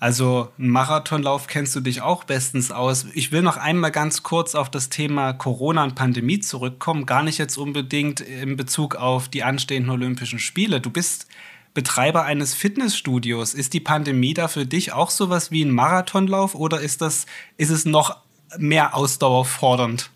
Also 0.00 0.48
Marathonlauf 0.56 1.46
kennst 1.46 1.76
du 1.76 1.80
dich 1.80 2.00
auch 2.00 2.24
bestens 2.24 2.72
aus. 2.72 3.04
Ich 3.12 3.32
will 3.32 3.42
noch 3.42 3.58
einmal 3.58 3.90
ganz 3.90 4.22
kurz 4.22 4.54
auf 4.54 4.70
das 4.70 4.88
Thema 4.88 5.34
Corona 5.34 5.84
und 5.84 5.94
Pandemie 5.94 6.40
zurückkommen. 6.40 7.04
Gar 7.04 7.22
nicht 7.22 7.36
jetzt 7.36 7.58
unbedingt 7.58 8.20
in 8.20 8.56
Bezug 8.56 8.96
auf 8.96 9.28
die 9.28 9.42
anstehenden 9.42 9.90
Olympischen 9.90 10.38
Spiele. 10.38 10.80
Du 10.80 10.88
bist 10.88 11.26
Betreiber 11.74 12.24
eines 12.24 12.54
Fitnessstudios. 12.54 13.52
Ist 13.52 13.74
die 13.74 13.80
Pandemie 13.80 14.32
da 14.32 14.48
für 14.48 14.64
dich 14.64 14.94
auch 14.94 15.10
sowas 15.10 15.50
wie 15.50 15.62
ein 15.62 15.70
Marathonlauf 15.70 16.54
oder 16.54 16.80
ist, 16.80 17.02
das, 17.02 17.26
ist 17.58 17.70
es 17.70 17.84
noch 17.84 18.16
mehr 18.56 18.94
ausdauerfordernd? 18.96 20.10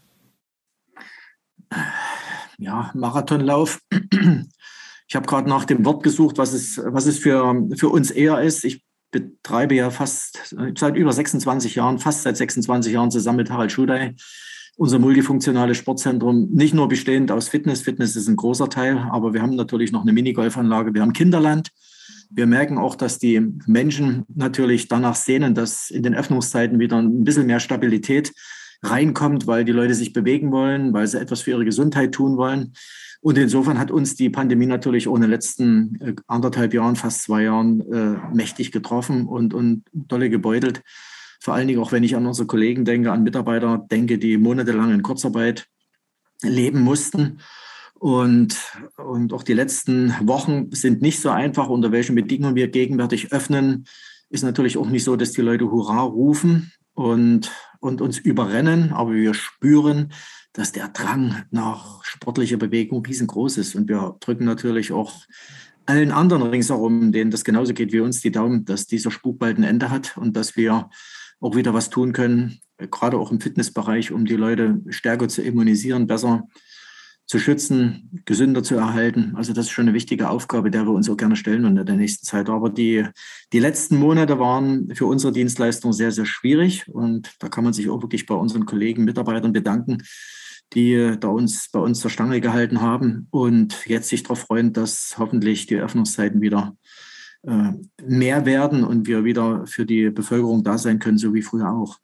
Ja, 2.56 2.90
Marathonlauf. 2.94 3.80
Ich 5.06 5.14
habe 5.14 5.26
gerade 5.26 5.50
nach 5.50 5.66
dem 5.66 5.84
Wort 5.84 6.02
gesucht, 6.02 6.38
was 6.38 6.54
es, 6.54 6.80
was 6.82 7.04
es 7.04 7.18
für, 7.18 7.54
für 7.76 7.90
uns 7.90 8.10
eher 8.10 8.40
ist. 8.40 8.64
Ich 8.64 8.82
betreibe 9.14 9.74
ja 9.76 9.90
fast 9.90 10.54
seit 10.76 10.96
über 10.96 11.12
26 11.12 11.76
Jahren, 11.76 11.98
fast 11.98 12.22
seit 12.22 12.36
26 12.36 12.92
Jahren 12.92 13.10
zusammen 13.10 13.38
mit 13.38 13.50
Harald 13.50 13.72
Schudey 13.72 14.14
unser 14.76 14.98
multifunktionales 14.98 15.76
Sportzentrum, 15.76 16.48
nicht 16.52 16.74
nur 16.74 16.88
bestehend 16.88 17.30
aus 17.30 17.48
Fitness, 17.48 17.82
Fitness 17.82 18.16
ist 18.16 18.28
ein 18.28 18.36
großer 18.36 18.68
Teil, 18.68 18.98
aber 19.10 19.32
wir 19.32 19.40
haben 19.40 19.54
natürlich 19.54 19.92
noch 19.92 20.02
eine 20.02 20.12
Minigolfanlage, 20.12 20.94
wir 20.94 21.02
haben 21.02 21.12
Kinderland. 21.12 21.70
Wir 22.30 22.46
merken 22.46 22.78
auch, 22.78 22.96
dass 22.96 23.20
die 23.20 23.40
Menschen 23.66 24.24
natürlich 24.34 24.88
danach 24.88 25.14
sehnen, 25.14 25.54
dass 25.54 25.90
in 25.90 26.02
den 26.02 26.14
Öffnungszeiten 26.14 26.80
wieder 26.80 26.96
ein 26.98 27.22
bisschen 27.22 27.46
mehr 27.46 27.60
Stabilität 27.60 28.32
reinkommt, 28.82 29.46
weil 29.46 29.64
die 29.64 29.72
Leute 29.72 29.94
sich 29.94 30.12
bewegen 30.12 30.50
wollen, 30.50 30.92
weil 30.92 31.06
sie 31.06 31.20
etwas 31.20 31.42
für 31.42 31.52
ihre 31.52 31.64
Gesundheit 31.64 32.12
tun 32.12 32.36
wollen. 32.36 32.72
Und 33.24 33.38
insofern 33.38 33.78
hat 33.78 33.90
uns 33.90 34.16
die 34.16 34.28
Pandemie 34.28 34.66
natürlich 34.66 35.04
den 35.04 35.22
letzten 35.22 35.98
äh, 36.02 36.14
anderthalb 36.26 36.74
Jahren, 36.74 36.94
fast 36.94 37.22
zwei 37.22 37.44
Jahren 37.44 37.80
äh, 37.90 38.18
mächtig 38.34 38.70
getroffen 38.70 39.26
und, 39.26 39.54
und 39.54 39.84
dolle 39.94 40.28
gebeutelt. 40.28 40.82
Vor 41.40 41.54
allen 41.54 41.66
Dingen 41.66 41.80
auch, 41.80 41.90
wenn 41.90 42.02
ich 42.04 42.16
an 42.16 42.26
unsere 42.26 42.46
Kollegen 42.46 42.84
denke, 42.84 43.10
an 43.10 43.22
Mitarbeiter 43.22 43.82
denke, 43.90 44.18
die 44.18 44.36
monatelang 44.36 44.92
in 44.92 45.02
Kurzarbeit 45.02 45.68
leben 46.42 46.82
mussten. 46.82 47.38
Und, 47.94 48.58
und 48.98 49.32
auch 49.32 49.42
die 49.42 49.54
letzten 49.54 50.14
Wochen 50.28 50.70
sind 50.72 51.00
nicht 51.00 51.18
so 51.18 51.30
einfach, 51.30 51.70
unter 51.70 51.92
welchen 51.92 52.16
Bedingungen 52.16 52.56
wir 52.56 52.68
gegenwärtig 52.68 53.32
öffnen. 53.32 53.86
Ist 54.28 54.44
natürlich 54.44 54.76
auch 54.76 54.90
nicht 54.90 55.04
so, 55.04 55.16
dass 55.16 55.32
die 55.32 55.40
Leute 55.40 55.70
Hurra 55.70 56.02
rufen 56.02 56.74
und, 56.92 57.50
und 57.80 58.02
uns 58.02 58.18
überrennen, 58.18 58.92
aber 58.92 59.14
wir 59.14 59.32
spüren, 59.32 60.12
dass 60.54 60.72
der 60.72 60.88
Drang 60.88 61.42
nach 61.50 62.02
sportlicher 62.04 62.56
Bewegung 62.56 63.04
riesengroß 63.04 63.58
ist. 63.58 63.74
Und 63.74 63.88
wir 63.88 64.16
drücken 64.20 64.44
natürlich 64.44 64.92
auch 64.92 65.12
allen 65.84 66.12
anderen 66.12 66.44
ringsherum, 66.44 67.12
denen 67.12 67.30
das 67.30 67.44
genauso 67.44 67.74
geht 67.74 67.92
wie 67.92 68.00
uns, 68.00 68.20
die 68.20 68.30
Daumen, 68.30 68.64
dass 68.64 68.86
dieser 68.86 69.10
Spuk 69.10 69.38
bald 69.38 69.58
ein 69.58 69.64
Ende 69.64 69.90
hat 69.90 70.16
und 70.16 70.36
dass 70.36 70.56
wir 70.56 70.88
auch 71.40 71.56
wieder 71.56 71.74
was 71.74 71.90
tun 71.90 72.12
können, 72.12 72.60
gerade 72.78 73.18
auch 73.18 73.32
im 73.32 73.40
Fitnessbereich, 73.40 74.12
um 74.12 74.24
die 74.24 74.36
Leute 74.36 74.80
stärker 74.88 75.28
zu 75.28 75.42
immunisieren, 75.42 76.06
besser 76.06 76.44
zu 77.26 77.38
schützen, 77.38 78.22
gesünder 78.24 78.62
zu 78.62 78.76
erhalten. 78.76 79.32
Also 79.34 79.52
das 79.52 79.66
ist 79.66 79.72
schon 79.72 79.88
eine 79.88 79.94
wichtige 79.94 80.28
Aufgabe, 80.28 80.70
der 80.70 80.84
wir 80.84 80.92
uns 80.92 81.08
auch 81.08 81.16
gerne 81.16 81.36
stellen 81.36 81.64
in 81.64 81.86
der 81.86 81.96
nächsten 81.96 82.26
Zeit. 82.26 82.48
Aber 82.48 82.70
die, 82.70 83.06
die 83.52 83.58
letzten 83.58 83.96
Monate 83.96 84.38
waren 84.38 84.94
für 84.94 85.06
unsere 85.06 85.32
Dienstleistung 85.32 85.92
sehr, 85.92 86.12
sehr 86.12 86.26
schwierig. 86.26 86.86
Und 86.88 87.34
da 87.40 87.48
kann 87.48 87.64
man 87.64 87.72
sich 87.72 87.88
auch 87.88 88.02
wirklich 88.02 88.26
bei 88.26 88.34
unseren 88.34 88.66
Kollegen, 88.66 89.04
Mitarbeitern 89.04 89.52
bedanken, 89.52 90.02
die 90.72 91.16
da 91.20 91.28
uns 91.28 91.68
bei 91.70 91.78
uns 91.78 92.00
zur 92.00 92.10
Stange 92.10 92.40
gehalten 92.40 92.80
haben 92.80 93.28
und 93.30 93.86
jetzt 93.86 94.08
sich 94.08 94.22
darauf 94.22 94.40
freuen, 94.40 94.72
dass 94.72 95.16
hoffentlich 95.18 95.66
die 95.66 95.76
Öffnungszeiten 95.76 96.40
wieder 96.40 96.76
äh, 97.46 97.72
mehr 98.04 98.46
werden 98.46 98.84
und 98.84 99.06
wir 99.06 99.24
wieder 99.24 99.66
für 99.66 99.86
die 99.86 100.10
Bevölkerung 100.10 100.64
da 100.64 100.78
sein 100.78 100.98
können, 100.98 101.18
so 101.18 101.34
wie 101.34 101.42
früher 101.42 101.70
auch. 101.70 101.98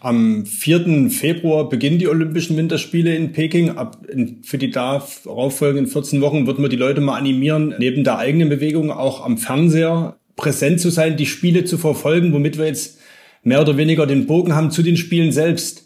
Am 0.00 0.44
4. 0.44 1.10
Februar 1.10 1.68
beginnen 1.68 1.98
die 1.98 2.08
Olympischen 2.08 2.56
Winterspiele 2.56 3.14
in 3.14 3.32
Peking. 3.32 3.70
Ab 3.70 4.06
in, 4.08 4.42
für 4.42 4.58
die 4.58 4.70
darauffolgenden 4.70 5.86
14 5.86 6.20
Wochen 6.20 6.46
wird 6.46 6.58
man 6.58 6.70
die 6.70 6.76
Leute 6.76 7.00
mal 7.00 7.16
animieren, 7.16 7.74
neben 7.78 8.04
der 8.04 8.18
eigenen 8.18 8.48
Bewegung 8.48 8.90
auch 8.90 9.24
am 9.24 9.38
Fernseher 9.38 10.18
präsent 10.36 10.80
zu 10.80 10.90
sein, 10.90 11.16
die 11.16 11.26
Spiele 11.26 11.64
zu 11.64 11.78
verfolgen, 11.78 12.32
womit 12.32 12.58
wir 12.58 12.66
jetzt 12.66 12.98
mehr 13.42 13.60
oder 13.60 13.76
weniger 13.76 14.06
den 14.06 14.26
Bogen 14.26 14.54
haben 14.54 14.70
zu 14.70 14.82
den 14.82 14.96
Spielen 14.96 15.32
selbst. 15.32 15.83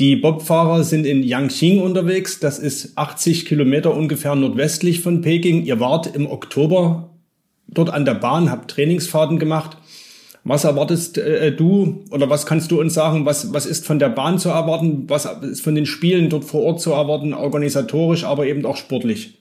Die 0.00 0.16
Bobfahrer 0.16 0.82
sind 0.82 1.04
in 1.04 1.22
Yangqing 1.22 1.82
unterwegs. 1.82 2.40
Das 2.40 2.58
ist 2.58 2.96
80 2.96 3.44
Kilometer 3.44 3.94
ungefähr 3.94 4.34
nordwestlich 4.34 5.02
von 5.02 5.20
Peking. 5.20 5.62
Ihr 5.62 5.78
wart 5.78 6.16
im 6.16 6.26
Oktober 6.26 7.10
dort 7.68 7.90
an 7.90 8.06
der 8.06 8.14
Bahn, 8.14 8.50
habt 8.50 8.70
Trainingsfahrten 8.70 9.38
gemacht. 9.38 9.76
Was 10.42 10.64
erwartest 10.64 11.18
äh, 11.18 11.54
du 11.54 12.02
oder 12.10 12.30
was 12.30 12.46
kannst 12.46 12.70
du 12.70 12.80
uns 12.80 12.94
sagen? 12.94 13.26
Was, 13.26 13.52
was 13.52 13.66
ist 13.66 13.86
von 13.86 13.98
der 13.98 14.08
Bahn 14.08 14.38
zu 14.38 14.48
erwarten? 14.48 15.04
Was 15.08 15.26
ist 15.26 15.60
von 15.60 15.74
den 15.74 15.84
Spielen 15.84 16.30
dort 16.30 16.46
vor 16.46 16.62
Ort 16.62 16.80
zu 16.80 16.92
erwarten, 16.92 17.34
organisatorisch, 17.34 18.24
aber 18.24 18.46
eben 18.46 18.64
auch 18.64 18.78
sportlich? 18.78 19.38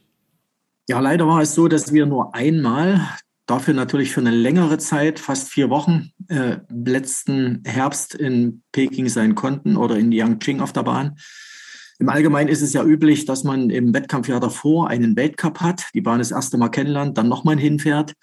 Ja, 0.90 1.00
leider 1.00 1.26
war 1.26 1.42
es 1.42 1.56
so, 1.56 1.70
dass 1.70 1.94
wir 1.94 2.06
nur 2.06 2.36
einmal 2.36 3.00
dafür 3.50 3.74
natürlich 3.74 4.12
für 4.12 4.20
eine 4.20 4.32
längere 4.32 4.78
Zeit, 4.78 5.20
fast 5.20 5.50
vier 5.50 5.70
Wochen, 5.70 6.12
äh, 6.28 6.58
letzten 6.70 7.64
Herbst 7.66 8.14
in 8.14 8.62
Peking 8.72 9.10
sein 9.10 9.34
konnten 9.34 9.76
oder 9.76 9.98
in 9.98 10.12
Yangqing 10.12 10.62
auf 10.62 10.72
der 10.72 10.84
Bahn. 10.84 11.18
Im 11.98 12.10
Allgemeinen 12.10 12.50
ist 12.50 12.62
es 12.62 12.74
ja 12.74 12.84
üblich, 12.84 13.26
dass 13.26 13.44
man 13.44 13.72
im 13.72 13.94
Wettkampfjahr 13.94 14.40
davor 14.40 14.88
einen 14.88 15.16
Weltcup 15.16 15.62
hat, 15.62 15.88
die 15.94 16.02
Bahn 16.02 16.20
das 16.20 16.32
erste 16.32 16.58
Mal 16.58 16.70
kennenlernt, 16.70 17.18
dann 17.18 17.28
nochmal 17.28 17.58
hinfährt. 17.58 18.14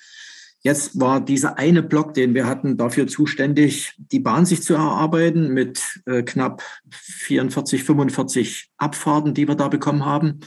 Jetzt 0.60 0.98
war 0.98 1.20
dieser 1.20 1.58
eine 1.58 1.82
Block, 1.82 2.14
den 2.14 2.34
wir 2.34 2.46
hatten, 2.46 2.76
dafür 2.76 3.06
zuständig, 3.06 3.94
die 3.98 4.20
Bahn 4.20 4.46
sich 4.46 4.62
zu 4.62 4.74
erarbeiten 4.74 5.48
mit 5.48 6.00
äh, 6.06 6.22
knapp 6.22 6.62
44, 6.90 7.84
45 7.84 8.70
Abfahrten, 8.76 9.34
die 9.34 9.46
wir 9.46 9.56
da 9.56 9.68
bekommen 9.68 10.04
haben. 10.04 10.40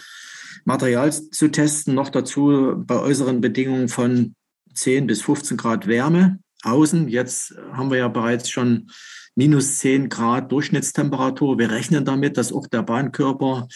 Material 0.65 1.12
zu 1.12 1.50
testen, 1.50 1.96
noch 1.96 2.10
dazu 2.10 2.74
bei 2.78 3.00
äußeren 3.00 3.42
Bedingungen 3.42 3.88
von 3.88 4.36
10 4.80 5.08
bis 5.08 5.22
15 5.22 5.58
Grad 5.58 5.88
Wärme 5.88 6.39
außen. 6.63 7.08
Jetzt 7.08 7.56
haben 7.74 7.92
wir 7.92 7.98
ja 7.98 8.08
bereits 8.08 8.50
schon 8.50 8.89
minus 9.36 9.78
10 9.80 10.10
Grad 10.10 10.52
Durchschnittstemperatur. 10.52 11.58
Wir 11.58 11.72
rechnen 11.72 12.06
damit, 12.06 12.38
dass 12.38 12.52
auch 12.52 12.68
der 12.68 12.84
Bahnkörper 12.84 13.68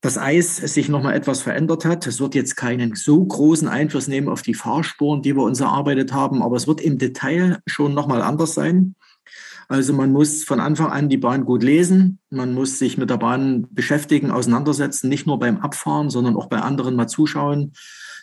das 0.00 0.18
Eis 0.18 0.56
sich 0.56 0.90
nochmal 0.90 1.14
etwas 1.14 1.40
verändert 1.40 1.86
hat. 1.86 2.06
Es 2.06 2.20
wird 2.20 2.34
jetzt 2.34 2.56
keinen 2.56 2.94
so 2.94 3.24
großen 3.24 3.68
Einfluss 3.68 4.06
nehmen 4.06 4.28
auf 4.28 4.42
die 4.42 4.52
Fahrspuren, 4.52 5.22
die 5.22 5.34
wir 5.34 5.42
uns 5.42 5.60
erarbeitet 5.60 6.12
haben, 6.12 6.42
aber 6.42 6.56
es 6.56 6.66
wird 6.66 6.82
im 6.82 6.98
Detail 6.98 7.60
schon 7.66 7.94
nochmal 7.94 8.20
anders 8.20 8.52
sein. 8.52 8.96
Also 9.66 9.94
man 9.94 10.12
muss 10.12 10.44
von 10.44 10.60
Anfang 10.60 10.88
an 10.88 11.08
die 11.08 11.16
Bahn 11.16 11.46
gut 11.46 11.62
lesen, 11.62 12.18
man 12.28 12.52
muss 12.52 12.78
sich 12.78 12.98
mit 12.98 13.08
der 13.08 13.16
Bahn 13.16 13.66
beschäftigen, 13.70 14.30
auseinandersetzen, 14.30 15.08
nicht 15.08 15.26
nur 15.26 15.38
beim 15.38 15.56
Abfahren, 15.58 16.10
sondern 16.10 16.36
auch 16.36 16.46
bei 16.46 16.58
anderen 16.58 16.96
mal 16.96 17.06
zuschauen, 17.06 17.72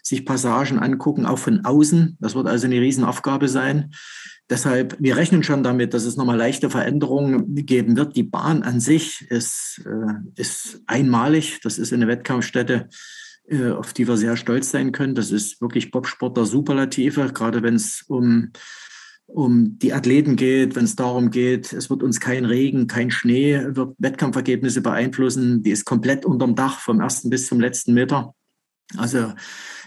sich 0.04 0.26
Passagen 0.26 0.80
angucken, 0.80 1.26
auch 1.26 1.40
von 1.40 1.66
außen. 1.66 2.18
Das 2.20 2.36
wird 2.36 2.48
also 2.48 2.66
eine 2.66 2.80
Riesenaufgabe 2.80 3.48
sein. 3.48 3.92
Deshalb, 4.50 4.98
wir 5.00 5.16
rechnen 5.16 5.44
schon 5.44 5.64
damit, 5.64 5.94
dass 5.94 6.04
es 6.04 6.18
nochmal 6.18 6.38
leichte 6.38 6.70
Veränderungen 6.70 7.56
geben 7.56 7.96
wird. 7.96 8.16
Die 8.18 8.24
Bahn 8.24 8.64
an 8.64 8.80
sich 8.82 9.30
ist, 9.30 9.82
äh, 9.86 10.42
ist 10.42 10.82
einmalig. 10.88 11.62
Das 11.64 11.78
ist 11.78 11.94
eine 11.94 12.08
Wettkampfstätte, 12.08 12.90
äh, 13.48 13.70
auf 13.70 13.94
die 13.94 14.08
wir 14.08 14.18
sehr 14.18 14.36
stolz 14.36 14.72
sein 14.72 14.92
können. 14.92 15.16
Das 15.16 15.32
ist 15.32 15.62
wirklich 15.62 15.92
Bobsport 15.92 16.36
der 16.36 16.46
Superlative, 16.46 17.32
gerade 17.34 17.64
wenn 17.64 17.76
es 17.76 18.04
um 18.08 18.52
um 19.34 19.80
die 19.80 19.94
Athleten 19.94 20.36
geht, 20.36 20.76
wenn 20.76 20.84
es 20.84 20.96
darum 20.96 21.32
geht, 21.32 21.72
es 21.74 21.90
wird 21.90 22.04
uns 22.04 22.20
kein 22.20 22.46
Regen, 22.46 22.88
kein 22.88 23.12
Schnee, 23.12 23.62
wird 23.70 23.96
Wettkampfergebnisse 23.98 24.82
beeinflussen. 24.82 25.64
Die 25.64 25.72
ist 25.72 25.86
komplett 25.86 26.26
unterm 26.26 26.56
Dach 26.56 26.80
vom 26.80 27.00
ersten 27.00 27.30
bis 27.30 27.48
zum 27.48 27.60
letzten 27.60 27.94
Meter. 27.94 28.36
Also 28.98 29.34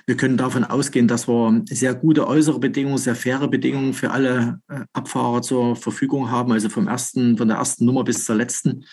wir 0.07 0.17
können 0.17 0.37
davon 0.37 0.65
ausgehen, 0.65 1.09
dass 1.09 1.29
wir 1.29 1.63
sehr 1.69 1.95
gute 1.95 2.27
äußere 2.27 2.61
Bedingungen, 2.61 2.99
sehr 2.99 3.15
faire 3.15 3.49
Bedingungen 3.49 3.95
für 3.95 4.11
alle 4.11 4.61
äh, 4.69 4.81
Abfahrer 4.93 5.41
zur 5.41 5.77
Verfügung 5.77 6.31
haben, 6.31 6.53
also 6.53 6.69
vom 6.69 6.89
ersten, 6.89 7.39
von 7.39 7.49
der 7.49 7.57
ersten 7.57 7.87
Nummer 7.87 8.05
bis 8.05 8.25
zur 8.25 8.37
letzten. 8.37 8.85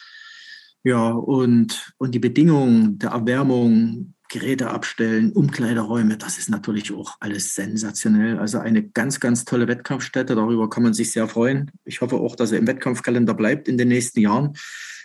Ja, 0.83 1.09
und, 1.09 1.93
und 1.97 2.15
die 2.15 2.19
Bedingungen 2.19 2.97
der 2.97 3.11
Erwärmung, 3.11 4.13
Geräte 4.29 4.69
abstellen, 4.69 5.33
Umkleideräume, 5.33 6.15
das 6.17 6.37
ist 6.37 6.49
natürlich 6.49 6.93
auch 6.93 7.17
alles 7.19 7.53
sensationell. 7.53 8.39
Also 8.39 8.59
eine 8.59 8.81
ganz, 8.81 9.19
ganz 9.19 9.43
tolle 9.43 9.67
Wettkampfstätte. 9.67 10.35
Darüber 10.35 10.69
kann 10.69 10.83
man 10.83 10.93
sich 10.93 11.11
sehr 11.11 11.27
freuen. 11.27 11.69
Ich 11.83 11.99
hoffe 11.99 12.15
auch, 12.15 12.37
dass 12.37 12.53
er 12.53 12.59
im 12.59 12.67
Wettkampfkalender 12.67 13.33
bleibt 13.33 13.67
in 13.67 13.77
den 13.77 13.89
nächsten 13.89 14.21
Jahren, 14.21 14.53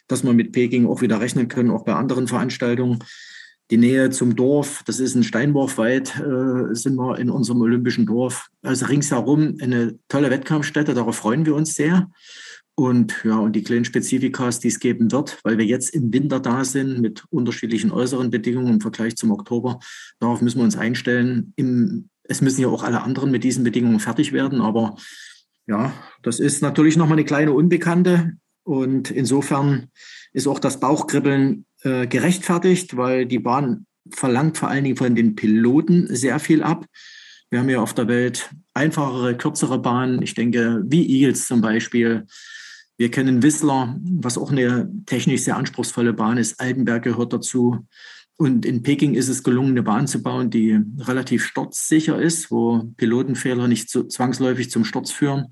dass 0.07 0.23
wir 0.23 0.33
mit 0.33 0.53
Peking 0.53 0.87
auch 0.87 1.03
wieder 1.03 1.21
rechnen 1.21 1.49
können, 1.49 1.71
auch 1.71 1.85
bei 1.85 1.95
anderen 1.95 2.29
Veranstaltungen 2.29 3.01
die 3.71 3.77
Nähe 3.79 4.11
zum 4.11 4.37
Dorf, 4.37 4.83
das 4.87 5.01
ist 5.01 5.15
ein 5.15 5.25
Steinwurf 5.25 5.79
weit, 5.79 6.19
äh, 6.21 6.75
sind 6.75 6.97
wir 6.97 7.19
in 7.19 7.31
unserem 7.31 7.61
olympischen 7.61 8.07
Dorf. 8.07 8.49
Also 8.63 8.87
ringsherum 8.87 9.57
eine 9.61 9.99
tolle 10.09 10.31
Wettkampfstätte, 10.31 10.95
darauf 10.95 11.17
freuen 11.17 11.47
wir 11.47 11.55
uns 11.55 11.75
sehr. 11.75 12.09
Und 12.79 13.25
ja, 13.25 13.39
und 13.39 13.55
die 13.57 13.63
kleinen 13.63 13.87
Spezifikas, 13.87 14.61
die 14.61 14.69
es 14.69 14.79
geben 14.79 15.11
wird, 15.11 15.39
weil 15.43 15.57
wir 15.57 15.65
jetzt 15.65 15.95
im 15.95 16.13
Winter 16.13 16.41
da 16.41 16.63
sind 16.63 17.01
mit 17.01 17.25
unterschiedlichen 17.31 17.91
äußeren 17.91 18.31
Bedingungen 18.31 18.75
im 18.75 18.81
Vergleich 18.81 19.17
zum 19.17 19.31
Oktober, 19.31 19.81
darauf 20.21 20.43
müssen 20.43 20.59
wir 20.59 20.65
uns 20.65 20.77
einstellen. 20.77 21.55
Im, 21.57 22.11
es 22.25 22.43
müssen 22.43 22.61
ja 22.61 22.69
auch 22.69 22.83
alle 22.83 23.03
anderen 23.03 23.31
mit 23.31 23.45
diesen 23.45 23.65
Bedingungen 23.65 23.99
fertig 23.99 24.33
werden, 24.33 24.61
aber 24.61 24.97
ja, 25.67 25.93
das 26.23 26.39
ist 26.39 26.61
natürlich 26.63 26.97
nochmal 26.97 27.17
eine 27.17 27.25
kleine 27.25 27.53
Unbekannte. 27.53 28.33
Und 28.63 29.11
insofern 29.11 29.89
ist 30.33 30.47
auch 30.47 30.59
das 30.59 30.79
Bauchkribbeln 30.79 31.65
äh, 31.87 32.09
gerechtfertigt, 32.09 32.97
weil 32.97 33.27
die 33.27 33.39
Bahn 33.39 33.87
verlangt 34.11 34.59
vor 34.59 34.69
allen 34.69 34.83
Dingen 34.83 34.97
von 34.97 35.15
den 35.15 35.37
Piloten 35.37 36.09
sehr 36.15 36.41
viel 36.41 36.65
ab. 36.65 36.85
Wir 37.49 37.61
haben 37.61 37.69
ja 37.69 37.81
auf 37.81 37.95
der 37.95 38.09
Welt 38.09 38.51
einfachere, 38.75 39.37
kürzere 39.37 39.79
Bahnen. 39.79 40.21
Ich 40.21 40.35
denke, 40.35 40.83
wie 40.85 41.07
Eagles 41.09 41.47
zum 41.47 41.61
Beispiel. 41.61 42.27
Wir 42.99 43.11
kennen 43.13 43.43
Whistler, 43.43 43.97
was 44.03 44.37
auch 44.37 44.51
eine 44.51 44.91
technisch 45.07 45.43
sehr 45.43 45.57
anspruchsvolle 45.57 46.13
Bahn 46.13 46.39
ist. 46.39 46.61
Altenberg 46.61 47.05
gehört 47.05 47.33
dazu. 47.33 47.87
Und 48.37 48.67
in 48.67 48.83
Peking 48.83 49.15
ist 49.15 49.29
es 49.29 49.45
gelungen, 49.45 49.71
eine 49.71 49.85
Bahn 49.85 50.09
zu 50.09 50.23
bauen, 50.23 50.51
die 50.51 50.81
relativ 50.99 51.45
sturzsicher 51.45 52.21
ist, 52.21 52.51
wo 52.51 52.91
Pilotenfehler 52.97 53.69
nicht 53.69 53.91
so 53.91 54.03
zwangsläufig 54.03 54.73
zum 54.73 54.85
Sturz 54.85 55.13
führen 55.13 55.47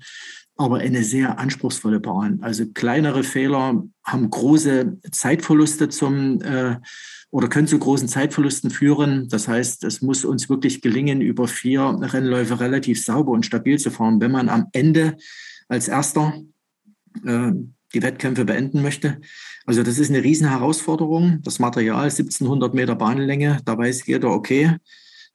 aber 0.57 0.77
eine 0.77 1.03
sehr 1.03 1.37
anspruchsvolle 1.37 1.99
Bahn. 1.99 2.39
Also 2.41 2.65
kleinere 2.65 3.23
Fehler 3.23 3.83
haben 4.03 4.29
große 4.29 4.99
Zeitverluste 5.11 5.89
zum 5.89 6.41
äh, 6.41 6.77
oder 7.29 7.49
können 7.49 7.67
zu 7.67 7.77
großen 7.77 8.07
Zeitverlusten 8.07 8.69
führen. 8.69 9.27
Das 9.27 9.49
heißt, 9.49 9.83
es 9.83 10.01
muss 10.01 10.23
uns 10.23 10.47
wirklich 10.47 10.81
gelingen, 10.81 11.19
über 11.19 11.49
vier 11.49 11.97
Rennläufe 11.99 12.61
relativ 12.61 13.03
sauber 13.03 13.33
und 13.33 13.45
stabil 13.45 13.77
zu 13.77 13.91
fahren, 13.91 14.21
wenn 14.21 14.31
man 14.31 14.47
am 14.47 14.67
Ende 14.71 15.17
als 15.67 15.89
erster 15.89 16.33
äh, 17.25 17.51
die 17.93 18.01
Wettkämpfe 18.01 18.45
beenden 18.45 18.81
möchte. 18.81 19.19
Also 19.65 19.83
das 19.83 19.97
ist 19.97 20.09
eine 20.09 20.23
riesen 20.23 20.49
Herausforderung. 20.49 21.39
Das 21.43 21.59
Material 21.59 22.05
1700 22.05 22.73
Meter 22.73 22.95
Bahnlänge, 22.95 23.59
da 23.65 23.77
weiß 23.77 24.05
jeder, 24.05 24.29
okay, 24.29 24.77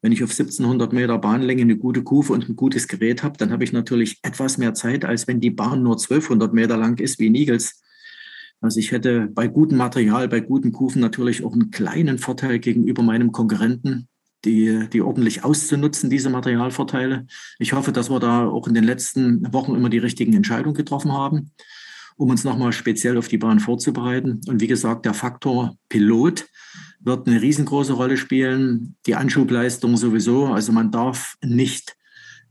wenn 0.03 0.13
ich 0.13 0.25
auf 0.25 0.31
1700 0.31 0.93
Meter 0.93 1.19
Bahnlänge 1.19 1.63
eine 1.63 1.77
gute 1.77 2.03
Kufe 2.03 2.33
und 2.33 2.49
ein 2.49 2.57
gutes 2.57 2.89
Gerät 2.89 3.23
habe, 3.23 3.37
dann 3.37 3.51
habe 3.51 3.65
ich 3.65 3.73
natürlich 3.73 4.19
etwas 4.23 4.57
mehr 4.59 4.75
Zeit, 4.75 5.05
als 5.05 5.29
wenn 5.29 5.41
die 5.41 5.51
Bahn 5.51 5.83
nur 5.83 5.95
1200 5.95 6.53
Meter 6.55 6.77
lang 6.77 6.99
ist, 6.99 7.19
wie 7.19 7.35
Eagles. 7.35 7.83
Also 8.61 8.79
ich 8.79 8.93
hätte 8.93 9.29
bei 9.33 9.49
gutem 9.49 9.79
Material, 9.79 10.29
bei 10.29 10.41
guten 10.41 10.73
Kufen 10.73 11.01
natürlich 11.01 11.45
auch 11.45 11.53
einen 11.53 11.71
kleinen 11.71 12.19
Vorteil 12.19 12.59
gegenüber 12.59 13.03
meinem 13.03 13.33
Konkurrenten, 13.33 14.09
die, 14.45 14.89
die 14.91 15.03
ordentlich 15.03 15.45
auszunutzen, 15.45 16.11
diese 16.11 16.31
Materialvorteile. 16.31 17.27
Ich 17.59 17.73
hoffe, 17.73 17.93
dass 17.93 18.11
wir 18.11 18.21
da 18.21 18.47
auch 18.47 18.67
in 18.67 18.75
den 18.75 18.85
letzten 18.85 19.53
Wochen 19.53 19.75
immer 19.75 19.91
die 19.91 19.99
richtigen 19.99 20.35
Entscheidungen 20.35 20.75
getroffen 20.75 21.13
haben, 21.13 21.53
um 22.21 22.29
uns 22.29 22.45
nochmal 22.45 22.73
speziell 22.73 23.17
auf 23.17 23.29
die 23.29 23.39
Bahn 23.39 23.61
vorzubereiten. 23.61 24.43
Und 24.47 24.61
wie 24.61 24.67
gesagt, 24.67 25.07
der 25.07 25.15
Faktor 25.15 25.75
Pilot 25.89 26.47
wird 27.01 27.27
eine 27.27 27.41
riesengroße 27.41 27.95
Rolle 27.95 28.19
spielen. 28.19 28.95
Die 29.07 29.15
Anschubleistung 29.15 29.97
sowieso. 29.97 30.49
Also 30.49 30.71
man 30.71 30.91
darf 30.91 31.37
nicht 31.43 31.97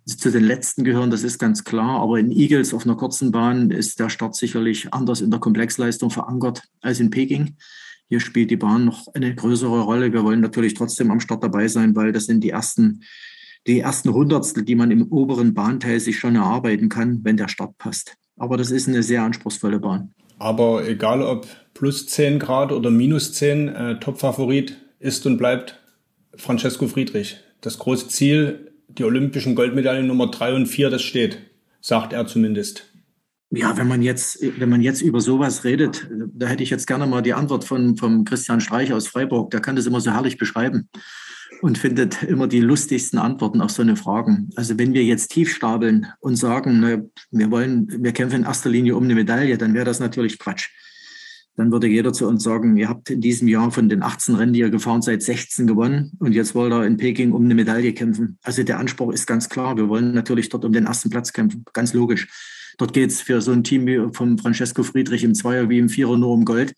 zu 0.08 0.32
den 0.32 0.44
letzten 0.44 0.84
gehören, 0.84 1.12
das 1.12 1.22
ist 1.22 1.38
ganz 1.38 1.64
klar. 1.64 2.02
Aber 2.02 2.18
in 2.18 2.32
Eagles 2.32 2.74
auf 2.74 2.84
einer 2.84 2.98
kurzen 2.98 3.32
Bahn 3.32 3.70
ist 3.70 4.00
der 4.00 4.10
Start 4.10 4.36
sicherlich 4.36 4.92
anders 4.92 5.22
in 5.22 5.30
der 5.30 5.40
Komplexleistung 5.40 6.10
verankert 6.10 6.64
als 6.82 7.00
in 7.00 7.12
Peking. 7.12 7.56
Hier 8.08 8.20
spielt 8.20 8.50
die 8.50 8.58
Bahn 8.58 8.86
noch 8.86 9.06
eine 9.14 9.36
größere 9.36 9.82
Rolle. 9.82 10.12
Wir 10.12 10.24
wollen 10.24 10.42
natürlich 10.42 10.74
trotzdem 10.74 11.12
am 11.12 11.20
Start 11.20 11.44
dabei 11.44 11.68
sein, 11.68 11.96
weil 11.96 12.12
das 12.12 12.26
sind 12.26 12.44
die 12.44 12.50
ersten, 12.50 13.04
die 13.68 13.80
ersten 13.80 14.14
Hundertstel, 14.14 14.64
die 14.64 14.76
man 14.76 14.92
im 14.92 15.04
oberen 15.12 15.54
Bahnteil 15.54 16.00
sich 16.00 16.18
schon 16.18 16.36
erarbeiten 16.36 16.90
kann, 16.90 17.20
wenn 17.24 17.38
der 17.38 17.48
Start 17.48 17.78
passt. 17.78 18.16
Aber 18.38 18.58
das 18.58 18.72
ist 18.72 18.88
eine 18.88 19.04
sehr 19.04 19.24
anspruchsvolle 19.24 19.80
Bahn. 19.80 20.14
Aber 20.38 20.88
egal 20.88 21.22
ob 21.22 21.48
plus 21.74 22.08
10 22.08 22.40
Grad 22.40 22.72
oder 22.72 22.90
minus 22.90 23.34
10, 23.34 23.68
äh, 23.68 24.00
Top-Favorit 24.00 24.78
ist 25.00 25.26
und 25.26 25.38
bleibt 25.38 25.80
Francesco 26.36 26.88
Friedrich. 26.88 27.38
Das 27.62 27.78
große 27.78 28.08
Ziel, 28.08 28.72
die 28.88 29.04
olympischen 29.04 29.56
Goldmedaillen 29.56 30.08
Nummer 30.08 30.28
3 30.28 30.56
und 30.56 30.66
4, 30.68 30.90
das 30.90 31.02
steht, 31.02 31.40
sagt 31.82 32.14
er 32.14 32.26
zumindest. 32.26 32.86
Ja, 33.52 33.76
wenn 33.78 33.88
man 33.88 34.02
jetzt, 34.02 34.40
wenn 34.60 34.70
man 34.70 34.82
jetzt 34.82 35.02
über 35.02 35.20
sowas 35.22 35.64
redet, 35.64 36.08
da 36.34 36.48
hätte 36.48 36.64
ich 36.64 36.70
jetzt 36.70 36.86
gerne 36.86 37.08
mal 37.08 37.22
die 37.22 37.34
Antwort 37.34 37.66
von, 37.66 37.98
vom 37.98 38.24
Christian 38.24 38.62
Streich 38.62 38.94
aus 38.94 39.08
Freiburg. 39.08 39.52
Der 39.52 39.60
kann 39.60 39.76
das 39.76 39.88
immer 39.88 40.00
so 40.00 40.12
herrlich 40.12 40.38
beschreiben 40.38 40.88
und 41.62 41.78
findet 41.78 42.24
immer 42.24 42.48
die 42.48 42.60
lustigsten 42.60 43.20
Antworten 43.20 43.62
auf 43.62 43.72
so 43.72 43.82
eine 43.82 43.96
Fragen. 43.96 44.50
Also 44.56 44.78
wenn 44.78 44.94
wir 44.94 45.04
jetzt 45.04 45.30
tief 45.30 45.54
stapeln 45.54 46.08
und 46.20 46.36
sagen, 46.36 46.80
ne, 46.80 47.10
wir 47.32 47.52
wollen, 47.52 47.88
wir 48.04 48.12
kämpfen 48.12 48.38
in 48.38 48.44
erster 48.44 48.70
Linie 48.70 48.96
um 48.96 49.04
eine 49.04 49.16
Medaille, 49.16 49.58
dann 49.58 49.74
wäre 49.74 49.86
das 49.86 50.00
natürlich 50.00 50.40
Quatsch. 50.40 50.70
Dann 51.56 51.74
würde 51.74 51.88
jeder 51.88 52.14
zu 52.14 52.26
uns 52.26 52.44
sagen, 52.44 52.78
ihr 52.78 52.88
habt 52.88 53.10
in 53.10 53.20
diesem 53.20 53.50
Jahr 53.50 53.70
von 53.72 53.90
den 53.90 54.02
18 54.02 54.36
Rennen, 54.36 54.54
die 54.54 54.62
ihr 54.62 54.70
gefahren 54.70 55.02
seid, 55.02 55.22
16 55.22 55.68
gewonnen 55.68 56.14
und 56.20 56.32
jetzt 56.32 56.56
wollt 56.56 56.72
ihr 56.72 56.86
in 56.86 56.96
Peking 56.96 57.34
um 57.34 57.44
eine 57.44 57.56
Medaille 57.56 57.92
kämpfen. 57.92 58.38
Also 58.44 58.64
der 58.64 58.80
Anspruch 58.80 59.12
ist 59.12 59.28
ganz 59.28 59.50
klar. 59.50 59.76
Wir 59.76 59.90
wollen 59.90 60.14
natürlich 60.14 60.48
dort 60.48 60.64
um 60.64 60.72
den 60.72 60.86
ersten 60.86 61.10
Platz 61.10 61.34
kämpfen. 61.34 61.66
Ganz 61.74 61.94
logisch. 61.94 62.28
Dort 62.78 62.94
geht 62.94 63.10
es 63.10 63.20
für 63.20 63.42
so 63.42 63.52
ein 63.52 63.66
Team 63.66 63.86
wie 63.88 64.00
vom 64.14 64.38
Francesco 64.38 64.84
Friedrich 64.84 65.26
im 65.26 65.36
Zweier 65.36 65.68
wie 65.68 65.80
im 65.80 65.90
Vierer 65.90 66.18
nur 66.18 66.32
um 66.32 66.46
Gold. 66.46 66.74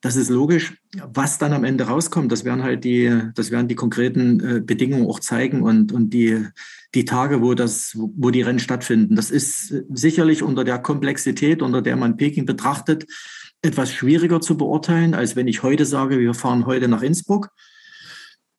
Das 0.00 0.14
ist 0.14 0.28
logisch. 0.28 0.74
Was 1.12 1.38
dann 1.38 1.52
am 1.52 1.64
Ende 1.64 1.84
rauskommt, 1.84 2.30
das 2.30 2.44
werden 2.44 2.62
halt 2.62 2.84
die, 2.84 3.20
das 3.34 3.50
werden 3.50 3.66
die 3.66 3.74
konkreten 3.74 4.40
äh, 4.40 4.60
Bedingungen 4.60 5.08
auch 5.08 5.18
zeigen 5.18 5.62
und, 5.62 5.92
und 5.92 6.10
die, 6.10 6.46
die 6.94 7.04
Tage, 7.04 7.42
wo 7.42 7.54
das, 7.54 7.96
wo 7.96 8.30
die 8.30 8.42
Rennen 8.42 8.60
stattfinden. 8.60 9.16
Das 9.16 9.30
ist 9.30 9.74
sicherlich 9.92 10.42
unter 10.42 10.62
der 10.62 10.78
Komplexität, 10.78 11.62
unter 11.62 11.82
der 11.82 11.96
man 11.96 12.16
Peking 12.16 12.46
betrachtet, 12.46 13.06
etwas 13.60 13.92
schwieriger 13.92 14.40
zu 14.40 14.56
beurteilen, 14.56 15.14
als 15.14 15.34
wenn 15.34 15.48
ich 15.48 15.64
heute 15.64 15.84
sage, 15.84 16.20
wir 16.20 16.34
fahren 16.34 16.66
heute 16.66 16.86
nach 16.86 17.02
Innsbruck. 17.02 17.50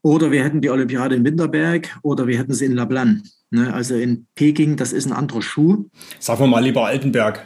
Oder 0.01 0.31
wir 0.31 0.43
hätten 0.43 0.61
die 0.61 0.69
Olympiade 0.69 1.15
in 1.15 1.25
Winterberg 1.25 1.97
oder 2.03 2.27
wir 2.27 2.37
hätten 2.37 2.53
sie 2.53 2.65
in 2.65 2.73
Lablan. 2.73 3.23
Ne? 3.49 3.73
Also 3.73 3.95
in 3.95 4.27
Peking, 4.35 4.75
das 4.75 4.93
ist 4.93 5.07
ein 5.07 5.13
anderer 5.13 5.41
Schuh. 5.41 5.89
Sagen 6.19 6.41
wir 6.41 6.47
mal 6.47 6.63
lieber 6.63 6.85
Altenberg. 6.85 7.45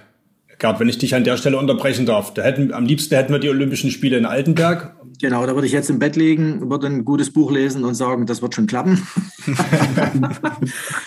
Gerd, 0.59 0.79
wenn 0.79 0.89
ich 0.89 0.97
dich 0.97 1.15
an 1.15 1.23
der 1.23 1.37
Stelle 1.37 1.57
unterbrechen 1.57 2.05
darf, 2.05 2.33
da 2.33 2.41
hätten, 2.41 2.73
am 2.73 2.85
liebsten 2.85 3.15
hätten 3.15 3.33
wir 3.33 3.39
die 3.39 3.49
Olympischen 3.49 3.91
Spiele 3.91 4.17
in 4.17 4.25
Altenberg. 4.25 4.95
Genau, 5.19 5.45
da 5.45 5.53
würde 5.53 5.67
ich 5.67 5.73
jetzt 5.73 5.89
im 5.89 5.99
Bett 5.99 6.15
liegen, 6.15 6.69
würde 6.69 6.87
ein 6.87 7.05
gutes 7.05 7.31
Buch 7.31 7.51
lesen 7.51 7.83
und 7.83 7.95
sagen, 7.95 8.25
das 8.25 8.41
wird 8.41 8.55
schon 8.55 8.67
klappen. 8.67 9.05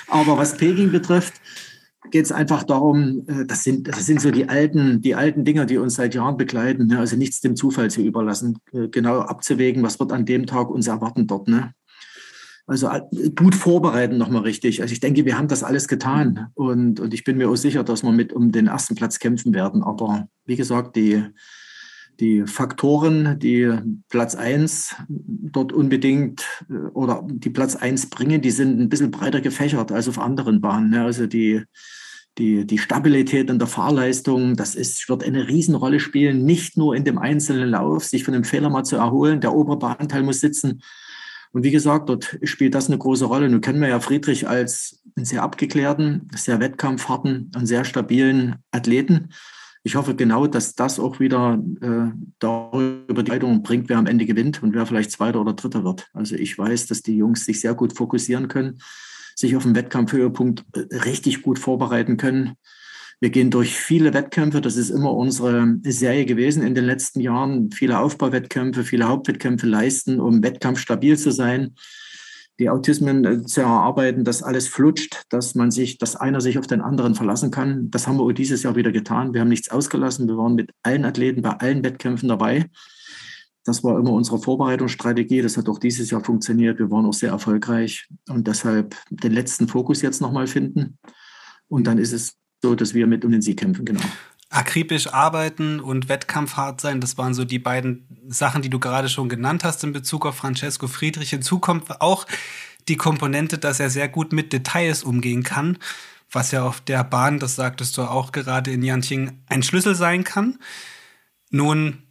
Aber 0.08 0.38
was 0.38 0.56
Peking 0.56 0.90
betrifft, 0.90 1.34
geht 2.10 2.24
es 2.24 2.32
einfach 2.32 2.62
darum, 2.62 3.24
äh, 3.28 3.44
das 3.46 3.64
sind, 3.64 3.88
das 3.88 4.06
sind 4.06 4.20
so 4.20 4.30
die 4.30 4.48
alten, 4.48 5.00
die 5.00 5.14
alten 5.14 5.44
Dinger, 5.44 5.66
die 5.66 5.78
uns 5.78 5.96
seit 5.96 6.14
Jahren 6.14 6.36
begleiten. 6.36 6.86
Ne? 6.86 6.98
Also 6.98 7.16
nichts 7.16 7.40
dem 7.40 7.56
Zufall 7.56 7.90
zu 7.90 8.00
überlassen, 8.00 8.58
äh, 8.72 8.88
genau 8.88 9.20
abzuwägen, 9.20 9.82
was 9.82 9.98
wird 9.98 10.12
an 10.12 10.24
dem 10.24 10.46
Tag 10.46 10.70
uns 10.70 10.86
erwarten 10.86 11.26
dort. 11.26 11.48
Ne? 11.48 11.72
Also 12.66 12.88
äh, 12.88 13.00
gut 13.30 13.54
vorbereiten 13.54 14.18
nochmal 14.18 14.42
richtig. 14.42 14.82
Also 14.82 14.92
ich 14.92 15.00
denke, 15.00 15.24
wir 15.24 15.38
haben 15.38 15.48
das 15.48 15.62
alles 15.62 15.86
getan 15.86 16.48
und, 16.54 16.98
und 17.00 17.14
ich 17.14 17.24
bin 17.24 17.36
mir 17.36 17.48
auch 17.48 17.56
sicher, 17.56 17.84
dass 17.84 18.02
wir 18.02 18.12
mit 18.12 18.32
um 18.32 18.50
den 18.50 18.66
ersten 18.66 18.96
Platz 18.96 19.18
kämpfen 19.18 19.54
werden. 19.54 19.82
Aber 19.82 20.28
wie 20.44 20.56
gesagt, 20.56 20.96
die, 20.96 21.22
die 22.18 22.44
Faktoren, 22.46 23.38
die 23.38 23.72
Platz 24.08 24.34
eins 24.34 24.96
dort 25.08 25.72
unbedingt 25.72 26.44
äh, 26.68 26.88
oder 26.92 27.24
die 27.28 27.50
Platz 27.50 27.76
eins 27.76 28.10
bringen, 28.10 28.40
die 28.40 28.50
sind 28.50 28.80
ein 28.80 28.88
bisschen 28.88 29.12
breiter 29.12 29.40
gefächert 29.40 29.92
als 29.92 30.08
auf 30.08 30.18
anderen 30.18 30.60
Bahnen. 30.60 30.90
Ne? 30.90 31.04
Also 31.04 31.26
die, 31.26 31.62
die, 32.38 32.66
die 32.66 32.78
Stabilität 32.78 33.48
in 33.48 33.60
der 33.60 33.68
Fahrleistung, 33.68 34.56
das 34.56 34.74
ist, 34.74 35.08
wird 35.08 35.22
eine 35.22 35.46
Riesenrolle 35.46 36.00
spielen, 36.00 36.44
nicht 36.44 36.76
nur 36.76 36.96
in 36.96 37.04
dem 37.04 37.18
einzelnen 37.18 37.70
Lauf, 37.70 38.04
sich 38.04 38.24
von 38.24 38.34
dem 38.34 38.44
Fehler 38.44 38.70
mal 38.70 38.84
zu 38.84 38.96
erholen. 38.96 39.40
Der 39.40 39.54
obere 39.54 39.78
Bahnteil 39.78 40.24
muss 40.24 40.40
sitzen, 40.40 40.82
und 41.52 41.62
wie 41.62 41.70
gesagt, 41.70 42.08
dort 42.08 42.38
spielt 42.42 42.74
das 42.74 42.88
eine 42.88 42.98
große 42.98 43.24
Rolle. 43.24 43.48
Nun 43.48 43.60
kennen 43.60 43.80
wir 43.80 43.88
ja 43.88 44.00
Friedrich 44.00 44.48
als 44.48 45.02
einen 45.16 45.24
sehr 45.24 45.42
abgeklärten, 45.42 46.28
sehr 46.34 46.60
wettkampfharten 46.60 47.50
und 47.56 47.66
sehr 47.66 47.84
stabilen 47.84 48.56
Athleten. 48.70 49.30
Ich 49.86 49.94
hoffe 49.94 50.16
genau, 50.16 50.48
dass 50.48 50.74
das 50.74 50.98
auch 50.98 51.20
wieder 51.20 51.62
äh, 51.80 52.10
darüber 52.40 53.22
die 53.22 53.30
Leitung 53.30 53.62
bringt, 53.62 53.88
wer 53.88 53.98
am 53.98 54.06
Ende 54.06 54.26
gewinnt 54.26 54.60
und 54.62 54.74
wer 54.74 54.84
vielleicht 54.84 55.12
Zweiter 55.12 55.40
oder 55.40 55.52
Dritter 55.52 55.84
wird. 55.84 56.08
Also 56.12 56.34
ich 56.34 56.58
weiß, 56.58 56.86
dass 56.86 57.02
die 57.02 57.16
Jungs 57.16 57.44
sich 57.44 57.60
sehr 57.60 57.74
gut 57.74 57.96
fokussieren 57.96 58.48
können, 58.48 58.80
sich 59.36 59.54
auf 59.54 59.62
den 59.62 59.76
Wettkampfhöhepunkt 59.76 60.64
äh, 60.74 60.96
richtig 60.96 61.42
gut 61.42 61.60
vorbereiten 61.60 62.16
können. 62.16 62.56
Wir 63.18 63.30
gehen 63.30 63.50
durch 63.50 63.74
viele 63.74 64.12
Wettkämpfe. 64.12 64.60
Das 64.60 64.76
ist 64.76 64.90
immer 64.90 65.12
unsere 65.12 65.78
Serie 65.84 66.26
gewesen 66.26 66.62
in 66.62 66.74
den 66.74 66.84
letzten 66.84 67.20
Jahren. 67.20 67.70
Viele 67.70 67.98
Aufbauwettkämpfe, 67.98 68.84
viele 68.84 69.08
Hauptwettkämpfe 69.08 69.66
leisten, 69.66 70.20
um 70.20 70.42
wettkampfstabil 70.42 71.16
zu 71.16 71.30
sein. 71.30 71.74
Die 72.58 72.68
Autismen 72.68 73.24
äh, 73.24 73.42
zu 73.42 73.62
erarbeiten, 73.62 74.24
dass 74.24 74.42
alles 74.42 74.68
flutscht, 74.68 75.24
dass 75.30 75.54
man 75.54 75.70
sich, 75.70 75.98
dass 75.98 76.16
einer 76.16 76.40
sich 76.40 76.58
auf 76.58 76.66
den 76.66 76.80
anderen 76.80 77.14
verlassen 77.14 77.50
kann. 77.50 77.90
Das 77.90 78.06
haben 78.06 78.18
wir 78.18 78.32
dieses 78.32 78.62
Jahr 78.62 78.76
wieder 78.76 78.92
getan. 78.92 79.32
Wir 79.32 79.42
haben 79.42 79.48
nichts 79.48 79.70
ausgelassen. 79.70 80.28
Wir 80.28 80.36
waren 80.36 80.54
mit 80.54 80.70
allen 80.82 81.04
Athleten 81.04 81.42
bei 81.42 81.50
allen 81.50 81.84
Wettkämpfen 81.84 82.28
dabei. 82.28 82.66
Das 83.64 83.82
war 83.82 83.98
immer 83.98 84.12
unsere 84.12 84.38
Vorbereitungsstrategie. 84.38 85.42
Das 85.42 85.56
hat 85.56 85.68
auch 85.68 85.78
dieses 85.78 86.10
Jahr 86.10 86.22
funktioniert. 86.22 86.78
Wir 86.78 86.90
waren 86.90 87.06
auch 87.06 87.14
sehr 87.14 87.30
erfolgreich 87.30 88.08
und 88.28 88.46
deshalb 88.46 88.94
den 89.10 89.32
letzten 89.32 89.68
Fokus 89.68 90.02
jetzt 90.02 90.20
nochmal 90.20 90.46
finden. 90.46 90.98
Und 91.68 91.86
dann 91.86 91.98
ist 91.98 92.12
es 92.12 92.36
so, 92.66 92.74
dass 92.74 92.94
wir 92.94 93.06
mit 93.06 93.24
um 93.24 93.30
den 93.30 93.42
Sieg 93.42 93.60
kämpfen, 93.60 93.84
genau. 93.84 94.00
Akribisch 94.50 95.12
arbeiten 95.12 95.78
und 95.78 96.08
wettkampfhart 96.08 96.80
sein, 96.80 97.00
das 97.00 97.16
waren 97.16 97.32
so 97.32 97.44
die 97.44 97.60
beiden 97.60 98.06
Sachen, 98.28 98.62
die 98.62 98.70
du 98.70 98.80
gerade 98.80 99.08
schon 99.08 99.28
genannt 99.28 99.62
hast 99.62 99.84
in 99.84 99.92
Bezug 99.92 100.26
auf 100.26 100.36
Francesco 100.36 100.88
Friedrich. 100.88 101.30
Hinzu 101.30 101.60
kommt 101.60 102.00
auch 102.00 102.26
die 102.88 102.96
Komponente, 102.96 103.58
dass 103.58 103.78
er 103.78 103.90
sehr 103.90 104.08
gut 104.08 104.32
mit 104.32 104.52
Details 104.52 105.04
umgehen 105.04 105.44
kann, 105.44 105.78
was 106.30 106.50
ja 106.50 106.64
auf 106.64 106.80
der 106.80 107.04
Bahn, 107.04 107.38
das 107.38 107.54
sagtest 107.54 107.96
du 107.96 108.02
auch 108.02 108.32
gerade 108.32 108.72
in 108.72 108.82
Yanqing, 108.82 109.42
ein 109.46 109.62
Schlüssel 109.62 109.94
sein 109.94 110.24
kann. 110.24 110.58
Nun 111.50 112.02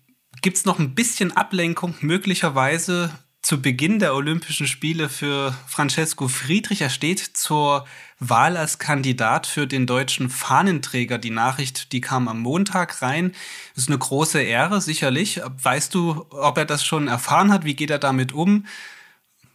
gibt 0.41 0.55
es 0.55 0.65
noch 0.65 0.79
ein 0.79 0.95
bisschen 0.95 1.35
Ablenkung 1.35 1.95
möglicherweise 1.99 3.11
zu 3.45 3.61
Beginn 3.61 3.99
der 3.99 4.15
Olympischen 4.15 4.65
Spiele 4.65 5.07
für 5.07 5.53
Francesco 5.67 6.27
Friedrich. 6.27 6.81
Er 6.81 6.89
steht 6.89 7.19
zur 7.19 7.85
Wahl 8.17 8.57
als 8.57 8.79
Kandidat 8.79 9.45
für 9.45 9.67
den 9.67 9.85
deutschen 9.85 10.31
Fahnenträger. 10.31 11.19
Die 11.19 11.29
Nachricht, 11.29 11.91
die 11.91 12.01
kam 12.01 12.27
am 12.27 12.39
Montag 12.39 13.03
rein. 13.03 13.33
Ist 13.75 13.87
eine 13.87 13.99
große 13.99 14.41
Ehre, 14.41 14.81
sicherlich. 14.81 15.41
Weißt 15.61 15.93
du, 15.93 16.25
ob 16.31 16.57
er 16.57 16.65
das 16.65 16.83
schon 16.83 17.07
erfahren 17.07 17.53
hat? 17.53 17.65
Wie 17.65 17.75
geht 17.75 17.91
er 17.91 17.99
damit 17.99 18.33
um? 18.33 18.65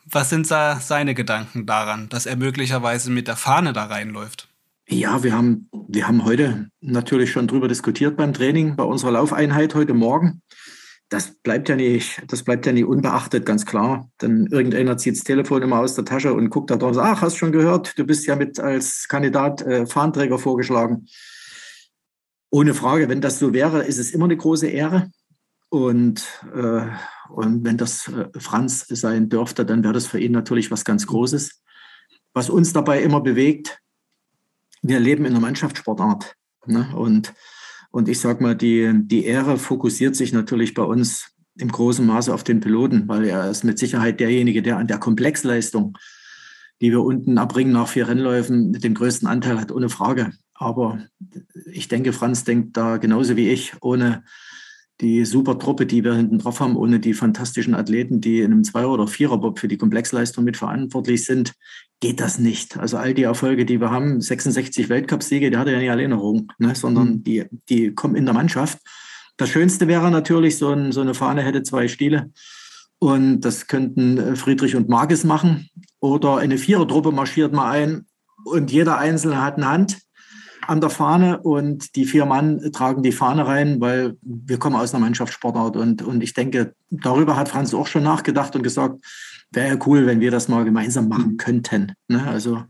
Was 0.05 0.31
sind 0.31 0.47
seine 0.47 1.15
Gedanken 1.17 1.67
daran, 1.67 2.09
dass 2.11 2.27
er 2.27 2.37
möglicherweise 2.37 3.11
mit 3.11 3.27
der 3.27 3.37
Fahne 3.37 3.73
da 3.73 3.87
reinläuft? 3.87 4.47
Ja, 4.89 5.25
wir 5.25 5.33
haben, 5.33 5.69
wir 5.89 6.07
haben 6.07 6.25
heute 6.25 6.71
natürlich 6.81 7.33
schon 7.33 7.49
drüber 7.49 7.67
diskutiert 7.67 8.17
beim 8.17 8.35
Training, 8.35 8.77
bei 8.77 8.85
unserer 8.85 9.11
Laufeinheit 9.11 9.75
heute 9.75 9.95
Morgen 9.95 10.43
das 11.11 11.35
bleibt 11.43 11.69
ja 11.69 11.75
nicht, 11.75 12.23
das 12.29 12.45
bleibt 12.45 12.67
ja 12.67 12.73
nicht 12.73 12.85
unbeachtet, 12.85 13.45
ganz 13.45 13.67
klar. 13.67 14.09
Dann 14.19 14.47
irgendeiner 14.47 14.97
zieht 14.97 15.17
das 15.17 15.25
Telefon 15.25 15.61
immer 15.61 15.81
aus 15.81 15.97
der 15.97 16.05
Tasche 16.05 16.33
und 16.33 16.51
guckt 16.51 16.71
da 16.71 16.77
drauf, 16.77 16.97
ach, 16.99 17.21
hast 17.21 17.37
schon 17.37 17.51
gehört, 17.51 17.99
du 17.99 18.05
bist 18.07 18.27
ja 18.27 18.37
mit 18.37 18.61
als 18.61 19.09
Kandidat 19.09 19.61
äh, 19.63 19.87
Fahnträger 19.87 20.39
vorgeschlagen. 20.39 21.07
ohne 22.53 22.75
Frage, 22.75 23.09
wenn 23.09 23.21
das 23.21 23.39
so 23.39 23.53
wäre, 23.53 23.85
ist 23.85 23.99
es 23.99 24.13
immer 24.13 24.25
eine 24.25 24.37
große 24.37 24.69
Ehre. 24.69 25.11
Und, 25.69 26.27
äh, 26.55 26.87
und 27.29 27.65
wenn 27.65 27.77
das 27.77 28.09
äh, 28.09 28.29
Franz 28.39 28.87
sein 28.89 29.29
dürfte, 29.29 29.65
dann 29.65 29.83
wäre 29.83 29.95
das 29.95 30.07
für 30.07 30.19
ihn 30.21 30.33
natürlich 30.33 30.71
was 30.71 30.85
ganz 30.85 31.07
Großes. 31.07 31.63
Was 32.35 32.51
uns 32.51 32.73
dabei 32.73 33.03
immer 33.03 33.21
bewegt, 33.21 33.81
wir 34.83 35.01
leben 35.01 35.25
in 35.25 35.33
einer 35.33 35.41
Mannschaftssportart. 35.41 36.35
Ne? 36.67 36.89
Und, 36.95 37.35
und 37.91 38.09
ich 38.09 38.21
sage 38.21 38.43
mal, 38.43 38.55
die, 38.55 38.91
die 38.95 39.25
Ehre 39.25 39.59
fokussiert 39.59 40.15
sich 40.17 40.33
natürlich 40.33 40.75
bei 40.75 40.83
uns 40.83 41.33
im 41.57 41.71
großen 41.71 42.07
Maße 42.07 42.33
auf 42.33 42.45
den 42.45 42.61
Piloten, 42.61 43.09
weil 43.09 43.25
er 43.25 43.51
ist 43.51 43.65
mit 43.65 43.79
Sicherheit 43.79 44.21
derjenige, 44.21 44.63
der 44.63 44.79
an 44.79 44.87
der 44.87 44.99
Komplexleistung, 44.99 45.99
die 46.81 46.91
wir 46.91 47.03
unten 47.03 47.37
erbringen 47.37 47.73
nach 47.73 47.89
vier 47.89 48.09
Rennläufen, 48.09 48.73
den 48.73 48.95
größten 48.95 49.29
Anteil 49.29 49.61
hat, 49.61 49.73
ohne 49.73 49.89
Frage. 49.89 50.33
Aber 50.55 51.01
ich 51.67 51.89
denke, 51.89 52.13
Franz 52.13 52.45
denkt 52.45 52.77
da 52.77 52.97
genauso 52.97 53.37
wie 53.37 53.51
ich, 53.51 53.75
ohne 53.81 54.25
die 55.01 55.25
super 55.25 55.59
Truppe, 55.59 55.87
die 55.87 56.05
wir 56.05 56.15
hinten 56.15 56.39
drauf 56.39 56.61
haben, 56.61 56.77
ohne 56.77 57.01
die 57.01 57.15
fantastischen 57.15 57.75
Athleten, 57.75 58.21
die 58.21 58.41
in 58.41 58.53
einem 58.53 58.65
Zweier- 58.65 58.91
oder 58.91 59.07
Viererbob 59.07 59.59
für 59.59 59.69
die 59.69 59.79
Komplexleistung 59.79 60.45
mitverantwortlich 60.45 61.25
sind, 61.25 61.55
geht 62.01 62.21
das 62.21 62.39
nicht. 62.39 62.77
Also 62.77 62.99
all 62.99 63.15
die 63.15 63.23
Erfolge, 63.23 63.65
die 63.65 63.81
wir 63.81 63.91
haben, 63.91 64.21
66 64.21 64.89
Weltcupsiege, 64.89 65.51
die 65.51 65.57
hat 65.57 65.67
er 65.67 65.75
ja 65.75 65.79
nicht 65.79 65.91
alleine 65.91 66.15
rum, 66.17 66.49
ne, 66.59 66.75
sondern 66.75 67.09
mhm. 67.09 67.25
die, 67.25 67.45
die 67.69 67.95
kommen 67.95 68.15
in 68.15 68.27
der 68.27 68.35
Mannschaft. 68.35 68.79
Das 69.37 69.49
Schönste 69.49 69.89
wäre 69.89 70.11
natürlich, 70.11 70.59
so, 70.59 70.71
ein, 70.71 70.93
so 70.93 71.01
eine 71.01 71.15
Fahne 71.15 71.43
hätte 71.43 71.63
zwei 71.63 71.89
Stiele. 71.89 72.31
Und 72.99 73.41
das 73.41 73.67
könnten 73.67 74.19
äh, 74.19 74.37
Friedrich 74.37 74.77
und 74.77 74.91
Marges 74.91 75.25
machen. 75.25 75.71
Oder 75.99 76.37
eine 76.37 76.59
Vierertruppe 76.59 77.13
marschiert 77.13 77.53
mal 77.53 77.71
ein 77.71 78.07
und 78.45 78.71
jeder 78.71 78.99
Einzelne 78.99 79.43
hat 79.43 79.57
eine 79.57 79.69
Hand 79.69 79.99
an 80.71 80.81
der 80.81 80.91
Fahne 80.91 81.41
und 81.41 81.97
die 81.97 82.05
vier 82.05 82.27
Mann 82.27 82.71
tragen 82.71 83.03
die 83.03 83.11
Fahne 83.11 83.45
rein, 83.45 83.81
weil 83.81 84.17
wir 84.23 84.57
kommen 84.61 84.77
aus 84.77 84.95
einer 84.95 85.05
Mannschaftssportart 85.05 85.77
und, 85.77 86.01
und 86.01 86.23
ich 86.23 86.33
denke, 86.33 86.77
darüber 86.91 87.35
hat 87.35 87.49
Franz 87.49 87.75
auch 87.75 87.89
schon 87.89 88.05
nachgedacht 88.05 88.55
und 88.55 88.63
gesagt, 88.63 89.05
wäre 89.51 89.81
cool, 89.85 90.07
wenn 90.07 90.21
wir 90.21 90.31
das 90.31 90.47
mal 90.47 90.65
gemeinsam 90.65 91.09
machen 91.09 91.39
könnten. 91.39 91.95
Ne? 92.07 92.25
Also 92.25 92.63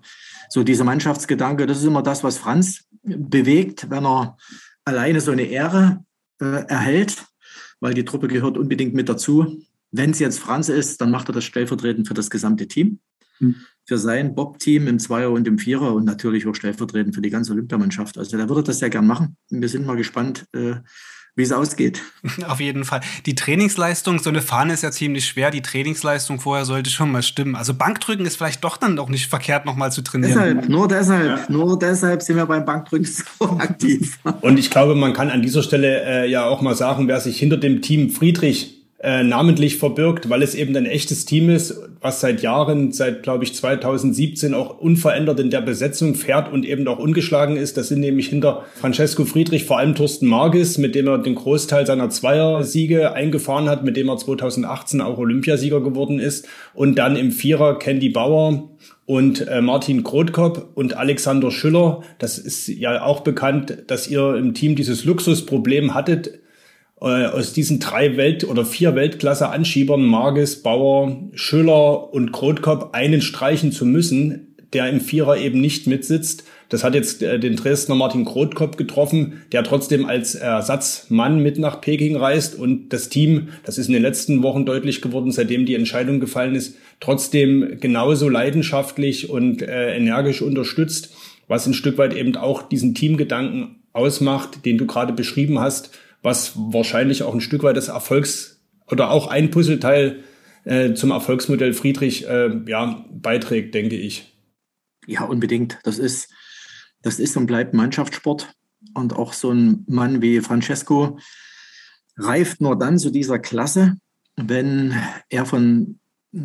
so 0.48 0.62
dieser 0.62 0.84
Mannschaftsgedanke, 0.84 1.66
das 1.66 1.76
ist 1.76 1.84
immer 1.84 2.02
das, 2.02 2.24
was 2.24 2.38
Franz 2.38 2.86
bewegt, 3.02 3.90
wenn 3.90 4.06
er 4.06 4.38
alleine 4.86 5.20
so 5.20 5.32
eine 5.32 5.42
Ehre 5.42 6.02
äh, 6.40 6.64
erhält, 6.68 7.26
weil 7.80 7.92
die 7.92 8.06
Truppe 8.06 8.28
gehört 8.28 8.56
unbedingt 8.56 8.94
mit 8.94 9.10
dazu. 9.10 9.62
Wenn 9.90 10.12
es 10.12 10.20
jetzt 10.20 10.38
Franz 10.38 10.70
ist, 10.70 11.02
dann 11.02 11.10
macht 11.10 11.28
er 11.28 11.34
das 11.34 11.44
stellvertretend 11.44 12.08
für 12.08 12.14
das 12.14 12.30
gesamte 12.30 12.66
Team. 12.66 13.00
Hm. 13.40 13.56
Für 13.86 13.98
sein 13.98 14.34
Bob-Team 14.34 14.86
im 14.86 14.98
Zweier 14.98 15.30
und 15.30 15.48
im 15.48 15.58
Vierer 15.58 15.94
und 15.94 16.04
natürlich 16.04 16.46
auch 16.46 16.54
stellvertretend 16.54 17.14
für 17.14 17.22
die 17.22 17.30
ganze 17.30 17.52
Olympiamannschaft. 17.52 18.18
Also 18.18 18.36
der 18.36 18.48
würde 18.48 18.62
das 18.62 18.78
sehr 18.78 18.90
gern 18.90 19.06
machen. 19.06 19.36
Wir 19.50 19.68
sind 19.68 19.86
mal 19.86 19.96
gespannt, 19.96 20.46
äh, 20.52 20.76
wie 21.36 21.42
es 21.42 21.52
ausgeht. 21.52 22.02
Auf 22.46 22.60
jeden 22.60 22.84
Fall. 22.84 23.00
Die 23.26 23.34
Trainingsleistung, 23.34 24.18
so 24.18 24.30
eine 24.30 24.42
Fahne 24.42 24.74
ist 24.74 24.82
ja 24.82 24.90
ziemlich 24.90 25.26
schwer. 25.26 25.50
Die 25.50 25.62
Trainingsleistung 25.62 26.40
vorher 26.40 26.64
sollte 26.64 26.90
schon 26.90 27.10
mal 27.10 27.22
stimmen. 27.22 27.54
Also 27.54 27.74
Bankdrücken 27.74 28.26
ist 28.26 28.36
vielleicht 28.36 28.64
doch 28.64 28.76
dann 28.76 28.98
auch 28.98 29.08
nicht 29.08 29.28
verkehrt, 29.28 29.64
nochmal 29.64 29.92
zu 29.92 30.02
trainieren. 30.02 30.32
Deshalb, 30.32 30.68
nur 30.68 30.88
deshalb, 30.88 31.38
ja. 31.38 31.46
nur 31.48 31.78
deshalb 31.78 32.22
sind 32.22 32.36
wir 32.36 32.46
beim 32.46 32.64
Bankdrücken 32.64 33.06
so 33.06 33.44
aktiv. 33.58 34.18
Und 34.40 34.58
ich 34.58 34.70
glaube, 34.70 34.94
man 34.94 35.12
kann 35.12 35.30
an 35.30 35.42
dieser 35.42 35.62
Stelle 35.62 36.04
äh, 36.04 36.30
ja 36.30 36.46
auch 36.46 36.62
mal 36.62 36.74
sagen, 36.74 37.08
wer 37.08 37.20
sich 37.20 37.38
hinter 37.38 37.56
dem 37.56 37.80
Team 37.80 38.10
Friedrich 38.10 38.79
äh, 39.02 39.22
namentlich 39.22 39.78
verbirgt, 39.78 40.28
weil 40.28 40.42
es 40.42 40.54
eben 40.54 40.76
ein 40.76 40.84
echtes 40.84 41.24
Team 41.24 41.48
ist, 41.48 41.80
was 42.02 42.20
seit 42.20 42.42
Jahren, 42.42 42.92
seit 42.92 43.22
glaube 43.22 43.44
ich 43.44 43.54
2017 43.54 44.52
auch 44.52 44.78
unverändert 44.78 45.40
in 45.40 45.48
der 45.48 45.62
Besetzung 45.62 46.14
fährt 46.14 46.52
und 46.52 46.66
eben 46.66 46.86
auch 46.86 46.98
ungeschlagen 46.98 47.56
ist. 47.56 47.78
Das 47.78 47.88
sind 47.88 48.00
nämlich 48.00 48.28
hinter 48.28 48.66
Francesco 48.78 49.24
Friedrich 49.24 49.64
vor 49.64 49.78
allem 49.78 49.94
Thorsten 49.94 50.26
Margis, 50.26 50.76
mit 50.76 50.94
dem 50.94 51.08
er 51.08 51.16
den 51.16 51.34
Großteil 51.34 51.86
seiner 51.86 52.10
Zweiersiege 52.10 53.14
eingefahren 53.14 53.70
hat, 53.70 53.84
mit 53.84 53.96
dem 53.96 54.10
er 54.10 54.18
2018 54.18 55.00
auch 55.00 55.16
Olympiasieger 55.16 55.80
geworden 55.80 56.18
ist. 56.18 56.46
Und 56.74 56.96
dann 56.96 57.16
im 57.16 57.32
Vierer 57.32 57.78
Candy 57.78 58.10
Bauer, 58.10 58.68
und 59.06 59.48
äh, 59.48 59.60
Martin 59.60 60.04
Grotkop 60.04 60.68
und 60.74 60.96
Alexander 60.96 61.50
Schüller. 61.50 62.02
Das 62.18 62.38
ist 62.38 62.68
ja 62.68 63.02
auch 63.02 63.22
bekannt, 63.22 63.78
dass 63.88 64.06
ihr 64.06 64.36
im 64.36 64.54
Team 64.54 64.76
dieses 64.76 65.04
Luxusproblem 65.04 65.94
hattet, 65.94 66.38
äh, 67.00 67.26
aus 67.26 67.52
diesen 67.52 67.80
drei 67.80 68.16
Welt- 68.16 68.44
oder 68.44 68.64
vier 68.64 68.94
Weltklasse-Anschiebern, 68.94 70.04
Marges, 70.04 70.62
Bauer, 70.62 71.16
Schüller 71.34 72.12
und 72.12 72.32
Krotkop, 72.32 72.90
einen 72.92 73.22
streichen 73.22 73.72
zu 73.72 73.86
müssen, 73.86 74.54
der 74.72 74.88
im 74.88 75.00
Vierer 75.00 75.36
eben 75.36 75.60
nicht 75.60 75.86
mitsitzt. 75.86 76.44
Das 76.68 76.84
hat 76.84 76.94
jetzt 76.94 77.22
äh, 77.22 77.38
den 77.38 77.56
Dresdner 77.56 77.96
Martin 77.96 78.24
Krotkop 78.24 78.76
getroffen, 78.76 79.42
der 79.50 79.64
trotzdem 79.64 80.06
als 80.06 80.34
Ersatzmann 80.34 81.42
mit 81.42 81.58
nach 81.58 81.80
Peking 81.80 82.16
reist 82.16 82.54
und 82.54 82.90
das 82.90 83.08
Team, 83.08 83.48
das 83.64 83.78
ist 83.78 83.88
in 83.88 83.94
den 83.94 84.02
letzten 84.02 84.42
Wochen 84.42 84.64
deutlich 84.64 85.02
geworden, 85.02 85.32
seitdem 85.32 85.66
die 85.66 85.74
Entscheidung 85.74 86.20
gefallen 86.20 86.54
ist, 86.54 86.76
trotzdem 87.00 87.78
genauso 87.80 88.28
leidenschaftlich 88.28 89.28
und 89.28 89.62
äh, 89.62 89.96
energisch 89.96 90.42
unterstützt, 90.42 91.12
was 91.48 91.66
ein 91.66 91.74
Stück 91.74 91.98
weit 91.98 92.14
eben 92.14 92.36
auch 92.36 92.62
diesen 92.62 92.94
Teamgedanken 92.94 93.76
ausmacht, 93.92 94.64
den 94.64 94.78
du 94.78 94.86
gerade 94.86 95.12
beschrieben 95.12 95.58
hast, 95.58 95.90
was 96.22 96.52
wahrscheinlich 96.56 97.22
auch 97.22 97.34
ein 97.34 97.40
Stück 97.40 97.62
weit 97.62 97.76
des 97.76 97.88
Erfolgs 97.88 98.60
oder 98.86 99.10
auch 99.10 99.28
ein 99.28 99.50
Puzzleteil 99.50 100.24
äh, 100.64 100.94
zum 100.94 101.10
Erfolgsmodell 101.10 101.72
Friedrich 101.72 102.26
äh, 102.26 102.50
ja, 102.66 103.04
beiträgt, 103.10 103.74
denke 103.74 103.96
ich. 103.96 104.36
Ja, 105.06 105.24
unbedingt. 105.24 105.78
Das 105.84 105.98
ist, 105.98 106.28
das 107.02 107.18
ist 107.18 107.36
und 107.36 107.46
bleibt 107.46 107.74
Mannschaftssport. 107.74 108.52
Und 108.94 109.14
auch 109.14 109.32
so 109.32 109.50
ein 109.50 109.84
Mann 109.88 110.22
wie 110.22 110.40
Francesco 110.40 111.18
reift 112.16 112.60
nur 112.60 112.78
dann 112.78 112.98
zu 112.98 113.10
dieser 113.10 113.38
Klasse, 113.38 113.96
wenn 114.36 114.94
er 115.28 115.46
von 115.46 116.00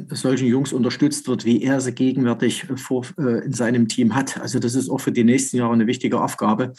solchen 0.10 0.48
Jungs 0.48 0.74
unterstützt 0.74 1.28
wird, 1.28 1.46
wie 1.46 1.62
er 1.62 1.80
sie 1.80 1.94
gegenwärtig 1.94 2.66
vor, 2.76 3.06
äh, 3.18 3.46
in 3.46 3.54
seinem 3.54 3.88
Team 3.88 4.16
hat. 4.16 4.40
Also 4.40 4.60
das 4.60 4.76
ist 4.76 4.90
auch 4.90 5.00
für 5.00 5.12
die 5.12 5.24
nächsten 5.24 5.58
Jahre 5.58 5.74
eine 5.74 5.88
wichtige 5.88 6.22
Aufgabe, 6.22 6.74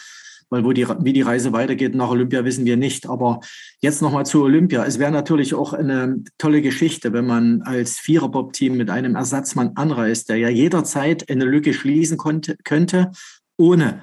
weil 0.51 0.65
wo 0.65 0.73
die, 0.73 0.87
wie 1.01 1.13
die 1.13 1.23
Reise 1.23 1.53
weitergeht 1.53 1.95
nach 1.95 2.11
Olympia, 2.11 2.45
wissen 2.45 2.65
wir 2.65 2.77
nicht. 2.77 3.09
Aber 3.09 3.41
jetzt 3.81 4.03
nochmal 4.03 4.27
zu 4.27 4.43
Olympia. 4.43 4.85
Es 4.85 4.99
wäre 4.99 5.11
natürlich 5.11 5.55
auch 5.55 5.73
eine 5.73 6.23
tolle 6.39 6.63
Geschichte, 6.63 7.13
wenn 7.13 7.27
man 7.27 7.63
als 7.63 7.99
Viererbob-Team 7.99 8.77
mit 8.77 8.91
einem 8.91 9.17
Ersatzmann 9.17 9.73
anreist, 9.75 10.29
der 10.29 10.37
ja 10.37 10.49
jederzeit 10.49 11.29
eine 11.31 11.45
Lücke 11.45 11.75
schließen 11.75 12.17
konnte, 12.17 12.57
könnte, 12.65 13.11
ohne 13.57 14.03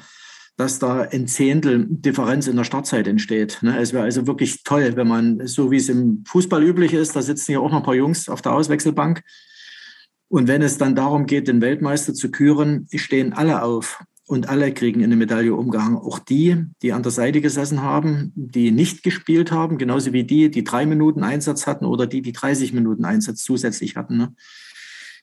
dass 0.55 0.77
da 0.77 1.01
ein 1.01 1.27
Zehntel 1.27 1.87
Differenz 1.89 2.47
in 2.47 2.55
der 2.55 2.63
Startzeit 2.63 3.07
entsteht. 3.07 3.59
Ne? 3.61 3.79
Es 3.79 3.91
wäre 3.91 4.03
also 4.03 4.27
wirklich 4.27 4.63
toll, 4.63 4.95
wenn 4.95 5.07
man, 5.07 5.47
so 5.47 5.71
wie 5.71 5.77
es 5.77 5.89
im 5.89 6.23
Fußball 6.27 6.63
üblich 6.63 6.93
ist, 6.93 7.15
da 7.15 7.21
sitzen 7.23 7.53
ja 7.53 7.59
auch 7.59 7.71
noch 7.71 7.77
ein 7.77 7.83
paar 7.83 7.95
Jungs 7.95 8.29
auf 8.29 8.41
der 8.41 8.53
Auswechselbank. 8.53 9.23
Und 10.29 10.47
wenn 10.47 10.61
es 10.61 10.77
dann 10.77 10.95
darum 10.95 11.25
geht, 11.25 11.47
den 11.47 11.61
Weltmeister 11.61 12.13
zu 12.13 12.29
küren, 12.29 12.87
stehen 12.93 13.33
alle 13.33 13.63
auf 13.63 14.03
und 14.27 14.47
alle 14.47 14.73
kriegen 14.73 15.03
eine 15.03 15.15
Medaille 15.15 15.53
umgehangen. 15.53 15.97
Auch 15.97 16.19
die, 16.19 16.65
die 16.81 16.93
an 16.93 17.03
der 17.03 17.11
Seite 17.11 17.41
gesessen 17.41 17.81
haben, 17.81 18.31
die 18.35 18.71
nicht 18.71 19.03
gespielt 19.03 19.51
haben, 19.51 19.77
genauso 19.77 20.13
wie 20.13 20.23
die, 20.23 20.49
die 20.49 20.63
drei 20.63 20.85
Minuten 20.85 21.23
Einsatz 21.23 21.67
hatten 21.67 21.85
oder 21.85 22.07
die, 22.07 22.21
die 22.21 22.31
30 22.31 22.73
Minuten 22.73 23.03
Einsatz 23.03 23.43
zusätzlich 23.43 23.95
hatten. 23.95 24.17
Ne? 24.17 24.33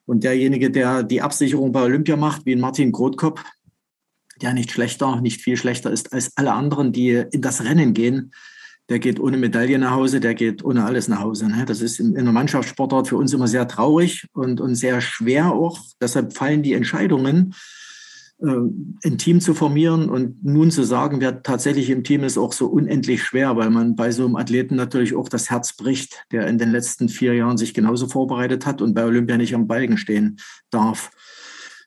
Und 0.04 0.24
derjenige, 0.24 0.70
der 0.70 1.02
die 1.02 1.22
Absicherung 1.22 1.72
bei 1.72 1.82
Olympia 1.82 2.16
macht, 2.16 2.44
wie 2.44 2.56
Martin 2.56 2.92
Grotkop, 2.92 3.42
der 4.42 4.52
nicht 4.52 4.70
schlechter, 4.70 5.20
nicht 5.20 5.40
viel 5.40 5.56
schlechter 5.56 5.90
ist 5.90 6.12
als 6.12 6.36
alle 6.36 6.52
anderen, 6.52 6.92
die 6.92 7.24
in 7.30 7.42
das 7.42 7.64
Rennen 7.64 7.94
gehen, 7.94 8.32
der 8.90 8.98
geht 8.98 9.20
ohne 9.20 9.36
Medaille 9.36 9.78
nach 9.78 9.92
Hause, 9.92 10.18
der 10.18 10.34
geht 10.34 10.64
ohne 10.64 10.84
alles 10.84 11.06
nach 11.08 11.20
Hause. 11.20 11.46
Ne? 11.46 11.64
Das 11.64 11.80
ist 11.80 12.00
in, 12.00 12.16
in 12.16 12.24
der 12.24 12.32
Mannschaftssportart 12.32 13.08
für 13.08 13.16
uns 13.16 13.32
immer 13.32 13.46
sehr 13.46 13.68
traurig 13.68 14.26
und, 14.32 14.60
und 14.60 14.74
sehr 14.74 15.00
schwer 15.00 15.52
auch. 15.52 15.78
Deshalb 16.00 16.36
fallen 16.36 16.62
die 16.62 16.72
Entscheidungen 16.72 17.54
ein 18.42 19.18
Team 19.18 19.40
zu 19.40 19.52
formieren 19.52 20.08
und 20.08 20.42
nun 20.42 20.70
zu 20.70 20.82
sagen, 20.82 21.20
wer 21.20 21.42
tatsächlich 21.42 21.90
im 21.90 22.04
Team 22.04 22.24
ist, 22.24 22.38
auch 22.38 22.52
so 22.52 22.66
unendlich 22.66 23.22
schwer, 23.22 23.56
weil 23.56 23.70
man 23.70 23.96
bei 23.96 24.12
so 24.12 24.24
einem 24.24 24.36
Athleten 24.36 24.76
natürlich 24.76 25.14
auch 25.14 25.28
das 25.28 25.50
Herz 25.50 25.74
bricht, 25.74 26.24
der 26.32 26.46
in 26.46 26.56
den 26.56 26.70
letzten 26.70 27.08
vier 27.08 27.34
Jahren 27.34 27.58
sich 27.58 27.74
genauso 27.74 28.08
vorbereitet 28.08 28.64
hat 28.64 28.80
und 28.80 28.94
bei 28.94 29.04
Olympia 29.04 29.36
nicht 29.36 29.54
am 29.54 29.66
Balken 29.66 29.98
stehen 29.98 30.38
darf, 30.70 31.10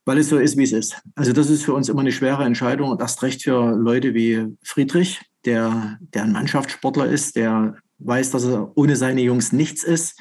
weil 0.05 0.19
es 0.19 0.29
so 0.29 0.37
ist, 0.37 0.55
wie 0.55 0.63
es 0.63 0.73
ist. 0.73 1.01
Also 1.15 1.33
das 1.33 1.49
ist 1.49 1.63
für 1.63 1.73
uns 1.73 1.89
immer 1.89 2.01
eine 2.01 2.11
schwere 2.11 2.43
Entscheidung 2.43 2.91
und 2.91 3.01
erst 3.01 3.23
recht 3.23 3.41
für 3.41 3.75
Leute 3.75 4.13
wie 4.13 4.55
Friedrich, 4.63 5.21
der, 5.45 5.97
der 6.13 6.23
ein 6.23 6.33
Mannschaftssportler 6.33 7.07
ist, 7.07 7.35
der 7.35 7.77
weiß, 7.97 8.29
dass 8.29 8.45
er 8.45 8.77
ohne 8.77 8.95
seine 8.95 9.21
Jungs 9.21 9.54
nichts 9.54 9.83
ist 9.83 10.19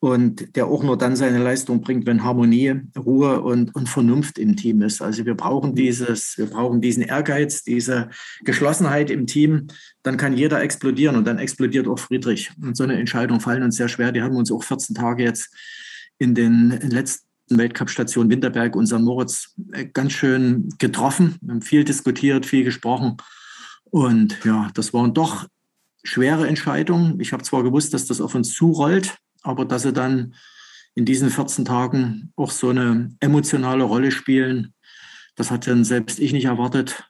und 0.00 0.56
der 0.56 0.66
auch 0.66 0.82
nur 0.82 0.96
dann 0.96 1.14
seine 1.14 1.38
Leistung 1.38 1.82
bringt, 1.82 2.06
wenn 2.06 2.24
Harmonie, 2.24 2.80
Ruhe 2.98 3.42
und, 3.42 3.74
und 3.74 3.86
Vernunft 3.86 4.38
im 4.38 4.56
Team 4.56 4.80
ist. 4.80 5.02
Also 5.02 5.26
wir 5.26 5.34
brauchen 5.34 5.74
dieses, 5.74 6.38
wir 6.38 6.46
brauchen 6.46 6.80
diesen 6.80 7.02
Ehrgeiz, 7.02 7.62
diese 7.64 8.08
Geschlossenheit 8.42 9.10
im 9.10 9.26
Team. 9.26 9.66
Dann 10.02 10.16
kann 10.16 10.34
jeder 10.34 10.62
explodieren 10.62 11.16
und 11.16 11.26
dann 11.26 11.38
explodiert 11.38 11.86
auch 11.86 11.98
Friedrich. 11.98 12.50
Und 12.62 12.78
so 12.78 12.84
eine 12.84 12.98
Entscheidung 12.98 13.40
fallen 13.40 13.62
uns 13.62 13.76
sehr 13.76 13.88
schwer. 13.88 14.10
Die 14.10 14.22
haben 14.22 14.36
uns 14.36 14.50
auch 14.50 14.62
14 14.62 14.96
Tage 14.96 15.22
jetzt 15.22 15.54
in 16.18 16.34
den 16.34 16.70
letzten 16.90 17.26
Weltcup-Station 17.50 18.30
Winterberg 18.30 18.76
und 18.76 18.86
St. 18.86 19.00
Moritz 19.00 19.54
äh, 19.72 19.84
ganz 19.84 20.12
schön 20.12 20.70
getroffen. 20.78 21.36
Wir 21.42 21.52
haben 21.52 21.62
viel 21.62 21.84
diskutiert, 21.84 22.46
viel 22.46 22.64
gesprochen. 22.64 23.18
Und 23.84 24.38
ja, 24.44 24.70
das 24.72 24.94
waren 24.94 25.12
doch 25.12 25.46
schwere 26.04 26.48
Entscheidungen. 26.48 27.20
Ich 27.20 27.34
habe 27.34 27.42
zwar 27.42 27.62
gewusst, 27.62 27.92
dass 27.92 28.06
das 28.06 28.22
auf 28.22 28.34
uns 28.34 28.54
zurollt, 28.54 29.18
aber 29.42 29.64
dass 29.64 29.82
sie 29.82 29.92
dann 29.92 30.34
in 30.94 31.04
diesen 31.04 31.30
14 31.30 31.64
Tagen 31.64 32.32
auch 32.36 32.50
so 32.50 32.70
eine 32.70 33.14
emotionale 33.20 33.84
Rolle 33.84 34.10
spielen, 34.10 34.74
das 35.36 35.50
hat 35.50 35.66
dann 35.66 35.84
selbst 35.84 36.18
ich 36.18 36.32
nicht 36.32 36.46
erwartet. 36.46 37.04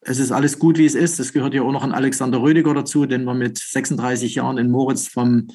Es 0.00 0.18
ist 0.18 0.32
alles 0.32 0.58
gut, 0.58 0.78
wie 0.78 0.86
es 0.86 0.94
ist. 0.94 1.20
Es 1.20 1.32
gehört 1.32 1.54
ja 1.54 1.62
auch 1.62 1.72
noch 1.72 1.84
ein 1.84 1.92
Alexander 1.92 2.40
Rödiger 2.40 2.74
dazu, 2.74 3.06
den 3.06 3.24
wir 3.24 3.34
mit 3.34 3.58
36 3.58 4.36
Jahren 4.36 4.58
in 4.58 4.70
Moritz 4.70 5.08
vom 5.08 5.48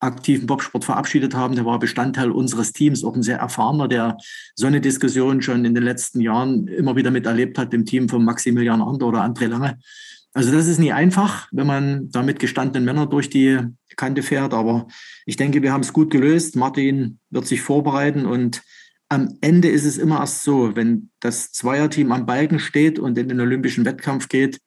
aktiven 0.00 0.46
Bobsport 0.46 0.84
verabschiedet 0.84 1.34
haben. 1.34 1.54
Der 1.54 1.66
war 1.66 1.78
Bestandteil 1.78 2.30
unseres 2.30 2.72
Teams, 2.72 3.04
auch 3.04 3.14
ein 3.14 3.22
sehr 3.22 3.38
erfahrener, 3.38 3.86
der 3.86 4.16
so 4.54 4.66
eine 4.66 4.80
Diskussion 4.80 5.42
schon 5.42 5.64
in 5.64 5.74
den 5.74 5.84
letzten 5.84 6.20
Jahren 6.20 6.66
immer 6.68 6.96
wieder 6.96 7.10
miterlebt 7.10 7.58
hat, 7.58 7.72
im 7.74 7.84
Team 7.84 8.08
von 8.08 8.24
Maximilian 8.24 8.82
Ander 8.82 9.06
oder 9.06 9.22
André 9.22 9.46
Lange. 9.46 9.78
Also 10.32 10.52
das 10.52 10.68
ist 10.68 10.78
nie 10.78 10.92
einfach, 10.92 11.48
wenn 11.50 11.66
man 11.66 12.10
da 12.10 12.22
mit 12.22 12.38
gestandenen 12.38 12.84
Männern 12.84 13.10
durch 13.10 13.30
die 13.30 13.58
Kante 13.96 14.22
fährt. 14.22 14.54
Aber 14.54 14.86
ich 15.26 15.36
denke, 15.36 15.62
wir 15.62 15.72
haben 15.72 15.80
es 15.80 15.92
gut 15.92 16.10
gelöst. 16.10 16.56
Martin 16.56 17.18
wird 17.30 17.46
sich 17.46 17.62
vorbereiten 17.62 18.26
und 18.26 18.62
am 19.08 19.36
Ende 19.40 19.68
ist 19.68 19.84
es 19.84 19.98
immer 19.98 20.20
erst 20.20 20.44
so, 20.44 20.76
wenn 20.76 21.10
das 21.18 21.50
Zweierteam 21.50 22.12
am 22.12 22.26
Balken 22.26 22.60
steht 22.60 23.00
und 23.00 23.18
in 23.18 23.28
den 23.28 23.40
olympischen 23.40 23.84
Wettkampf 23.84 24.28
geht, 24.28 24.60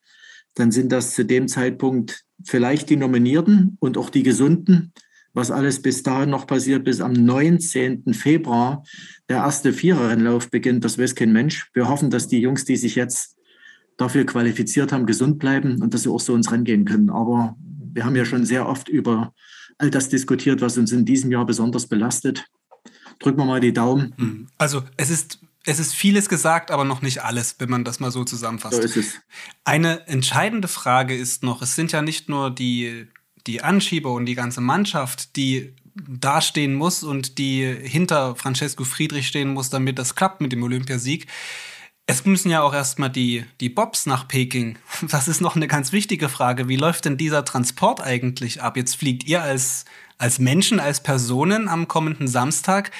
dann 0.55 0.71
sind 0.71 0.91
das 0.91 1.15
zu 1.15 1.23
dem 1.23 1.47
Zeitpunkt 1.47 2.23
vielleicht 2.43 2.89
die 2.89 2.97
Nominierten 2.97 3.77
und 3.79 3.97
auch 3.97 4.09
die 4.09 4.23
Gesunden 4.23 4.91
was 5.33 5.51
alles 5.51 5.81
bis 5.81 6.03
dahin 6.03 6.29
noch 6.29 6.47
passiert, 6.47 6.83
bis 6.83 7.01
am 7.01 7.13
19. 7.13 8.13
Februar 8.13 8.83
der 9.29 9.37
erste 9.37 9.73
Viererrennlauf 9.73 10.49
beginnt, 10.49 10.85
das 10.85 10.97
weiß 10.97 11.15
kein 11.15 11.33
Mensch. 11.33 11.69
Wir 11.73 11.89
hoffen, 11.89 12.11
dass 12.11 12.27
die 12.27 12.39
Jungs, 12.39 12.65
die 12.65 12.77
sich 12.77 12.95
jetzt 12.95 13.35
dafür 13.97 14.25
qualifiziert 14.25 14.91
haben, 14.91 15.05
gesund 15.05 15.39
bleiben 15.39 15.81
und 15.81 15.93
dass 15.93 16.03
sie 16.03 16.09
auch 16.09 16.19
so 16.19 16.35
ins 16.35 16.51
Rennen 16.51 16.63
gehen 16.63 16.85
können. 16.85 17.09
Aber 17.09 17.55
wir 17.93 18.05
haben 18.05 18.15
ja 18.15 18.25
schon 18.25 18.45
sehr 18.45 18.67
oft 18.67 18.89
über 18.89 19.33
all 19.77 19.89
das 19.89 20.09
diskutiert, 20.09 20.61
was 20.61 20.77
uns 20.77 20.91
in 20.91 21.05
diesem 21.05 21.31
Jahr 21.31 21.45
besonders 21.45 21.87
belastet. 21.87 22.45
Drücken 23.19 23.39
wir 23.39 23.45
mal 23.45 23.59
die 23.59 23.73
Daumen. 23.73 24.13
Hm. 24.17 24.47
Also 24.57 24.83
es 24.97 25.09
ist 25.09 25.39
es 25.65 25.79
ist 25.79 25.95
vieles 25.95 26.27
gesagt, 26.27 26.71
aber 26.71 26.83
noch 26.83 27.01
nicht 27.01 27.23
alles, 27.23 27.55
wenn 27.59 27.69
man 27.69 27.85
das 27.85 28.01
mal 28.01 28.11
so 28.11 28.25
zusammenfasst. 28.25 28.75
So 28.75 28.81
ist 28.81 28.97
es. 28.97 29.21
Eine 29.63 30.05
entscheidende 30.07 30.67
Frage 30.67 31.15
ist 31.15 31.41
noch, 31.41 31.61
es 31.61 31.75
sind 31.75 31.93
ja 31.93 32.01
nicht 32.01 32.27
nur 32.27 32.51
die 32.51 33.07
die 33.47 33.61
Anschieber 33.61 34.13
und 34.13 34.25
die 34.25 34.35
ganze 34.35 34.61
Mannschaft, 34.61 35.35
die 35.35 35.73
dastehen 35.95 36.73
muss 36.73 37.03
und 37.03 37.37
die 37.37 37.65
hinter 37.65 38.35
Francesco 38.35 38.83
Friedrich 38.83 39.27
stehen 39.27 39.53
muss, 39.53 39.69
damit 39.69 39.99
das 39.99 40.15
klappt 40.15 40.41
mit 40.41 40.51
dem 40.51 40.63
Olympiasieg. 40.63 41.27
Es 42.05 42.25
müssen 42.25 42.49
ja 42.51 42.61
auch 42.61 42.73
erstmal 42.73 43.09
die, 43.09 43.45
die 43.61 43.69
Bobs 43.69 44.05
nach 44.05 44.27
Peking. 44.27 44.77
Das 45.09 45.27
ist 45.27 45.41
noch 45.41 45.55
eine 45.55 45.67
ganz 45.67 45.91
wichtige 45.91 46.27
Frage. 46.27 46.67
Wie 46.67 46.75
läuft 46.75 47.05
denn 47.05 47.17
dieser 47.17 47.45
Transport 47.45 48.01
eigentlich 48.01 48.61
ab? 48.61 48.75
Jetzt 48.75 48.95
fliegt 48.95 49.25
ihr 49.25 49.41
als, 49.41 49.85
als 50.17 50.39
Menschen, 50.39 50.79
als 50.79 51.01
Personen 51.01 51.69
am 51.69 51.87
kommenden 51.87 52.27
Samstag. 52.27 52.91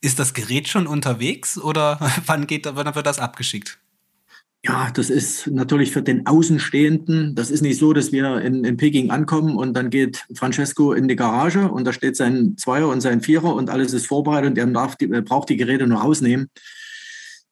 Ist 0.00 0.18
das 0.18 0.32
Gerät 0.32 0.68
schon 0.68 0.86
unterwegs 0.86 1.58
oder 1.58 1.98
wann, 2.26 2.46
geht, 2.46 2.66
wann 2.72 2.94
wird 2.94 3.06
das 3.06 3.18
abgeschickt? 3.18 3.78
Ja, 4.64 4.90
das 4.92 5.08
ist 5.08 5.46
natürlich 5.46 5.92
für 5.92 6.02
den 6.02 6.26
Außenstehenden. 6.26 7.34
Das 7.34 7.50
ist 7.50 7.60
nicht 7.60 7.78
so, 7.78 7.92
dass 7.92 8.12
wir 8.12 8.40
in, 8.40 8.64
in 8.64 8.76
Peking 8.76 9.10
ankommen 9.10 9.56
und 9.56 9.74
dann 9.74 9.88
geht 9.90 10.26
Francesco 10.34 10.92
in 10.92 11.06
die 11.06 11.16
Garage 11.16 11.70
und 11.70 11.84
da 11.84 11.92
steht 11.92 12.16
sein 12.16 12.56
Zweier 12.56 12.88
und 12.88 13.00
sein 13.00 13.20
Vierer 13.20 13.54
und 13.54 13.70
alles 13.70 13.92
ist 13.92 14.06
vorbereitet 14.06 14.50
und 14.50 14.58
er 14.58 14.66
darf 14.66 14.96
die, 14.96 15.06
braucht 15.06 15.48
die 15.50 15.56
Geräte 15.56 15.86
nur 15.86 16.00
rausnehmen. 16.00 16.50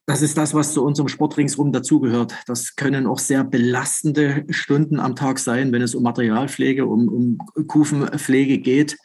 Das 0.07 0.22
ist 0.22 0.38
das, 0.38 0.54
was 0.54 0.72
zu 0.72 0.84
unserem 0.84 1.09
Sport 1.09 1.36
ringsrum 1.36 1.72
dazugehört. 1.72 2.32
Das 2.46 2.76
können 2.76 3.09
auch 3.09 3.18
sehr 3.18 3.42
belastende 3.42 4.44
Stunden 4.50 5.00
am 5.00 5.16
Tag 5.16 5.40
sein, 5.40 5.72
wenn 5.72 5.82
es 5.82 5.96
um 5.96 6.04
Materialpflege, 6.04 6.86
um, 6.86 7.09
um 7.09 7.66
Kufenpflege 7.66 8.59
geht. 8.59 8.96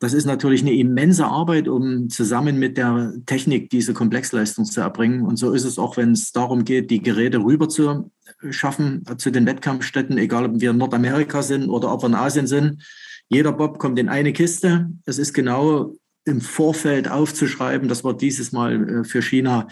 Das 0.00 0.14
ist 0.14 0.24
natürlich 0.24 0.62
eine 0.62 0.72
immense 0.72 1.26
Arbeit, 1.26 1.68
um 1.68 2.08
zusammen 2.08 2.58
mit 2.58 2.78
der 2.78 3.12
Technik 3.26 3.68
diese 3.68 3.92
Komplexleistung 3.92 4.64
zu 4.64 4.80
erbringen. 4.80 5.22
Und 5.22 5.36
so 5.36 5.52
ist 5.52 5.64
es 5.64 5.78
auch, 5.78 5.98
wenn 5.98 6.12
es 6.12 6.32
darum 6.32 6.64
geht, 6.64 6.90
die 6.90 7.02
Geräte 7.02 7.38
rüber 7.38 7.68
zu 7.68 8.10
schaffen 8.50 9.04
zu 9.18 9.30
den 9.30 9.46
Wettkampfstätten, 9.46 10.16
egal 10.16 10.46
ob 10.46 10.60
wir 10.60 10.70
in 10.70 10.78
Nordamerika 10.78 11.42
sind 11.42 11.68
oder 11.68 11.92
ob 11.92 12.02
wir 12.02 12.06
in 12.06 12.14
Asien 12.14 12.46
sind. 12.46 12.82
Jeder 13.28 13.52
Bob 13.52 13.78
kommt 13.78 13.98
in 13.98 14.08
eine 14.08 14.32
Kiste. 14.32 14.90
Es 15.04 15.18
ist 15.18 15.34
genau 15.34 15.94
im 16.24 16.40
Vorfeld 16.40 17.10
aufzuschreiben. 17.10 17.88
Das 17.88 18.04
war 18.04 18.16
dieses 18.16 18.52
Mal 18.52 18.88
äh, 18.88 19.04
für 19.04 19.22
China 19.22 19.68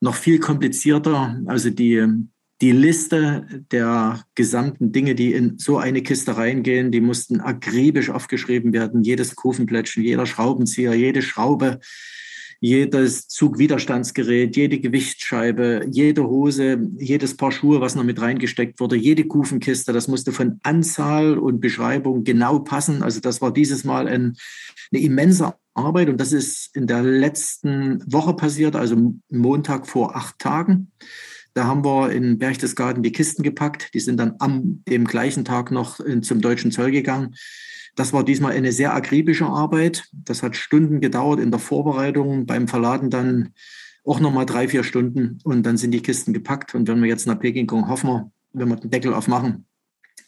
noch 0.00 0.14
viel 0.14 0.38
komplizierter. 0.38 1.40
Also 1.46 1.70
die 1.70 2.28
die 2.60 2.72
Liste 2.72 3.46
der 3.70 4.24
gesamten 4.34 4.90
Dinge, 4.90 5.14
die 5.14 5.32
in 5.32 5.58
so 5.58 5.78
eine 5.78 6.02
Kiste 6.02 6.36
reingehen, 6.36 6.90
die 6.90 7.00
mussten 7.00 7.40
akribisch 7.40 8.10
aufgeschrieben 8.10 8.72
werden. 8.72 9.02
Jedes 9.02 9.36
Kufenplättchen, 9.36 10.02
jeder 10.02 10.26
Schraubenzieher, 10.26 10.94
jede 10.94 11.22
Schraube, 11.22 11.78
jedes 12.60 13.28
Zugwiderstandsgerät, 13.28 14.56
jede 14.56 14.80
Gewichtsscheibe, 14.80 15.86
jede 15.92 16.26
Hose, 16.26 16.90
jedes 16.98 17.36
Paar 17.36 17.52
Schuhe, 17.52 17.80
was 17.80 17.94
noch 17.94 18.02
mit 18.02 18.20
reingesteckt 18.20 18.80
wurde, 18.80 18.96
jede 18.96 19.24
Kufenkiste, 19.28 19.92
das 19.92 20.08
musste 20.08 20.32
von 20.32 20.58
Anzahl 20.64 21.38
und 21.38 21.60
Beschreibung 21.60 22.24
genau 22.24 22.58
passen. 22.58 23.04
Also 23.04 23.20
das 23.20 23.40
war 23.40 23.52
dieses 23.52 23.84
Mal 23.84 24.08
ein, 24.08 24.36
eine 24.90 25.00
immense 25.00 25.54
Arbeit 25.78 26.08
und 26.08 26.20
das 26.20 26.32
ist 26.32 26.74
in 26.76 26.86
der 26.86 27.02
letzten 27.02 28.02
Woche 28.12 28.34
passiert, 28.34 28.76
also 28.76 29.14
Montag 29.30 29.86
vor 29.86 30.16
acht 30.16 30.38
Tagen. 30.38 30.92
Da 31.54 31.64
haben 31.64 31.84
wir 31.84 32.10
in 32.10 32.38
Berchtesgaden 32.38 33.02
die 33.02 33.12
Kisten 33.12 33.42
gepackt. 33.42 33.92
Die 33.94 34.00
sind 34.00 34.18
dann 34.18 34.34
am 34.38 34.82
dem 34.88 35.06
gleichen 35.06 35.44
Tag 35.44 35.70
noch 35.70 35.98
zum 36.22 36.40
deutschen 36.40 36.70
Zoll 36.70 36.90
gegangen. 36.90 37.34
Das 37.96 38.12
war 38.12 38.24
diesmal 38.24 38.52
eine 38.52 38.70
sehr 38.70 38.94
akribische 38.94 39.46
Arbeit. 39.46 40.04
Das 40.12 40.44
hat 40.44 40.54
Stunden 40.54 41.00
gedauert 41.00 41.40
in 41.40 41.50
der 41.50 41.58
Vorbereitung, 41.58 42.46
beim 42.46 42.68
Verladen 42.68 43.10
dann 43.10 43.54
auch 44.04 44.20
nochmal 44.20 44.46
drei, 44.46 44.68
vier 44.68 44.84
Stunden 44.84 45.38
und 45.42 45.64
dann 45.64 45.76
sind 45.76 45.90
die 45.90 46.00
Kisten 46.00 46.32
gepackt. 46.32 46.74
Und 46.74 46.86
wenn 46.86 47.02
wir 47.02 47.08
jetzt 47.08 47.26
nach 47.26 47.40
Peking 47.40 47.66
kommen, 47.66 47.88
hoffen 47.88 48.08
wir, 48.08 48.30
wenn 48.52 48.68
wir 48.68 48.76
den 48.76 48.90
Deckel 48.90 49.12
aufmachen, 49.12 49.66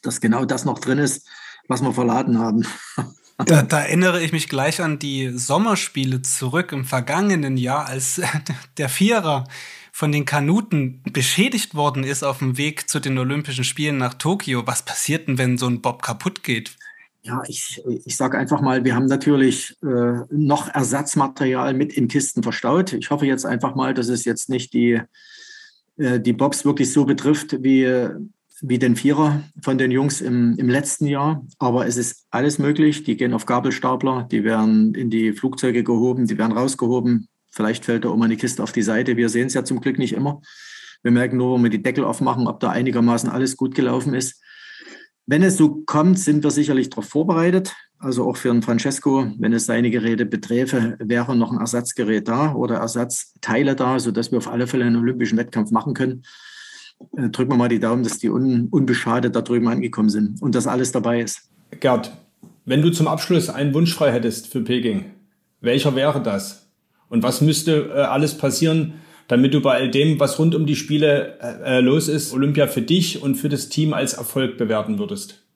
dass 0.02 0.20
genau 0.20 0.44
das 0.44 0.64
noch 0.64 0.80
drin 0.80 0.98
ist, 0.98 1.28
was 1.68 1.80
wir 1.80 1.92
verladen 1.92 2.38
haben. 2.38 2.66
Da, 3.46 3.62
da, 3.62 3.80
erinnere 3.80 4.22
ich 4.22 4.32
mich 4.32 4.48
gleich 4.48 4.80
an 4.80 4.98
die 4.98 5.30
Sommerspiele 5.30 6.22
zurück 6.22 6.72
im 6.72 6.84
vergangenen 6.84 7.56
Jahr, 7.56 7.86
als 7.86 8.20
der 8.78 8.88
Vierer 8.88 9.44
von 9.92 10.12
den 10.12 10.24
Kanuten 10.24 11.02
beschädigt 11.12 11.74
worden 11.74 12.04
ist 12.04 12.22
auf 12.22 12.38
dem 12.38 12.56
Weg 12.56 12.88
zu 12.88 13.00
den 13.00 13.18
Olympischen 13.18 13.64
Spielen 13.64 13.98
nach 13.98 14.14
Tokio. 14.14 14.66
Was 14.66 14.84
passiert 14.84 15.28
denn, 15.28 15.38
wenn 15.38 15.58
so 15.58 15.66
ein 15.66 15.82
Bob 15.82 16.02
kaputt 16.02 16.42
geht? 16.42 16.76
Ja, 17.22 17.42
ich, 17.46 17.82
ich 18.06 18.16
sage 18.16 18.38
einfach 18.38 18.62
mal, 18.62 18.84
wir 18.84 18.94
haben 18.94 19.04
natürlich 19.04 19.76
äh, 19.82 20.22
noch 20.30 20.68
Ersatzmaterial 20.68 21.74
mit 21.74 21.92
in 21.92 22.08
Kisten 22.08 22.42
verstaut. 22.42 22.94
Ich 22.94 23.10
hoffe 23.10 23.26
jetzt 23.26 23.44
einfach 23.44 23.74
mal, 23.74 23.92
dass 23.92 24.08
es 24.08 24.24
jetzt 24.24 24.48
nicht 24.48 24.72
die, 24.72 25.02
äh, 25.98 26.18
die 26.18 26.32
Bobs 26.32 26.64
wirklich 26.64 26.90
so 26.92 27.04
betrifft 27.04 27.62
wie, 27.62 28.08
wie 28.62 28.78
den 28.78 28.96
Vierer 28.96 29.42
von 29.62 29.78
den 29.78 29.90
Jungs 29.90 30.20
im, 30.20 30.56
im 30.58 30.68
letzten 30.68 31.06
Jahr. 31.06 31.44
Aber 31.58 31.86
es 31.86 31.96
ist 31.96 32.26
alles 32.30 32.58
möglich. 32.58 33.04
Die 33.04 33.16
gehen 33.16 33.34
auf 33.34 33.46
Gabelstapler, 33.46 34.26
die 34.30 34.44
werden 34.44 34.94
in 34.94 35.10
die 35.10 35.32
Flugzeuge 35.32 35.84
gehoben, 35.84 36.26
die 36.26 36.38
werden 36.38 36.56
rausgehoben. 36.56 37.28
Vielleicht 37.50 37.84
fällt 37.84 38.04
da 38.04 38.14
mal 38.14 38.26
eine 38.26 38.36
Kiste 38.36 38.62
auf 38.62 38.72
die 38.72 38.82
Seite. 38.82 39.16
Wir 39.16 39.28
sehen 39.28 39.46
es 39.48 39.54
ja 39.54 39.64
zum 39.64 39.80
Glück 39.80 39.98
nicht 39.98 40.12
immer. 40.12 40.40
Wir 41.02 41.10
merken 41.10 41.38
nur, 41.38 41.56
wenn 41.56 41.62
wir 41.64 41.70
die 41.70 41.82
Deckel 41.82 42.04
aufmachen, 42.04 42.46
ob 42.46 42.60
da 42.60 42.70
einigermaßen 42.70 43.30
alles 43.30 43.56
gut 43.56 43.74
gelaufen 43.74 44.14
ist. 44.14 44.40
Wenn 45.26 45.42
es 45.42 45.56
so 45.56 45.82
kommt, 45.86 46.18
sind 46.18 46.44
wir 46.44 46.50
sicherlich 46.50 46.90
darauf 46.90 47.06
vorbereitet. 47.06 47.74
Also 47.98 48.28
auch 48.28 48.36
für 48.36 48.50
einen 48.50 48.62
Francesco, 48.62 49.30
wenn 49.38 49.52
es 49.52 49.66
seine 49.66 49.90
Geräte 49.90 50.26
beträfe, 50.26 50.96
wäre 50.98 51.36
noch 51.36 51.52
ein 51.52 51.58
Ersatzgerät 51.58 52.28
da 52.28 52.54
oder 52.54 52.76
Ersatzteile 52.76 53.76
da, 53.76 53.98
sodass 53.98 54.32
wir 54.32 54.38
auf 54.38 54.48
alle 54.48 54.66
Fälle 54.66 54.86
einen 54.86 54.96
olympischen 54.96 55.38
Wettkampf 55.38 55.70
machen 55.70 55.94
können. 55.94 56.22
Äh, 57.16 57.30
drücken 57.30 57.52
wir 57.52 57.56
mal 57.56 57.68
die 57.68 57.80
Daumen, 57.80 58.02
dass 58.02 58.18
die 58.18 58.30
un 58.30 58.68
unbeschadet 58.70 59.34
da 59.34 59.42
drüben 59.42 59.68
angekommen 59.68 60.10
sind 60.10 60.40
und 60.42 60.54
dass 60.54 60.66
alles 60.66 60.92
dabei 60.92 61.20
ist. 61.20 61.50
Gerd, 61.80 62.12
wenn 62.64 62.82
du 62.82 62.90
zum 62.90 63.08
Abschluss 63.08 63.48
einen 63.48 63.74
Wunsch 63.74 63.94
frei 63.94 64.12
hättest 64.12 64.48
für 64.48 64.62
Peking, 64.62 65.06
welcher 65.60 65.94
wäre 65.94 66.22
das? 66.22 66.68
Und 67.08 67.22
was 67.22 67.40
müsste 67.40 67.90
äh, 67.94 68.00
alles 68.02 68.36
passieren, 68.36 68.94
damit 69.28 69.54
du 69.54 69.60
bei 69.60 69.74
all 69.74 69.90
dem, 69.90 70.18
was 70.18 70.38
rund 70.38 70.54
um 70.54 70.66
die 70.66 70.76
Spiele 70.76 71.38
äh, 71.40 71.78
äh, 71.78 71.80
los 71.80 72.08
ist, 72.08 72.32
Olympia 72.32 72.66
für 72.66 72.82
dich 72.82 73.22
und 73.22 73.36
für 73.36 73.48
das 73.48 73.68
Team 73.68 73.92
als 73.92 74.14
Erfolg 74.14 74.58
bewerten 74.58 74.98
würdest? 74.98 75.46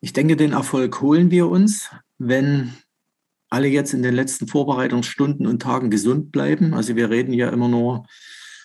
Ich 0.00 0.12
denke, 0.12 0.36
den 0.36 0.52
Erfolg 0.52 1.00
holen 1.00 1.30
wir 1.30 1.48
uns, 1.48 1.90
wenn 2.18 2.72
alle 3.48 3.68
jetzt 3.68 3.94
in 3.94 4.02
den 4.02 4.14
letzten 4.14 4.48
Vorbereitungsstunden 4.48 5.46
und 5.46 5.62
Tagen 5.62 5.90
gesund 5.90 6.32
bleiben. 6.32 6.74
Also 6.74 6.96
wir 6.96 7.10
reden 7.10 7.32
ja 7.32 7.48
immer 7.48 7.68
nur 7.68 8.06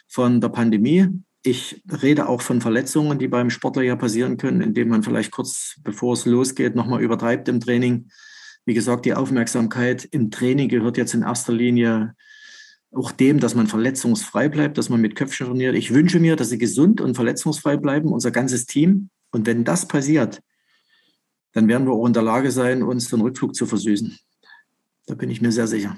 von 0.07 0.41
der 0.41 0.49
Pandemie. 0.49 1.07
Ich 1.43 1.81
rede 2.03 2.27
auch 2.27 2.41
von 2.41 2.61
Verletzungen, 2.61 3.17
die 3.17 3.27
beim 3.27 3.49
Sportler 3.49 3.81
ja 3.81 3.95
passieren 3.95 4.37
können, 4.37 4.61
indem 4.61 4.89
man 4.89 5.01
vielleicht 5.01 5.31
kurz 5.31 5.79
bevor 5.83 6.13
es 6.13 6.25
losgeht, 6.25 6.75
nochmal 6.75 7.01
übertreibt 7.01 7.47
im 7.49 7.59
Training. 7.59 8.09
Wie 8.65 8.75
gesagt, 8.75 9.05
die 9.05 9.15
Aufmerksamkeit 9.15 10.05
im 10.05 10.29
Training 10.29 10.69
gehört 10.69 10.97
jetzt 10.97 11.15
in 11.15 11.23
erster 11.23 11.53
Linie 11.53 12.15
auch 12.93 13.11
dem, 13.11 13.39
dass 13.39 13.55
man 13.55 13.67
verletzungsfrei 13.67 14.49
bleibt, 14.49 14.77
dass 14.77 14.89
man 14.89 15.01
mit 15.01 15.15
Köpfchen 15.15 15.47
trainiert. 15.47 15.75
Ich 15.75 15.93
wünsche 15.93 16.19
mir, 16.19 16.35
dass 16.35 16.49
sie 16.49 16.57
gesund 16.57 17.01
und 17.01 17.15
verletzungsfrei 17.15 17.77
bleiben, 17.77 18.11
unser 18.11 18.31
ganzes 18.31 18.65
Team. 18.65 19.09
Und 19.31 19.47
wenn 19.47 19.63
das 19.63 19.87
passiert, 19.87 20.41
dann 21.53 21.67
werden 21.67 21.87
wir 21.87 21.93
auch 21.93 22.05
in 22.05 22.13
der 22.13 22.23
Lage 22.23 22.51
sein, 22.51 22.83
uns 22.83 23.09
den 23.09 23.21
Rückflug 23.21 23.55
zu 23.55 23.65
versüßen. 23.65 24.17
Da 25.07 25.15
bin 25.15 25.29
ich 25.29 25.41
mir 25.41 25.51
sehr 25.51 25.67
sicher. 25.67 25.97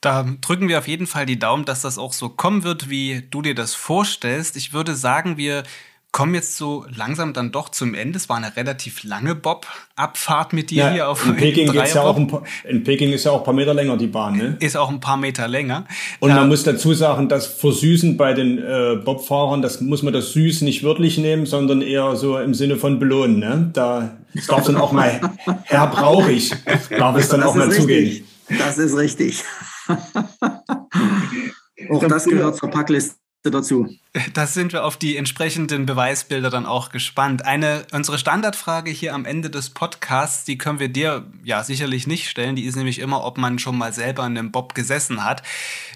Da 0.00 0.26
drücken 0.40 0.68
wir 0.68 0.78
auf 0.78 0.88
jeden 0.88 1.06
Fall 1.06 1.26
die 1.26 1.38
Daumen, 1.38 1.64
dass 1.64 1.82
das 1.82 1.98
auch 1.98 2.14
so 2.14 2.30
kommen 2.30 2.64
wird, 2.64 2.88
wie 2.88 3.26
du 3.30 3.42
dir 3.42 3.54
das 3.54 3.74
vorstellst. 3.74 4.56
Ich 4.56 4.72
würde 4.72 4.94
sagen, 4.94 5.36
wir 5.36 5.64
kommen 6.12 6.34
jetzt 6.34 6.56
so 6.56 6.84
langsam 6.94 7.32
dann 7.32 7.52
doch 7.52 7.68
zum 7.68 7.94
Ende. 7.94 8.16
Es 8.16 8.28
war 8.28 8.36
eine 8.36 8.56
relativ 8.56 9.04
lange 9.04 9.34
Bob-Abfahrt 9.34 10.52
mit 10.52 10.70
dir 10.70 10.84
ja, 10.84 10.90
hier 10.90 11.08
auf 11.08 11.24
in 11.24 11.36
Peking 11.36 11.70
geht's 11.70 11.94
ja 11.94 12.02
auch 12.02 12.16
ein 12.16 12.26
paar, 12.26 12.42
In 12.64 12.82
Peking 12.82 13.12
ist 13.12 13.24
ja 13.24 13.30
auch 13.30 13.38
ein 13.38 13.44
paar 13.44 13.54
Meter 13.54 13.74
länger 13.74 13.96
die 13.96 14.08
Bahn, 14.08 14.36
ne? 14.36 14.56
Ist 14.60 14.76
auch 14.76 14.90
ein 14.90 15.00
paar 15.00 15.16
Meter 15.16 15.46
länger. 15.46 15.84
Und 16.18 16.30
man 16.34 16.48
muss 16.48 16.64
dazu 16.64 16.94
sagen, 16.94 17.28
das 17.28 17.46
Versüßen 17.46 18.16
bei 18.16 18.32
den 18.32 18.58
äh, 18.58 18.96
Bobfahrern, 19.04 19.62
das 19.62 19.80
muss 19.80 20.02
man 20.02 20.12
das 20.12 20.32
Süß 20.32 20.62
nicht 20.62 20.82
wörtlich 20.82 21.18
nehmen, 21.18 21.46
sondern 21.46 21.82
eher 21.82 22.16
so 22.16 22.38
im 22.38 22.54
Sinne 22.54 22.76
von 22.76 22.98
belohnen, 22.98 23.38
ne? 23.38 23.70
Da 23.72 24.16
darf 24.48 24.66
dann 24.66 24.76
auch 24.76 24.92
mal 24.92 25.20
Herr 25.64 25.86
brauche 25.88 26.32
ich, 26.32 26.52
darf 26.96 27.16
es 27.16 27.28
dann 27.28 27.40
das 27.40 27.50
auch 27.50 27.54
mal 27.54 27.68
richtig. 27.68 27.80
zugehen. 27.82 28.24
Das 28.58 28.78
ist 28.78 28.96
richtig. 28.96 29.44
auch 31.90 32.06
das 32.06 32.24
gehört 32.24 32.56
zur 32.56 32.70
Packliste 32.70 33.20
dazu. 33.44 33.88
Da 34.34 34.46
sind 34.46 34.72
wir 34.72 34.84
auf 34.84 34.96
die 34.96 35.16
entsprechenden 35.16 35.86
Beweisbilder 35.86 36.50
dann 36.50 36.66
auch 36.66 36.90
gespannt. 36.90 37.44
Eine, 37.44 37.86
unsere 37.92 38.18
Standardfrage 38.18 38.90
hier 38.90 39.14
am 39.14 39.24
Ende 39.24 39.50
des 39.50 39.70
Podcasts, 39.70 40.44
die 40.44 40.58
können 40.58 40.80
wir 40.80 40.88
dir 40.88 41.26
ja 41.44 41.64
sicherlich 41.64 42.06
nicht 42.06 42.28
stellen. 42.28 42.56
Die 42.56 42.64
ist 42.64 42.76
nämlich 42.76 42.98
immer, 42.98 43.24
ob 43.24 43.38
man 43.38 43.58
schon 43.58 43.78
mal 43.78 43.92
selber 43.92 44.26
in 44.26 44.36
einem 44.36 44.52
Bob 44.52 44.74
gesessen 44.74 45.24
hat. 45.24 45.42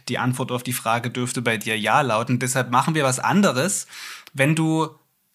Die 0.08 0.18
Antwort 0.18 0.52
auf 0.52 0.62
die 0.62 0.72
Frage 0.72 1.10
dürfte 1.10 1.42
bei 1.42 1.56
dir 1.56 1.78
ja 1.78 2.00
lauten. 2.00 2.38
Deshalb 2.38 2.70
machen 2.70 2.94
wir 2.94 3.04
was 3.04 3.18
anderes. 3.18 3.86
Wenn 4.32 4.54
du 4.54 4.88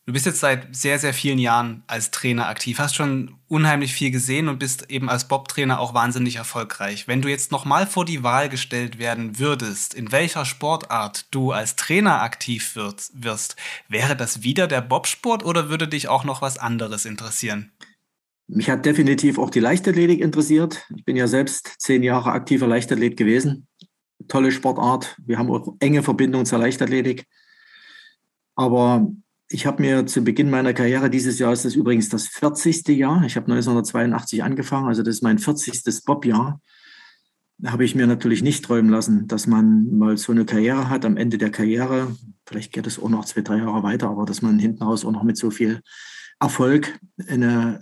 Du 0.10 0.14
bist 0.14 0.26
jetzt 0.26 0.40
seit 0.40 0.76
sehr, 0.76 0.98
sehr 0.98 1.14
vielen 1.14 1.38
Jahren 1.38 1.84
als 1.86 2.10
Trainer 2.10 2.48
aktiv, 2.48 2.80
hast 2.80 2.96
schon 2.96 3.36
unheimlich 3.48 3.94
viel 3.94 4.10
gesehen 4.10 4.48
und 4.48 4.58
bist 4.58 4.90
eben 4.90 5.08
als 5.08 5.28
Bob-Trainer 5.28 5.80
auch 5.80 5.94
wahnsinnig 5.94 6.38
erfolgreich. 6.38 7.08
Wenn 7.08 7.22
du 7.22 7.30
jetzt 7.30 7.52
nochmal 7.52 7.86
vor 7.86 8.06
die 8.06 8.24
Wahl 8.24 8.50
gestellt 8.50 8.98
werden 8.98 9.38
würdest, 9.38 9.94
in 9.94 10.12
welcher 10.12 10.46
Sportart 10.46 11.28
du 11.30 11.52
als 11.52 11.76
Trainer 11.76 12.24
aktiv 12.24 12.76
wirst, 12.76 13.56
wäre 13.88 14.16
das 14.16 14.42
wieder 14.42 14.66
der 14.66 14.82
Bobsport 14.82 15.46
oder 15.46 15.70
würde 15.70 15.88
dich 15.88 16.08
auch 16.08 16.24
noch 16.24 16.42
was 16.42 16.58
anderes 16.58 17.06
interessieren? 17.06 17.72
Mich 18.48 18.68
hat 18.68 18.88
definitiv 18.88 19.38
auch 19.38 19.52
die 19.52 19.60
Leichtathletik 19.60 20.22
interessiert. 20.22 20.88
Ich 20.98 21.06
bin 21.06 21.18
ja 21.18 21.28
selbst 21.28 21.76
zehn 21.78 22.02
Jahre 22.02 22.32
aktiver 22.32 22.66
Leichtathlet 22.66 23.16
gewesen. 23.16 23.68
Tolle 24.28 24.52
Sportart. 24.52 25.16
Wir 25.24 25.38
haben 25.38 25.52
auch 25.52 25.76
enge 25.80 26.02
Verbindungen 26.02 26.48
zur 26.48 26.58
Leichtathletik. 26.58 27.28
Aber 28.56 29.08
ich 29.50 29.66
habe 29.66 29.82
mir 29.82 30.06
zu 30.06 30.24
Beginn 30.24 30.50
meiner 30.50 30.74
Karriere, 30.74 31.10
dieses 31.10 31.40
Jahr 31.40 31.52
ist 31.52 31.66
das 31.66 31.76
übrigens 31.76 32.08
das 32.10 32.28
40. 32.28 32.88
Jahr, 32.90 33.24
ich 33.26 33.36
habe 33.36 33.52
1982 33.52 34.44
angefangen, 34.44 34.88
also 34.88 35.02
das 35.02 35.16
ist 35.16 35.24
mein 35.24 35.40
40. 35.40 36.06
Bob-Jahr, 36.06 36.62
habe 37.66 37.84
ich 37.84 37.96
mir 37.96 38.06
natürlich 38.06 38.44
nicht 38.44 38.64
träumen 38.64 38.92
lassen, 38.92 39.28
dass 39.28 39.48
man 39.48 39.98
mal 39.98 40.18
so 40.18 40.32
eine 40.32 40.46
Karriere 40.46 40.90
hat, 40.90 41.04
am 41.04 41.18
Ende 41.18 41.40
der 41.40 41.50
Karriere, 41.50 42.16
vielleicht 42.46 42.72
geht 42.72 42.86
es 42.86 43.02
auch 43.02 43.10
noch 43.10 43.26
zwei, 43.26 43.42
drei 43.42 43.58
Jahre 43.58 43.82
weiter, 43.82 44.10
aber 44.10 44.26
dass 44.26 44.44
man 44.44 44.60
hinten 44.60 44.84
raus 44.84 45.04
auch 45.04 45.12
noch 45.12 45.24
mit 45.24 45.36
so 45.36 45.50
viel 45.50 45.82
Erfolg 46.40 47.00
eine, 47.28 47.80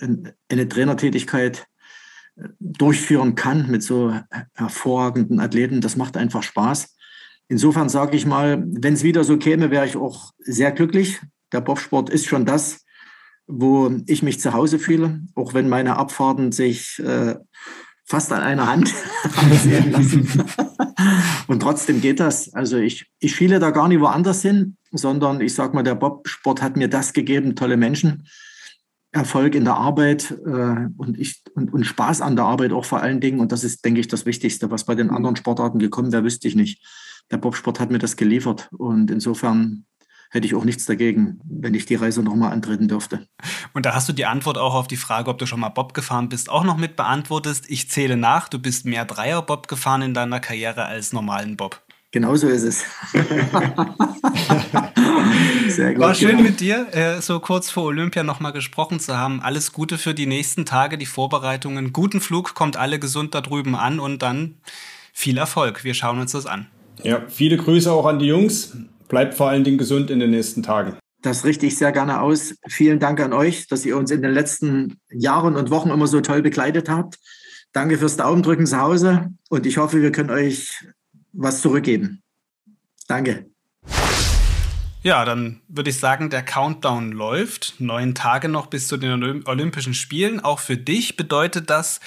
eine 0.50 0.70
Trainertätigkeit 0.70 1.68
äh, 2.38 2.48
durchführen 2.60 3.36
kann 3.36 3.70
mit 3.70 3.84
so 3.84 4.18
hervorragenden 4.56 5.42
Athleten, 5.42 5.82
das 5.82 5.98
macht 5.98 6.16
einfach 6.16 6.44
Spaß. 6.44 6.96
Insofern 7.50 7.90
sage 7.90 8.16
ich 8.16 8.26
mal, 8.26 8.64
wenn 8.66 8.94
es 8.94 9.04
wieder 9.04 9.24
so 9.24 9.38
käme, 9.38 9.70
wäre 9.70 9.86
ich 9.86 9.96
auch 9.96 10.32
sehr 10.40 10.72
glücklich 10.72 11.20
der 11.52 11.62
Bobsport 11.62 12.10
ist 12.10 12.26
schon 12.26 12.46
das, 12.46 12.86
wo 13.48 13.92
ich 14.08 14.24
mich 14.24 14.40
zu 14.40 14.54
Hause 14.54 14.80
fühle, 14.80 15.22
auch 15.36 15.54
wenn 15.54 15.70
meine 15.70 15.96
Abfahrten 15.96 16.52
sich 16.52 17.00
äh, 17.00 17.36
fast 18.06 18.32
an 18.32 18.42
einer 18.42 18.68
Hand 18.68 18.94
sehen 19.64 19.92
lassen. 19.92 20.28
Und 21.48 21.62
trotzdem 21.62 22.02
geht 22.02 22.20
das. 22.20 22.54
Also 22.54 22.78
ich, 22.78 23.10
ich 23.20 23.36
schiele 23.36 23.60
da 23.60 23.72
gar 23.72 23.88
nicht 23.88 24.02
woanders 24.02 24.42
hin, 24.42 24.78
sondern 24.92 25.42
ich 25.42 25.54
sage 25.54 25.76
mal, 25.76 25.84
der 25.84 25.96
Bobsport 25.96 26.62
hat 26.62 26.76
mir 26.76 26.90
das 26.90 27.14
gegeben, 27.14 27.56
tolle 27.56 27.78
Menschen, 27.78 28.28
Erfolg 29.12 29.56
in 29.56 29.64
der 29.64 29.76
Arbeit 29.76 30.32
äh, 30.46 30.88
und, 30.98 31.18
ich, 31.18 31.42
und, 31.56 31.74
und 31.74 31.86
Spaß 31.86 32.22
an 32.22 32.36
der 32.36 32.46
Arbeit 32.46 32.72
auch 32.72 32.86
vor 32.86 33.02
allen 33.02 33.22
Dingen. 33.22 33.40
Und 33.40 33.52
das 33.52 33.64
ist, 33.64 33.84
denke 33.86 34.00
ich, 34.00 34.08
das 34.08 34.26
Wichtigste. 34.26 34.70
Was 34.70 34.86
bei 34.86 34.96
den 34.96 35.10
anderen 35.10 35.36
Sportarten 35.36 35.80
gekommen 35.80 36.12
wäre, 36.12 36.24
wüsste 36.24 36.48
ich 36.48 36.56
nicht. 36.56 36.86
Der 37.32 37.38
Bobsport 37.38 37.80
hat 37.80 37.90
mir 37.90 38.00
das 38.00 38.16
geliefert. 38.16 38.70
Und 38.72 39.10
insofern 39.10 39.86
hätte 40.30 40.46
ich 40.46 40.56
auch 40.56 40.66
nichts 40.66 40.86
dagegen, 40.86 41.40
wenn 41.44 41.74
ich 41.74 41.86
die 41.86 41.96
Reise 41.96 42.22
nochmal 42.24 42.52
antreten 42.52 42.88
dürfte. 42.88 43.28
Und 43.74 43.86
da 43.86 43.94
hast 43.94 44.10
du 44.10 44.14
die 44.14 44.26
Antwort 44.26 44.58
auch 44.58 44.74
auf 44.74 44.88
die 44.88 44.98
Frage, 44.98 45.30
ob 45.30 45.38
du 45.38 45.46
schon 45.46 45.60
mal 45.60 45.70
Bob 45.70 45.94
gefahren 45.94 46.30
bist, 46.30 46.50
auch 46.50 46.64
noch 46.64 46.78
mit 46.78 46.96
beantwortet. 46.96 47.62
Ich 47.68 47.90
zähle 47.90 48.18
nach, 48.18 48.50
du 48.50 48.60
bist 48.60 48.86
mehr 48.86 49.06
Dreier-Bob 49.06 49.68
gefahren 49.68 50.02
in 50.02 50.14
deiner 50.14 50.40
Karriere 50.40 50.86
als 50.86 51.14
normalen 51.14 51.58
Bob. 51.58 51.82
Genauso 52.12 52.48
ist 52.48 52.64
es. 52.64 52.86
Sehr 55.68 55.94
gut, 55.94 56.02
War 56.02 56.16
schön 56.16 56.38
genau. 56.38 56.44
mit 56.44 56.62
dir, 56.62 56.88
äh, 56.92 57.22
so 57.22 57.40
kurz 57.42 57.70
vor 57.70 57.84
Olympia 57.84 58.24
nochmal 58.24 58.54
gesprochen 58.54 59.02
zu 59.02 59.18
haben. 59.18 59.42
Alles 59.42 59.74
Gute 59.74 59.98
für 59.98 60.14
die 60.14 60.26
nächsten 60.26 60.66
Tage, 60.66 60.98
die 60.98 61.06
Vorbereitungen. 61.06 61.92
Guten 61.92 62.22
Flug, 62.22 62.56
kommt 62.56 62.78
alle 62.78 62.98
gesund 62.98 63.36
da 63.36 63.42
drüben 63.42 63.76
an 63.76 64.00
und 64.00 64.22
dann 64.22 64.56
viel 65.12 65.38
Erfolg. 65.38 65.84
Wir 65.84 65.94
schauen 65.94 66.20
uns 66.20 66.32
das 66.32 66.46
an. 66.46 66.68
Ja, 67.04 67.24
viele 67.28 67.58
Grüße 67.58 67.92
auch 67.92 68.06
an 68.06 68.20
die 68.20 68.28
Jungs 68.28 68.78
bleibt 69.08 69.34
vor 69.34 69.50
allen 69.50 69.64
Dingen 69.64 69.78
gesund 69.78 70.10
in 70.10 70.20
den 70.20 70.32
nächsten 70.32 70.64
Tagen. 70.64 70.98
Das 71.22 71.46
richte 71.46 71.66
ich 71.66 71.78
sehr 71.78 71.92
gerne 71.92 72.22
aus. 72.22 72.56
Vielen 72.68 73.00
Dank 73.00 73.20
an 73.20 73.34
euch, 73.34 73.68
dass 73.68 73.86
ihr 73.86 73.98
uns 73.98 74.12
in 74.12 74.22
den 74.22 74.32
letzten 74.32 75.00
Jahren 75.10 75.56
und 75.56 75.70
Wochen 75.72 75.90
immer 75.90 76.08
so 76.08 76.22
toll 76.22 76.42
begleitet 76.42 76.90
habt. 76.90 77.18
Danke 77.74 77.98
fürs 77.98 78.18
Daumendrücken 78.18 78.66
zu 78.66 78.80
Hause 78.80 79.30
und 79.50 79.66
ich 79.66 79.78
hoffe, 79.78 80.02
wir 80.02 80.12
können 80.12 80.30
euch 80.30 80.86
was 81.34 81.62
zurückgeben. 81.62 82.22
Danke. 83.08 83.48
Ja, 85.04 85.24
dann 85.26 85.62
würde 85.68 85.90
ich 85.90 86.00
sagen, 86.00 86.30
der 86.30 86.44
Countdown 86.44 87.12
läuft. 87.12 87.76
Neun 87.80 88.14
Tage 88.14 88.50
noch 88.50 88.68
bis 88.68 88.88
zu 88.88 88.98
den 88.98 89.48
Olympischen 89.48 89.94
Spielen. 89.94 90.40
Auch 90.40 90.60
für 90.60 90.76
dich 90.76 91.16
bedeutet 91.16 91.70
das, 91.70 92.00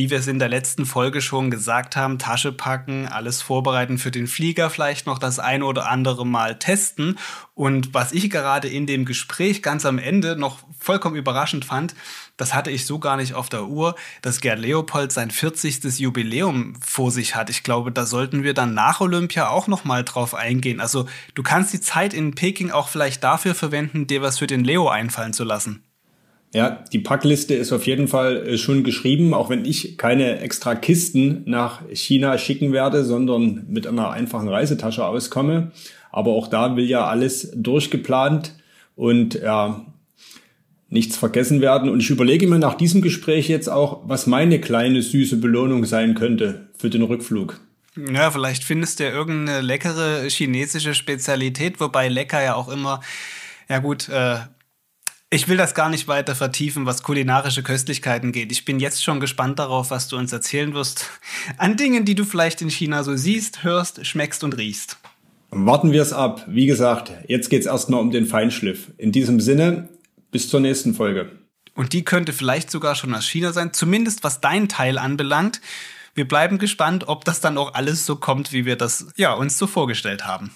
wie 0.00 0.08
wir 0.08 0.20
es 0.20 0.28
in 0.28 0.38
der 0.38 0.48
letzten 0.48 0.86
Folge 0.86 1.20
schon 1.20 1.50
gesagt 1.50 1.94
haben, 1.94 2.18
Tasche 2.18 2.52
packen, 2.52 3.06
alles 3.06 3.42
vorbereiten 3.42 3.98
für 3.98 4.10
den 4.10 4.28
Flieger, 4.28 4.70
vielleicht 4.70 5.04
noch 5.06 5.18
das 5.18 5.38
ein 5.38 5.62
oder 5.62 5.90
andere 5.90 6.24
Mal 6.24 6.58
testen. 6.58 7.18
Und 7.52 7.92
was 7.92 8.12
ich 8.12 8.30
gerade 8.30 8.66
in 8.66 8.86
dem 8.86 9.04
Gespräch 9.04 9.62
ganz 9.62 9.84
am 9.84 9.98
Ende 9.98 10.36
noch 10.36 10.60
vollkommen 10.78 11.16
überraschend 11.16 11.66
fand, 11.66 11.94
das 12.38 12.54
hatte 12.54 12.70
ich 12.70 12.86
so 12.86 12.98
gar 12.98 13.18
nicht 13.18 13.34
auf 13.34 13.50
der 13.50 13.66
Uhr, 13.66 13.94
dass 14.22 14.40
Gerd 14.40 14.60
Leopold 14.60 15.12
sein 15.12 15.30
40. 15.30 15.98
Jubiläum 15.98 16.76
vor 16.80 17.10
sich 17.10 17.34
hat. 17.34 17.50
Ich 17.50 17.62
glaube, 17.62 17.92
da 17.92 18.06
sollten 18.06 18.42
wir 18.42 18.54
dann 18.54 18.72
nach 18.72 19.02
Olympia 19.02 19.50
auch 19.50 19.66
noch 19.66 19.84
mal 19.84 20.02
drauf 20.02 20.34
eingehen. 20.34 20.80
Also, 20.80 21.04
du 21.34 21.42
kannst 21.42 21.74
die 21.74 21.82
Zeit 21.82 22.14
in 22.14 22.34
Peking 22.34 22.70
auch 22.70 22.88
vielleicht 22.88 23.22
dafür 23.22 23.54
verwenden, 23.54 24.06
dir 24.06 24.22
was 24.22 24.38
für 24.38 24.46
den 24.46 24.64
Leo 24.64 24.88
einfallen 24.88 25.34
zu 25.34 25.44
lassen. 25.44 25.84
Ja, 26.52 26.84
die 26.92 26.98
Packliste 26.98 27.54
ist 27.54 27.72
auf 27.72 27.86
jeden 27.86 28.08
Fall 28.08 28.46
äh, 28.46 28.58
schon 28.58 28.82
geschrieben, 28.82 29.34
auch 29.34 29.50
wenn 29.50 29.64
ich 29.64 29.96
keine 29.98 30.40
extra 30.40 30.74
Kisten 30.74 31.42
nach 31.46 31.82
China 31.92 32.38
schicken 32.38 32.72
werde, 32.72 33.04
sondern 33.04 33.66
mit 33.68 33.86
einer 33.86 34.10
einfachen 34.10 34.48
Reisetasche 34.48 35.04
auskomme. 35.04 35.70
Aber 36.10 36.32
auch 36.32 36.48
da 36.48 36.74
will 36.74 36.86
ja 36.86 37.06
alles 37.06 37.52
durchgeplant 37.54 38.56
und 38.96 39.34
ja, 39.34 39.86
nichts 40.88 41.16
vergessen 41.16 41.60
werden. 41.60 41.88
Und 41.88 42.00
ich 42.00 42.10
überlege 42.10 42.48
mir 42.48 42.58
nach 42.58 42.74
diesem 42.74 43.00
Gespräch 43.00 43.48
jetzt 43.48 43.68
auch, 43.68 44.00
was 44.06 44.26
meine 44.26 44.60
kleine 44.60 45.02
süße 45.02 45.36
Belohnung 45.36 45.84
sein 45.84 46.14
könnte 46.14 46.68
für 46.76 46.90
den 46.90 47.02
Rückflug. 47.02 47.60
Ja, 48.12 48.30
vielleicht 48.30 48.64
findest 48.64 48.98
du 48.98 49.04
ja 49.04 49.10
irgendeine 49.10 49.60
leckere 49.60 50.28
chinesische 50.28 50.94
Spezialität, 50.94 51.80
wobei 51.80 52.08
lecker 52.08 52.42
ja 52.42 52.54
auch 52.54 52.68
immer, 52.68 53.00
ja 53.68 53.78
gut, 53.78 54.08
äh, 54.08 54.36
ich 55.32 55.46
will 55.46 55.56
das 55.56 55.74
gar 55.74 55.88
nicht 55.88 56.08
weiter 56.08 56.34
vertiefen, 56.34 56.86
was 56.86 57.04
kulinarische 57.04 57.62
Köstlichkeiten 57.62 58.32
geht. 58.32 58.50
Ich 58.50 58.64
bin 58.64 58.80
jetzt 58.80 59.02
schon 59.02 59.20
gespannt 59.20 59.60
darauf, 59.60 59.92
was 59.92 60.08
du 60.08 60.16
uns 60.16 60.32
erzählen 60.32 60.74
wirst. 60.74 61.08
An 61.56 61.76
Dingen, 61.76 62.04
die 62.04 62.16
du 62.16 62.24
vielleicht 62.24 62.60
in 62.62 62.68
China 62.68 63.04
so 63.04 63.16
siehst, 63.16 63.62
hörst, 63.62 64.04
schmeckst 64.04 64.42
und 64.42 64.56
riechst. 64.56 64.98
Warten 65.50 65.92
wir 65.92 66.02
es 66.02 66.12
ab. 66.12 66.44
Wie 66.48 66.66
gesagt, 66.66 67.12
jetzt 67.28 67.48
geht 67.48 67.60
es 67.60 67.66
erstmal 67.66 68.00
um 68.00 68.10
den 68.10 68.26
Feinschliff. 68.26 68.90
In 68.98 69.12
diesem 69.12 69.40
Sinne, 69.40 69.88
bis 70.32 70.48
zur 70.48 70.60
nächsten 70.60 70.94
Folge. 70.94 71.30
Und 71.74 71.92
die 71.92 72.04
könnte 72.04 72.32
vielleicht 72.32 72.70
sogar 72.70 72.96
schon 72.96 73.14
aus 73.14 73.26
China 73.26 73.52
sein, 73.52 73.72
zumindest 73.72 74.24
was 74.24 74.40
dein 74.40 74.68
Teil 74.68 74.98
anbelangt. 74.98 75.60
Wir 76.14 76.26
bleiben 76.26 76.58
gespannt, 76.58 77.06
ob 77.06 77.24
das 77.24 77.40
dann 77.40 77.56
auch 77.56 77.74
alles 77.74 78.04
so 78.04 78.16
kommt, 78.16 78.52
wie 78.52 78.64
wir 78.64 78.74
das 78.74 79.06
ja 79.16 79.32
uns 79.32 79.56
so 79.56 79.68
vorgestellt 79.68 80.26
haben. 80.26 80.50